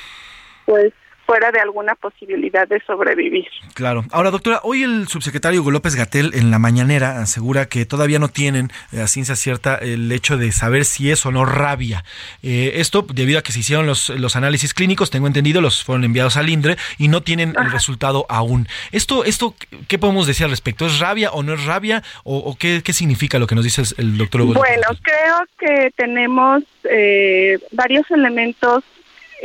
[0.66, 0.94] pues
[1.26, 3.48] fuera de alguna posibilidad de sobrevivir.
[3.74, 4.06] Claro.
[4.12, 8.28] Ahora, doctora, hoy el subsecretario Hugo López Gatel en la mañanera asegura que todavía no
[8.28, 12.04] tienen eh, a ciencia cierta el hecho de saber si es o no rabia.
[12.42, 16.04] Eh, esto debido a que se hicieron los, los análisis clínicos, tengo entendido, los fueron
[16.04, 18.68] enviados al INDRE y no tienen el resultado aún.
[18.92, 19.56] Esto, esto,
[19.88, 20.86] ¿qué podemos decir al respecto?
[20.86, 22.04] ¿Es rabia o no es rabia?
[22.24, 24.70] ¿O, o qué, qué significa lo que nos dice el doctor Hugo López?
[24.70, 28.84] Bueno, creo que tenemos eh, varios elementos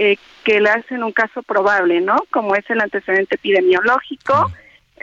[0.00, 2.16] eh, que le hacen un caso probable, ¿no?
[2.30, 4.48] Como es el antecedente epidemiológico,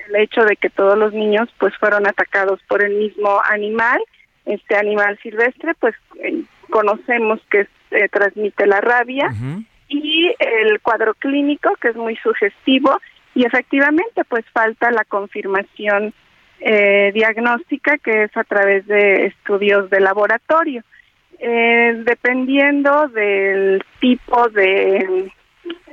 [0.08, 4.00] el hecho de que todos los niños pues fueron atacados por el mismo animal,
[4.46, 9.34] este animal silvestre, pues eh, conocemos que eh, transmite la rabia
[9.90, 12.98] y el cuadro clínico que es muy sugestivo
[13.34, 16.14] y efectivamente pues falta la confirmación
[16.62, 20.84] eh, diagnóstica que es a través de estudios de laboratorio.
[21.40, 25.32] Eh, dependiendo del tipo de,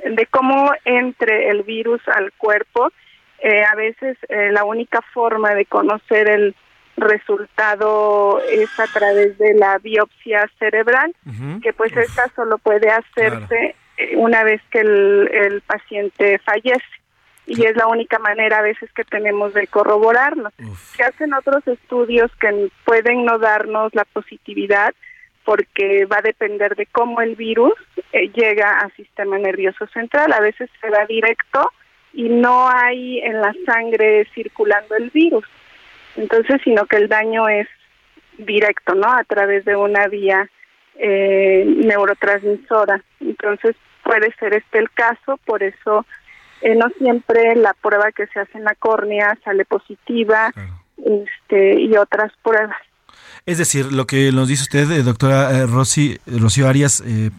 [0.03, 2.91] de cómo entre el virus al cuerpo,
[3.39, 6.55] eh, a veces eh, la única forma de conocer el
[6.95, 11.13] resultado es a través de la biopsia cerebral,
[11.61, 16.85] que pues esta solo puede hacerse eh, una vez que el, el paciente fallece.
[17.45, 20.49] Y es la única manera a veces que tenemos de corroborarlo.
[20.95, 24.93] Se hacen otros estudios que pueden no darnos la positividad,
[25.45, 27.73] porque va a depender de cómo el virus
[28.11, 30.31] eh, llega al sistema nervioso central.
[30.33, 31.71] A veces se va directo
[32.13, 35.45] y no hay en la sangre circulando el virus.
[36.15, 37.67] Entonces, sino que el daño es
[38.37, 39.07] directo, ¿no?
[39.07, 40.49] A través de una vía
[40.95, 43.03] eh, neurotransmisora.
[43.19, 46.05] Entonces, puede ser este el caso, por eso
[46.61, 50.51] eh, no siempre la prueba que se hace en la córnea sale positiva
[50.97, 52.77] este, y otras pruebas.
[53.45, 57.29] Es decir, lo que nos dice usted, eh, doctora eh, Rosy, Rocío Arias, eh,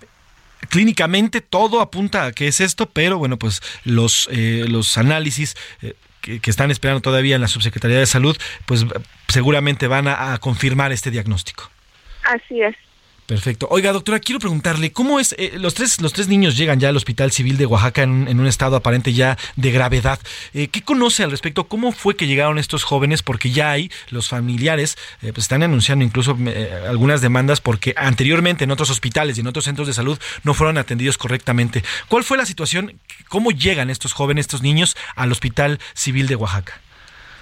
[0.69, 5.57] clínicamente todo apunta a que es esto, pero bueno, pues los, los análisis
[6.21, 8.87] que, que están esperando todavía en la Subsecretaría de Salud, pues
[9.29, 11.71] seguramente van a, a confirmar este diagnóstico.
[12.25, 12.75] Así es.
[13.27, 13.67] Perfecto.
[13.71, 15.35] Oiga, doctora, quiero preguntarle, ¿cómo es?
[15.39, 18.29] eh, los, tres, los tres niños llegan ya al Hospital Civil de Oaxaca en, un-
[18.29, 20.19] en un estado aparente ya de gravedad.
[20.53, 21.65] Eh, ¿Qué conoce al respecto?
[21.65, 23.23] ¿Cómo fue que llegaron estos jóvenes?
[23.23, 28.65] Porque ya hay, los familiares eh, pues están anunciando incluso eh, algunas demandas porque anteriormente
[28.65, 31.83] en otros hospitales y en otros centros de salud no fueron atendidos correctamente.
[32.09, 33.01] ¿Cuál fue la situación?
[33.29, 36.79] ¿Cómo llegan estos jóvenes, estos niños al Hospital Civil de Oaxaca?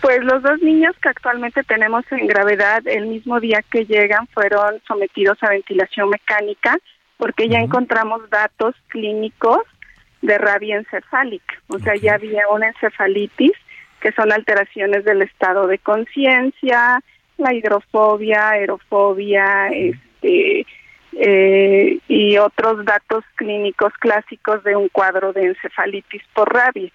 [0.03, 4.83] Pues los dos niños que actualmente tenemos en gravedad, el mismo día que llegan, fueron
[4.87, 6.77] sometidos a ventilación mecánica
[7.19, 9.61] porque ya encontramos datos clínicos
[10.21, 11.55] de rabia encefálica.
[11.69, 13.53] O sea, ya había una encefalitis,
[14.01, 17.01] que son alteraciones del estado de conciencia,
[17.39, 20.67] la hidrofobia, aerofobia, este
[21.13, 26.91] eh, y otros datos clínicos clásicos de un cuadro de encefalitis por rabia.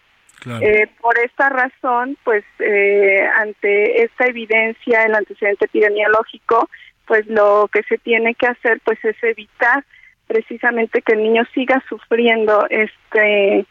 [0.62, 6.70] Eh, por esta razón, pues eh, ante esta evidencia, el antecedente epidemiológico,
[7.06, 9.84] pues lo que se tiene que hacer pues es evitar
[10.28, 13.66] precisamente que el niño siga sufriendo este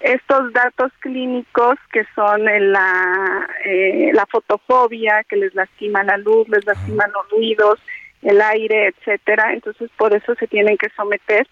[0.00, 6.66] estos datos clínicos que son la eh, la fotofobia que les lastima la luz, les
[6.66, 7.80] lastima los ruidos,
[8.22, 9.52] el aire, etcétera.
[9.52, 11.46] Entonces por eso se tienen que someter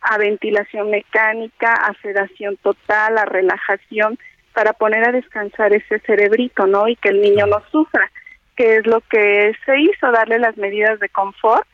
[0.00, 4.18] a ventilación mecánica, a sedación total, a relajación
[4.54, 6.88] para poner a descansar ese cerebrito, ¿no?
[6.88, 8.10] Y que el niño no sufra,
[8.56, 11.66] que es lo que se hizo, darle las medidas de confort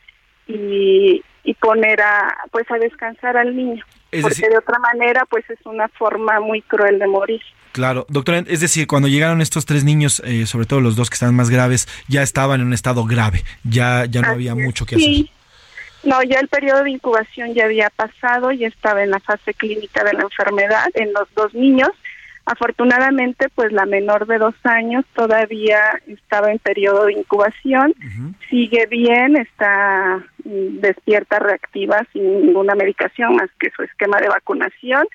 [0.46, 3.84] y, y poner a pues a descansar al niño
[4.20, 7.40] porque de otra manera pues es una forma muy cruel de morir
[7.72, 11.14] Claro, doctora, es decir, cuando llegaron estos tres niños, eh, sobre todo los dos que
[11.14, 14.96] estaban más graves, ya estaban en un estado grave, ya, ya no había mucho que
[14.96, 15.30] sí.
[15.30, 15.41] hacer.
[16.04, 20.02] No, ya el periodo de incubación ya había pasado, ya estaba en la fase clínica
[20.02, 21.90] de la enfermedad en los dos niños.
[22.44, 27.94] Afortunadamente, pues la menor de dos años todavía estaba en periodo de incubación,
[28.50, 35.06] sigue bien, está mm, despierta, reactiva, sin ninguna medicación más que su esquema de vacunación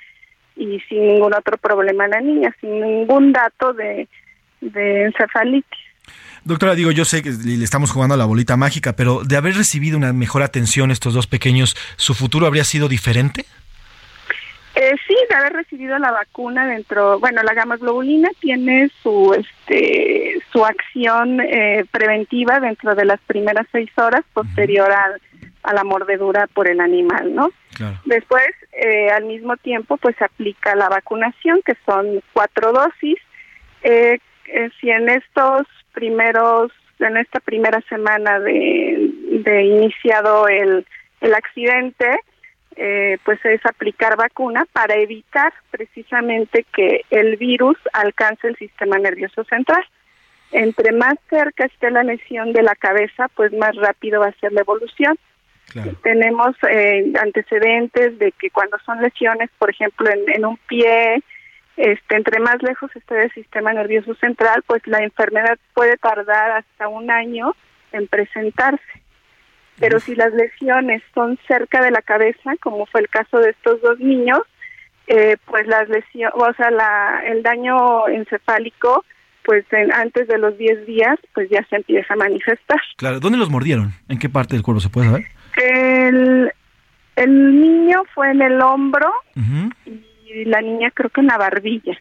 [0.56, 4.08] y sin ningún otro problema la niña, sin ningún dato de,
[4.62, 5.87] de encefalitis.
[6.48, 9.56] Doctora, digo, yo sé que le estamos jugando a la bolita mágica, pero de haber
[9.56, 13.44] recibido una mejor atención estos dos pequeños, ¿su futuro habría sido diferente?
[14.76, 20.42] Eh, sí, de haber recibido la vacuna dentro, bueno, la gamma globulina tiene su, este,
[20.54, 26.70] su acción eh, preventiva dentro de las primeras seis horas posterior a la mordedura por
[26.70, 27.50] el animal, ¿no?
[28.06, 33.18] Después, eh, al mismo tiempo, pues se aplica la vacunación, que son cuatro dosis.
[34.48, 39.12] Eh, si en estos primeros, en esta primera semana de,
[39.46, 40.86] de iniciado el,
[41.22, 42.20] el accidente,
[42.76, 49.44] eh, pues es aplicar vacuna para evitar precisamente que el virus alcance el sistema nervioso
[49.46, 49.84] central.
[50.52, 54.54] Entre más cerca esté la lesión de la cabeza, pues más rápido va a ser
[54.54, 55.18] la evolución.
[56.02, 61.22] Tenemos eh, antecedentes de que cuando son lesiones, por ejemplo, en, en un pie,
[61.78, 66.88] este, entre más lejos esté del sistema nervioso central, pues la enfermedad puede tardar hasta
[66.88, 67.56] un año
[67.92, 68.84] en presentarse
[69.80, 73.82] pero si las lesiones son cerca de la cabeza, como fue el caso de estos
[73.82, 74.40] dos niños,
[75.08, 79.06] eh, pues las lesiones, o sea, la, el daño encefálico,
[79.44, 82.82] pues antes de los 10 días, pues ya se empieza a manifestar.
[82.98, 83.94] Claro, ¿dónde los mordieron?
[84.10, 85.26] ¿En qué parte del cuerpo se puede saber?
[85.56, 86.52] El,
[87.16, 89.10] el niño fue en el hombro
[89.86, 90.07] y
[90.46, 91.98] la niña creo que en la barbilla.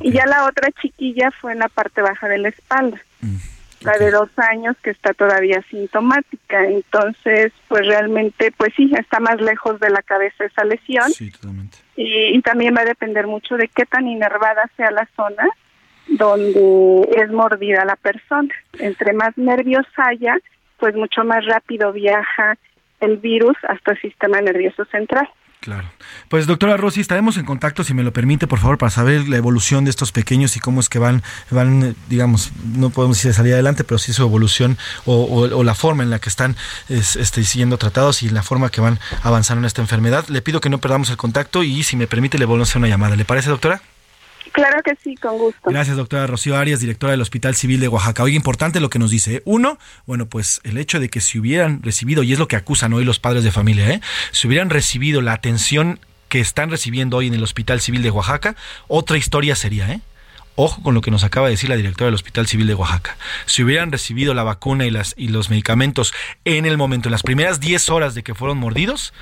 [0.00, 3.00] Y ya la otra chiquilla fue en la parte baja de la espalda.
[3.20, 3.36] Mm
[3.82, 6.64] la de dos años que está todavía sintomática.
[6.66, 11.10] Entonces, pues realmente, pues sí, está más lejos de la cabeza esa lesión.
[11.10, 11.78] Sí, totalmente.
[11.96, 15.48] Y, también va a depender mucho de qué tan inervada sea la zona
[16.08, 18.52] donde es mordida la persona.
[18.78, 20.36] Entre más nervios haya,
[20.78, 22.56] pues mucho más rápido viaja
[23.00, 25.28] el virus hasta el sistema nervioso central.
[25.60, 25.90] Claro.
[26.30, 29.36] Pues doctora Rossi, estaremos en contacto, si me lo permite, por favor, para saber la
[29.36, 33.36] evolución de estos pequeños y cómo es que van, van digamos, no podemos decir de
[33.36, 36.56] salir adelante, pero sí su evolución o, la forma en la que están
[36.88, 40.26] este, siendo tratados y la forma que van avanzando en esta enfermedad.
[40.28, 42.78] Le pido que no perdamos el contacto y, si me permite, le volvemos a hacer
[42.78, 43.14] una llamada.
[43.16, 43.82] ¿Le parece, doctora?
[44.52, 45.70] Claro que sí, con gusto.
[45.70, 48.22] Gracias, doctora Rocío Arias, directora del Hospital Civil de Oaxaca.
[48.22, 49.36] Oye, importante lo que nos dice.
[49.36, 49.42] ¿eh?
[49.44, 52.92] Uno, bueno, pues el hecho de que si hubieran recibido, y es lo que acusan
[52.92, 54.00] hoy los padres de familia, ¿eh?
[54.32, 58.56] si hubieran recibido la atención que están recibiendo hoy en el Hospital Civil de Oaxaca,
[58.88, 60.00] otra historia sería, ¿eh?
[60.56, 63.16] Ojo con lo que nos acaba de decir la directora del Hospital Civil de Oaxaca.
[63.46, 66.12] Si hubieran recibido la vacuna y, las, y los medicamentos
[66.44, 69.14] en el momento, en las primeras 10 horas de que fueron mordidos,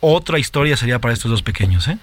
[0.00, 1.86] otra historia sería para estos dos pequeños.
[1.86, 1.98] ¿eh?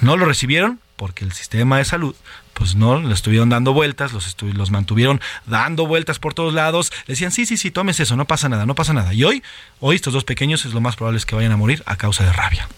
[0.00, 2.14] No lo recibieron, porque el sistema de salud,
[2.54, 7.32] pues no, le estuvieron dando vueltas, los, los mantuvieron dando vueltas por todos lados, decían,
[7.32, 9.12] sí, sí, sí, tomes eso, no pasa nada, no pasa nada.
[9.12, 9.42] Y hoy,
[9.80, 12.22] hoy estos dos pequeños es lo más probable es que vayan a morir a causa
[12.22, 12.68] de rabia.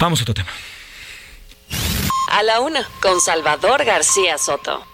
[0.00, 0.50] Vamos a otro tema.
[2.32, 4.84] A la una, con Salvador García Soto.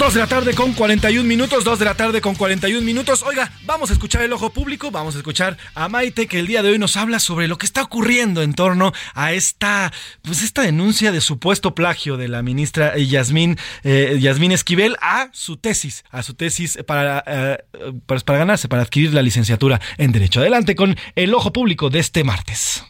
[0.00, 3.22] Dos de la tarde con 41 minutos, dos de la tarde con 41 minutos.
[3.22, 6.62] Oiga, vamos a escuchar el ojo público, vamos a escuchar a Maite que el día
[6.62, 10.62] de hoy nos habla sobre lo que está ocurriendo en torno a esta, pues esta
[10.62, 16.22] denuncia de supuesto plagio de la ministra Yasmín, eh, Yasmín Esquivel a su tesis, a
[16.22, 17.58] su tesis para, eh,
[18.06, 20.40] para, para ganarse, para adquirir la licenciatura en Derecho.
[20.40, 22.82] Adelante con el ojo público de este martes.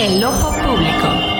[0.00, 1.39] El ojo público.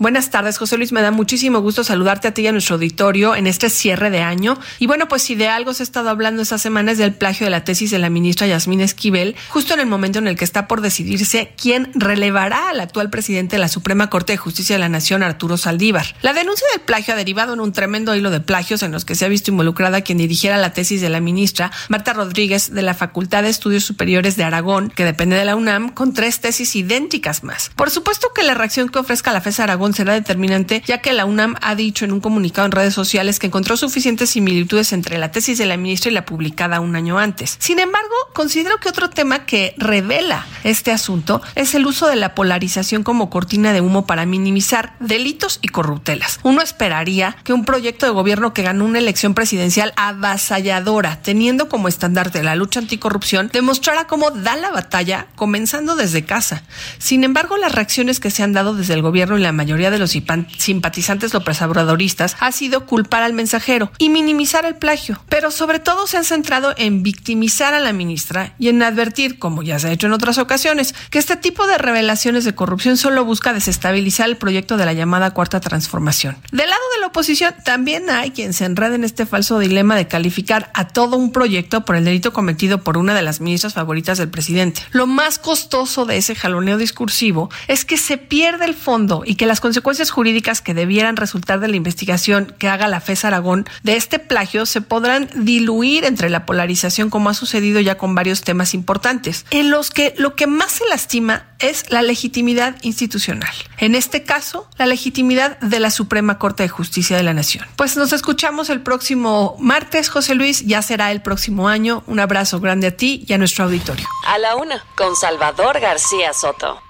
[0.00, 0.90] Buenas tardes, José Luis.
[0.90, 4.22] Me da muchísimo gusto saludarte a ti y a nuestro auditorio en este cierre de
[4.22, 4.58] año.
[4.80, 7.46] Y bueno, pues si de algo se ha estado hablando esta semana es del plagio
[7.46, 10.44] de la tesis de la ministra Yasmín Esquivel, justo en el momento en el que
[10.44, 14.80] está por decidirse quién relevará al actual presidente de la Suprema Corte de Justicia de
[14.80, 16.16] la Nación, Arturo Saldívar.
[16.22, 19.14] La denuncia del plagio ha derivado en un tremendo hilo de plagios en los que
[19.14, 22.94] se ha visto involucrada quien dirigiera la tesis de la ministra, Marta Rodríguez, de la
[22.94, 27.44] Facultad de Estudios Superiores de Aragón, que depende de la UNAM, con tres tesis idénticas
[27.44, 27.70] más.
[27.76, 31.24] Por supuesto que la reacción que ofrezca la FES Aragón será determinante, ya que la
[31.24, 35.30] UNAM ha dicho en un comunicado en redes sociales que encontró suficientes similitudes entre la
[35.30, 37.56] tesis de la ministra y la publicada un año antes.
[37.58, 42.34] Sin embargo, considero que otro tema que revela este asunto es el uso de la
[42.34, 46.40] polarización como cortina de humo para minimizar delitos y corruptelas.
[46.42, 51.88] Uno esperaría que un proyecto de gobierno que ganó una elección presidencial avasalladora, teniendo como
[51.88, 56.62] estandarte la lucha anticorrupción, demostrara cómo da la batalla comenzando desde casa.
[56.98, 60.10] Sin embargo, las reacciones que se han dado desde el gobierno y la de los
[60.10, 66.06] simpatizantes López Obradoristas ha sido culpar al mensajero y minimizar el plagio, pero sobre todo
[66.06, 69.92] se han centrado en victimizar a la ministra y en advertir, como ya se ha
[69.92, 74.36] hecho en otras ocasiones, que este tipo de revelaciones de corrupción solo busca desestabilizar el
[74.36, 76.36] proyecto de la llamada cuarta transformación.
[76.52, 80.06] Del lado de la oposición también hay quien se enreda en este falso dilema de
[80.06, 84.18] calificar a todo un proyecto por el delito cometido por una de las ministras favoritas
[84.18, 84.82] del presidente.
[84.92, 89.46] Lo más costoso de ese jaloneo discursivo es que se pierde el fondo y que
[89.46, 93.96] las consecuencias jurídicas que debieran resultar de la investigación que haga la FES Aragón de
[93.96, 98.74] este plagio se podrán diluir entre la polarización como ha sucedido ya con varios temas
[98.74, 103.54] importantes, en los que lo que más se lastima es la legitimidad institucional.
[103.78, 107.66] En este caso, la legitimidad de la Suprema Corte de Justicia de la Nación.
[107.76, 112.04] Pues nos escuchamos el próximo martes, José Luis, ya será el próximo año.
[112.06, 114.06] Un abrazo grande a ti y a nuestro auditorio.
[114.26, 116.82] A la una, con Salvador García Soto.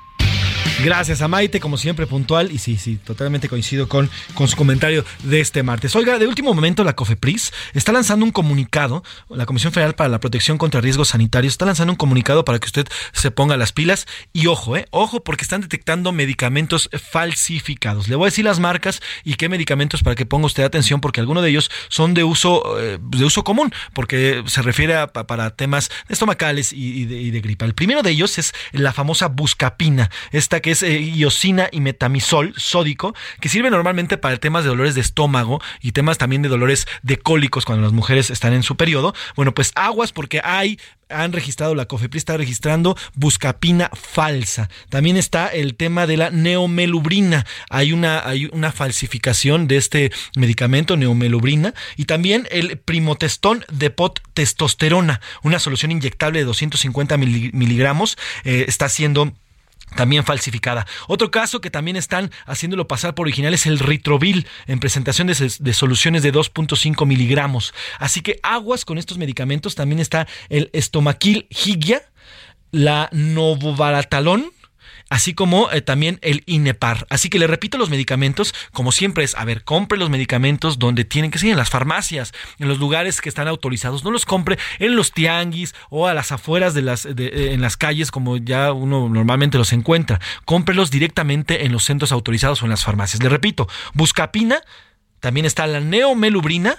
[0.82, 2.50] Gracias a Maite, como siempre, puntual.
[2.50, 5.94] Y sí, sí, totalmente coincido con, con su comentario de este martes.
[5.96, 9.04] Oiga, de último momento, la COFEPRIS está lanzando un comunicado.
[9.30, 12.66] La Comisión Federal para la Protección contra Riesgos Sanitarios está lanzando un comunicado para que
[12.66, 14.06] usted se ponga las pilas.
[14.32, 18.08] Y ojo, eh, ojo, porque están detectando medicamentos falsificados.
[18.08, 21.20] Le voy a decir las marcas y qué medicamentos para que ponga usted atención, porque
[21.20, 25.50] algunos de ellos son de uso, eh, de uso común, porque se refiere a, para
[25.50, 27.64] temas estomacales y, de, y de gripa.
[27.64, 32.54] El primero de ellos es la famosa buscapina, esta que es eh, iosina y metamisol
[32.56, 36.86] sódico, que sirve normalmente para temas de dolores de estómago y temas también de dolores
[37.02, 39.14] de cólicos cuando las mujeres están en su periodo.
[39.36, 40.78] Bueno, pues aguas porque hay
[41.10, 44.70] han registrado, la COFEPRIS está registrando buscapina falsa.
[44.88, 47.44] También está el tema de la neomelubrina.
[47.68, 54.22] Hay una, hay una falsificación de este medicamento, neomelubrina, y también el primotestón de pot
[54.32, 59.34] testosterona, una solución inyectable de 250 miligramos, eh, está siendo
[59.94, 60.86] también falsificada.
[61.08, 65.52] Otro caso que también están haciéndolo pasar por original es el Ritrovil en presentación de,
[65.58, 67.74] de soluciones de 2.5 miligramos.
[67.98, 69.74] Así que aguas con estos medicamentos.
[69.74, 72.02] También está el estomaquil higia,
[72.70, 74.52] la novobaratalón,
[75.10, 77.06] así como eh, también el INEPAR.
[77.10, 81.04] Así que le repito los medicamentos, como siempre es, a ver, compre los medicamentos donde
[81.04, 84.58] tienen que ser, en las farmacias, en los lugares que están autorizados, no los compre
[84.78, 88.72] en los tianguis o a las afueras de las, eh, en las calles como ya
[88.72, 90.20] uno normalmente los encuentra.
[90.44, 93.22] Cómprelos directamente en los centros autorizados o en las farmacias.
[93.22, 94.62] Le repito, Buscapina,
[95.20, 96.78] también está la neomelubrina,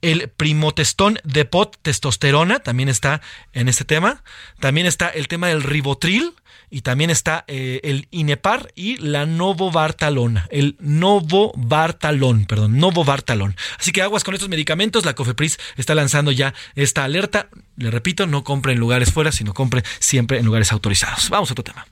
[0.00, 3.20] el primotestón de pot testosterona también está
[3.52, 4.22] en este tema.
[4.60, 6.34] También está el tema del ribotril
[6.70, 13.56] y también está eh, el Inepar y la Novobartalona, el Novobartalón, perdón, Novobartalón.
[13.78, 17.48] Así que aguas con estos medicamentos, la Cofepris está lanzando ya esta alerta.
[17.76, 21.30] Le repito, no compre en lugares fuera, sino compre siempre en lugares autorizados.
[21.30, 21.86] Vamos a otro tema.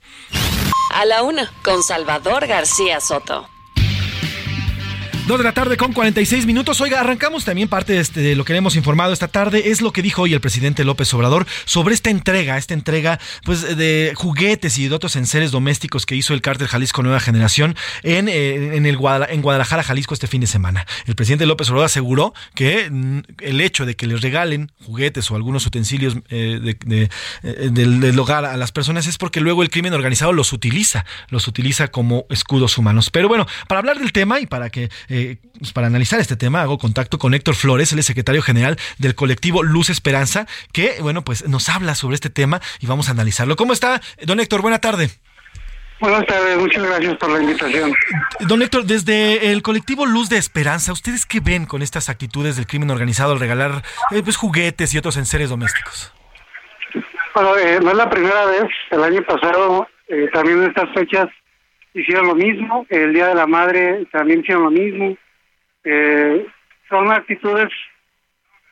[0.93, 3.56] A la una, con Salvador García Soto.
[5.27, 6.79] Dos de la tarde con 46 minutos.
[6.79, 9.71] Oiga, arrancamos también parte de, este, de, lo que hemos informado esta tarde.
[9.71, 13.75] Es lo que dijo hoy el presidente López Obrador sobre esta entrega, esta entrega pues
[13.75, 18.29] de juguetes y de otros enseres domésticos que hizo el cártel Jalisco Nueva Generación en,
[18.29, 20.87] eh, en, el Guadalajara, en Guadalajara, Jalisco este fin de semana.
[21.07, 25.35] El presidente López Obrador aseguró que mm, el hecho de que les regalen juguetes o
[25.35, 30.31] algunos utensilios eh, eh, del, hogar a las personas es porque luego el crimen organizado
[30.31, 33.09] los utiliza, los utiliza como escudos humanos.
[33.09, 34.89] Pero bueno, para hablar del tema y para que
[35.73, 39.89] para analizar este tema hago contacto con Héctor Flores, el secretario general del colectivo Luz
[39.89, 43.55] Esperanza, que bueno, pues nos habla sobre este tema y vamos a analizarlo.
[43.55, 44.61] ¿Cómo está, don Héctor?
[44.61, 45.09] Buena tarde.
[45.99, 47.91] Buenas tardes, muchas gracias por la invitación.
[48.41, 52.67] Don Héctor, desde el colectivo Luz de Esperanza, ¿ustedes qué ven con estas actitudes del
[52.67, 53.81] crimen organizado al regalar
[54.11, 56.13] eh, pues, juguetes y otros enseres domésticos?
[57.33, 58.65] Bueno, eh, no es la primera vez.
[58.91, 61.27] El año pasado, eh, también en estas fechas,
[61.93, 62.85] hicieron lo mismo.
[62.89, 65.17] El Día de la Madre también hicieron lo mismo.
[65.83, 66.45] Eh,
[66.89, 67.69] son actitudes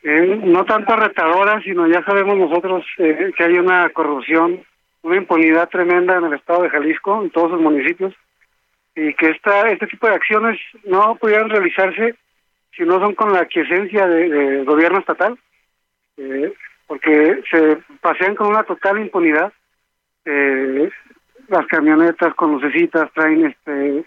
[0.04, 4.64] eh, no tanto retadoras, sino ya sabemos nosotros eh, que hay una corrupción,
[5.02, 8.14] una impunidad tremenda en el estado de Jalisco, en todos los municipios,
[8.96, 12.16] y que esta, este tipo de acciones no pudieran realizarse
[12.76, 15.40] si no son con la aquiescencia del de gobierno estatal,
[16.18, 16.54] eh,
[16.86, 19.52] porque se pasean con una total impunidad.
[20.26, 20.90] Eh,
[21.48, 24.06] las camionetas con lucecitas traen este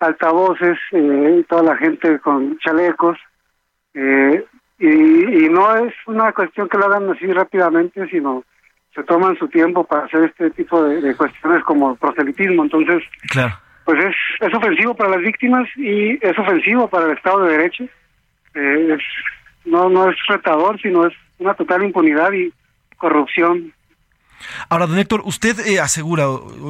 [0.00, 3.18] altavoces, eh, toda la gente con chalecos,
[3.94, 4.44] eh,
[4.78, 8.44] y, y no es una cuestión que lo hagan así rápidamente, sino
[8.94, 12.62] se toman su tiempo para hacer este tipo de, de cuestiones como proselitismo.
[12.62, 13.54] Entonces, Claro.
[13.84, 17.84] pues es, es ofensivo para las víctimas y es ofensivo para el Estado de Derecho.
[18.54, 19.02] Eh, es,
[19.64, 22.52] no, no es retador, sino es una total impunidad y
[22.96, 23.72] corrupción.
[24.68, 26.26] Ahora, don Héctor, usted eh, asegura,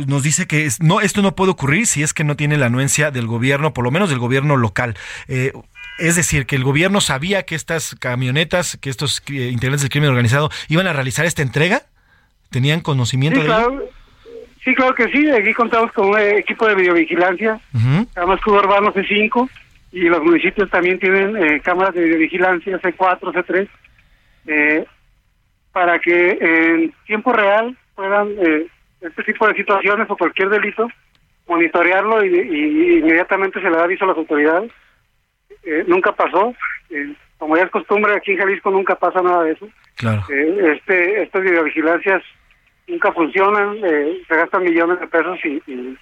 [0.06, 2.66] nos dice que es- no, esto no puede ocurrir si es que no tiene la
[2.66, 4.96] anuencia del gobierno, por lo menos del gobierno local.
[5.28, 5.52] Eh,
[5.98, 10.10] es decir, que el gobierno sabía que estas camionetas, que estos eh, integrantes del crimen
[10.10, 11.82] organizado iban a realizar esta entrega.
[12.50, 13.66] ¿Tenían conocimiento Sí, de ello?
[13.66, 13.84] claro,
[14.64, 15.28] sí, claro que sí.
[15.30, 18.06] Aquí contamos con un equipo de videovigilancia, Ujú.
[18.16, 19.50] además escudo urbano C5
[19.92, 23.68] y los municipios también tienen eh, cámaras de videovigilancia C4, C3,
[24.46, 24.84] eh,
[25.78, 28.66] para que en tiempo real puedan eh,
[29.00, 30.88] este tipo de situaciones o cualquier delito
[31.46, 34.72] monitorearlo y, y inmediatamente se le da aviso a las autoridades.
[35.62, 36.52] Eh, nunca pasó,
[36.90, 39.68] eh, como ya es costumbre aquí en Jalisco nunca pasa nada de eso.
[39.94, 40.20] Claro.
[40.30, 42.24] Eh, este, estas videovigilancias
[42.88, 45.96] nunca funcionan, eh, se gastan millones de pesos y, y-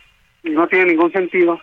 [0.44, 1.61] y no tiene ningún sentido.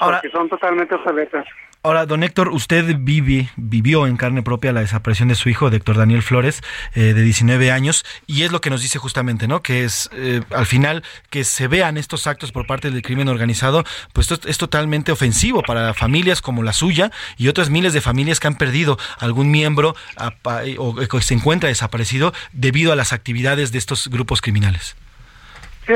[0.00, 1.46] Ahora- porque son totalmente obsoletas.
[1.84, 5.76] Ahora, don Héctor, usted vive, vivió en carne propia la desaparición de su hijo, de
[5.76, 6.60] Héctor Daniel Flores,
[6.94, 9.62] eh, de 19 años, y es lo que nos dice justamente, ¿no?
[9.62, 13.84] Que es, eh, al final, que se vean estos actos por parte del crimen organizado,
[14.12, 18.48] pues es totalmente ofensivo para familias como la suya y otras miles de familias que
[18.48, 23.78] han perdido algún miembro apa- o que se encuentra desaparecido debido a las actividades de
[23.78, 24.96] estos grupos criminales.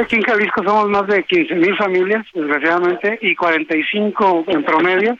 [0.00, 5.18] Aquí en Jalisco somos más de 15 mil familias, desgraciadamente, y 45 en promedio,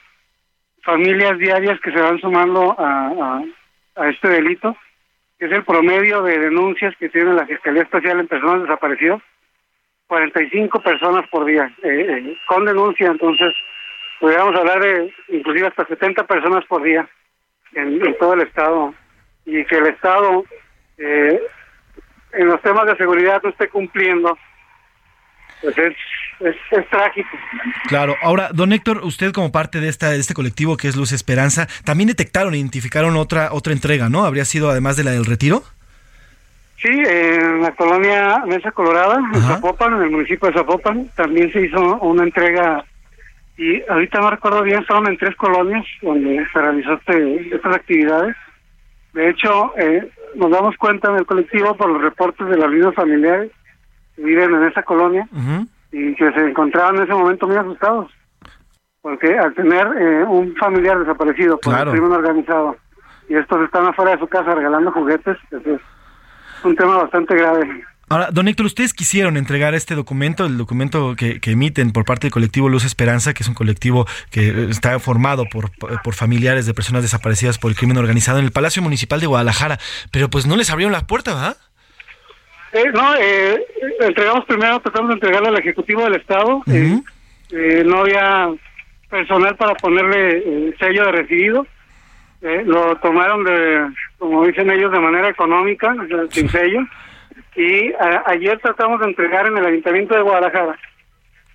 [0.82, 3.42] familias diarias que se van sumando a,
[3.96, 4.76] a, este delito,
[5.38, 9.22] que es el promedio de denuncias que tiene la Fiscalía Especial en personas desaparecidas,
[10.08, 13.54] 45 personas por día, eh, eh, con denuncia, entonces
[14.20, 17.08] podríamos hablar de inclusive hasta 70 personas por día
[17.74, 18.94] en, en todo el Estado,
[19.44, 20.44] y que el Estado
[20.98, 21.40] eh,
[22.32, 24.36] en los temas de seguridad no esté cumpliendo,
[25.60, 25.96] pues es,
[26.40, 27.28] es, es trágico.
[27.88, 31.12] Claro, ahora, don Héctor, usted como parte de, esta, de este colectivo que es Luz
[31.12, 34.24] Esperanza, también detectaron, identificaron otra, otra entrega, ¿no?
[34.24, 35.62] ¿Habría sido además de la del retiro?
[36.78, 41.60] Sí, en la colonia Mesa Colorada, en Zapopan, en el municipio de Zapopan, también se
[41.60, 42.84] hizo una entrega
[43.56, 48.34] y ahorita no recuerdo bien, estaban en tres colonias donde se realizó este, estas actividades.
[49.12, 52.94] De hecho, eh, nos damos cuenta en el colectivo por los reportes de las líneas
[52.94, 53.52] familiares
[54.16, 55.28] que viven en esa colonia
[55.92, 58.10] y que se encontraban en ese momento muy asustados.
[59.02, 61.90] Porque al tener eh, un familiar desaparecido por Claro.
[61.92, 62.76] el crimen organizado
[63.28, 65.80] y estos están afuera de su casa regalando juguetes, es
[66.64, 67.84] un tema bastante grave.
[68.08, 72.26] Ahora, don Héctor, ustedes quisieron entregar este documento, el documento que, que emiten por parte
[72.26, 75.70] del colectivo Luz Esperanza, que es un colectivo que eh, está formado por,
[76.02, 79.78] por familiares de personas desaparecidas por el crimen organizado en el Palacio Municipal de Guadalajara,
[80.10, 81.56] pero pues no les abrieron la puerta, ¿verdad?
[82.72, 83.66] Eh, no, eh,
[84.00, 86.62] entregamos primero, tratamos de entregarle al Ejecutivo del Estado.
[86.68, 87.00] eh,
[87.50, 88.50] eh, no había
[89.10, 91.66] personal para ponerle eh, sello de recibido.
[92.40, 93.88] Eh, lo tomaron de,
[94.18, 96.80] como dicen ellos, de manera económica, o sea, sin sello.
[97.54, 100.78] Y a- ayer tratamos de entregar en el Ayuntamiento de Guadalajara.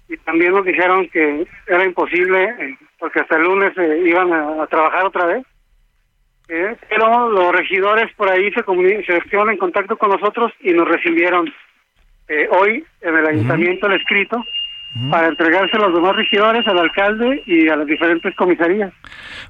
[0.07, 4.63] Y también nos dijeron que era imposible, eh, porque hasta el lunes eh, iban a,
[4.63, 5.43] a trabajar otra vez.
[6.49, 8.63] Eh, pero los regidores por ahí se,
[9.05, 11.51] se pusieron en contacto con nosotros y nos recibieron
[12.29, 14.43] eh, hoy en el ayuntamiento el escrito
[15.11, 18.91] para entregárselo a los demás regidores, al alcalde y a las diferentes comisarías.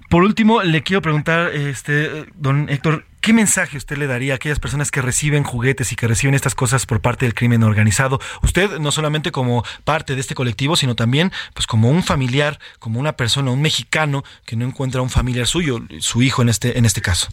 [0.10, 4.62] Por último, le quiero preguntar, este, don Héctor, ¿qué mensaje usted le daría a aquellas
[4.62, 8.20] personas que reciben juguetes y que reciben estas cosas por parte del crimen organizado?
[8.42, 13.02] Usted no solamente como parte de este colectivo, sino también pues como un familiar, como
[13.02, 16.86] una persona, un mexicano que no encuentra un familiar suyo, su hijo en este en
[16.86, 17.28] este caso.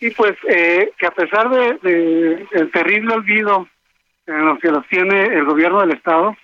[0.00, 3.68] Y pues eh, que a pesar de, el terrible olvido
[4.26, 6.36] en los que los tiene el gobierno del Estado,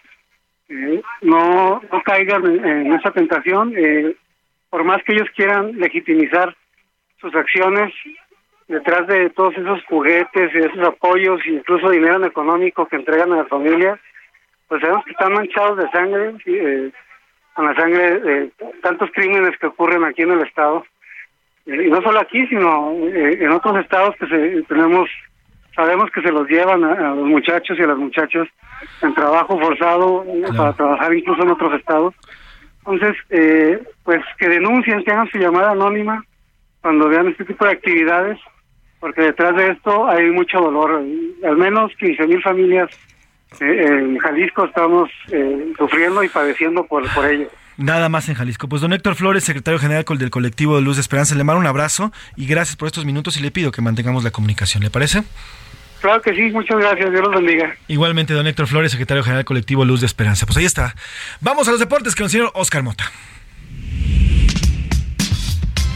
[0.68, 3.74] eh, no, no caigan en, en esa tentación.
[3.76, 4.14] eh,
[4.70, 6.56] por más que ellos quieran legitimizar
[7.22, 7.94] sus acciones,
[8.68, 13.48] detrás de todos esos juguetes y esos apoyos, incluso dinero económico que entregan a las
[13.48, 13.98] familias,
[14.68, 16.90] pues sabemos que están manchados de sangre, eh,
[17.54, 18.50] con la sangre de
[18.82, 20.84] tantos crímenes que ocurren aquí en el Estado.
[21.66, 25.08] Eh, y no solo aquí, sino eh, en otros estados que se, tenemos,
[25.76, 28.48] sabemos que se los llevan a, a los muchachos y a las muchachas
[29.02, 32.14] en trabajo forzado eh, para trabajar incluso en otros estados.
[32.78, 36.24] Entonces, eh, pues que denuncien, que hagan su llamada anónima
[36.82, 38.38] cuando vean este tipo de actividades,
[39.00, 41.02] porque detrás de esto hay mucho dolor.
[41.44, 42.90] Al menos 15 mil familias
[43.60, 47.48] eh, en Jalisco estamos eh, sufriendo y padeciendo por, por ello.
[47.76, 48.68] Nada más en Jalisco.
[48.68, 51.66] Pues don Héctor Flores, secretario general del colectivo de Luz de Esperanza, le mando un
[51.66, 54.82] abrazo y gracias por estos minutos y le pido que mantengamos la comunicación.
[54.82, 55.22] ¿Le parece?
[56.00, 57.76] Claro que sí, muchas gracias, Dios los bendiga.
[57.86, 60.46] Igualmente, don Héctor Flores, secretario general del colectivo Luz de Esperanza.
[60.46, 60.94] Pues ahí está.
[61.40, 63.04] Vamos a los deportes con el señor Oscar Mota.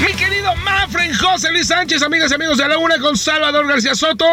[0.00, 3.96] Mi querido Mafren José Luis Sánchez, amigas y amigos de la una con Salvador García
[3.96, 4.24] Soto.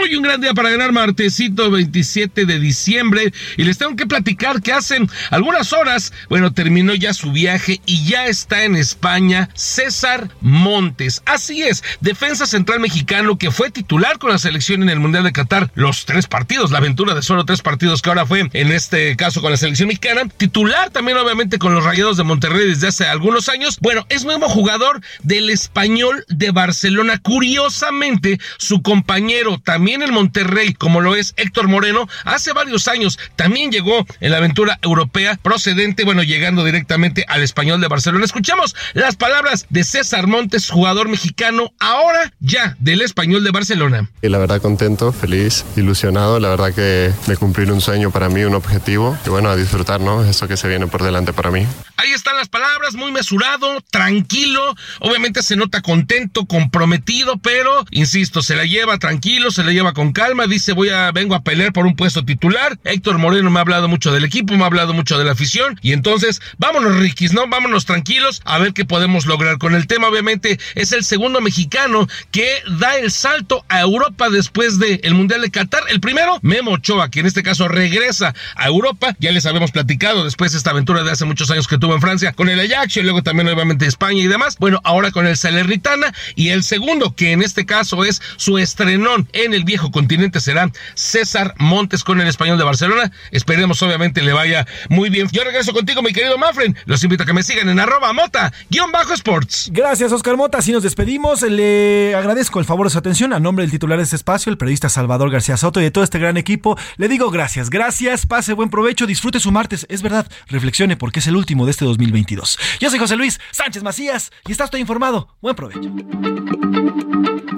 [0.00, 3.30] Hoy un gran día para ganar martesito 27 de diciembre.
[3.58, 8.06] Y les tengo que platicar que hace algunas horas, bueno, terminó ya su viaje y
[8.06, 11.22] ya está en España César Montes.
[11.26, 15.32] Así es, defensa central mexicano que fue titular con la selección en el Mundial de
[15.32, 15.70] Qatar.
[15.74, 19.42] Los tres partidos, la aventura de solo tres partidos que ahora fue en este caso
[19.42, 20.22] con la selección mexicana.
[20.34, 23.76] Titular también obviamente con los Rayados de Monterrey desde hace algunos años.
[23.82, 27.18] Bueno, es nuevo jugador del español de Barcelona.
[27.18, 33.70] Curiosamente, su compañero también en Monterrey, como lo es Héctor Moreno, hace varios años también
[33.70, 38.24] llegó en la aventura europea procedente, bueno, llegando directamente al español de Barcelona.
[38.24, 44.10] Escuchamos las palabras de César Montes, jugador mexicano, ahora ya del español de Barcelona.
[44.22, 48.44] Y la verdad contento, feliz, ilusionado, la verdad que de cumplir un sueño para mí,
[48.44, 50.24] un objetivo, y bueno, a disfrutar, ¿no?
[50.24, 51.66] Eso que se viene por delante para mí.
[51.96, 58.56] Ahí están las palabras, muy mesurado, tranquilo, obviamente se nota contento, comprometido, pero insisto, se
[58.56, 61.86] la lleva tranquilo, se la lleva con calma, dice voy a vengo a pelear por
[61.86, 62.78] un puesto titular.
[62.84, 65.78] Héctor Moreno me ha hablado mucho del equipo, me ha hablado mucho de la afición
[65.82, 67.46] y entonces vámonos Rikis, ¿no?
[67.48, 70.08] Vámonos tranquilos a ver qué podemos lograr con el tema.
[70.08, 75.50] Obviamente es el segundo mexicano que da el salto a Europa después del Mundial de
[75.50, 75.82] Qatar.
[75.88, 79.16] El primero, Memo Ochoa, que en este caso regresa a Europa.
[79.18, 82.00] Ya les habíamos platicado después de esta aventura de hace muchos años que tuvo en
[82.00, 84.56] Francia con el Ajax y luego también obviamente España y demás.
[84.58, 89.28] Bueno, ahora con el Salernitana y el segundo, que en este caso es su estrenón
[89.32, 93.12] en el viejo continente, será César Montes con el español de Barcelona.
[93.30, 95.28] Esperemos obviamente le vaya muy bien.
[95.32, 96.76] Yo regreso contigo, mi querido Mafren.
[96.86, 99.70] Los invito a que me sigan en arroba mota, guion bajo sports.
[99.72, 100.58] Gracias, Oscar Mota.
[100.58, 101.42] Así nos despedimos.
[101.42, 103.32] Le agradezco el favor de su atención.
[103.32, 106.04] A nombre del titular de este espacio, el periodista Salvador García Soto y de todo
[106.04, 107.70] este gran equipo, le digo gracias.
[107.70, 109.86] Gracias, pase buen provecho, disfrute su martes.
[109.88, 112.58] Es verdad, reflexione porque es el último de este 2022.
[112.80, 115.28] Yo soy José Luis Sánchez Macías y está usted informado.
[115.40, 115.90] Buen provecho.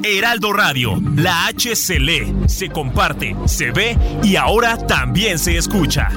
[0.04, 6.08] Heraldo Radio, la H se lee, se comparte, se ve y ahora también se escucha.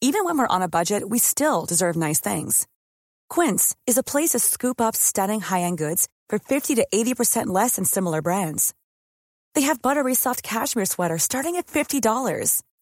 [0.00, 2.66] Even when we're on a budget, we still deserve nice things.
[3.28, 7.76] Quince is a place to scoop up stunning high-end goods for 50 to 80% less
[7.76, 8.72] than similar brands.
[9.54, 12.62] They have buttery soft cashmere sweaters starting at $50,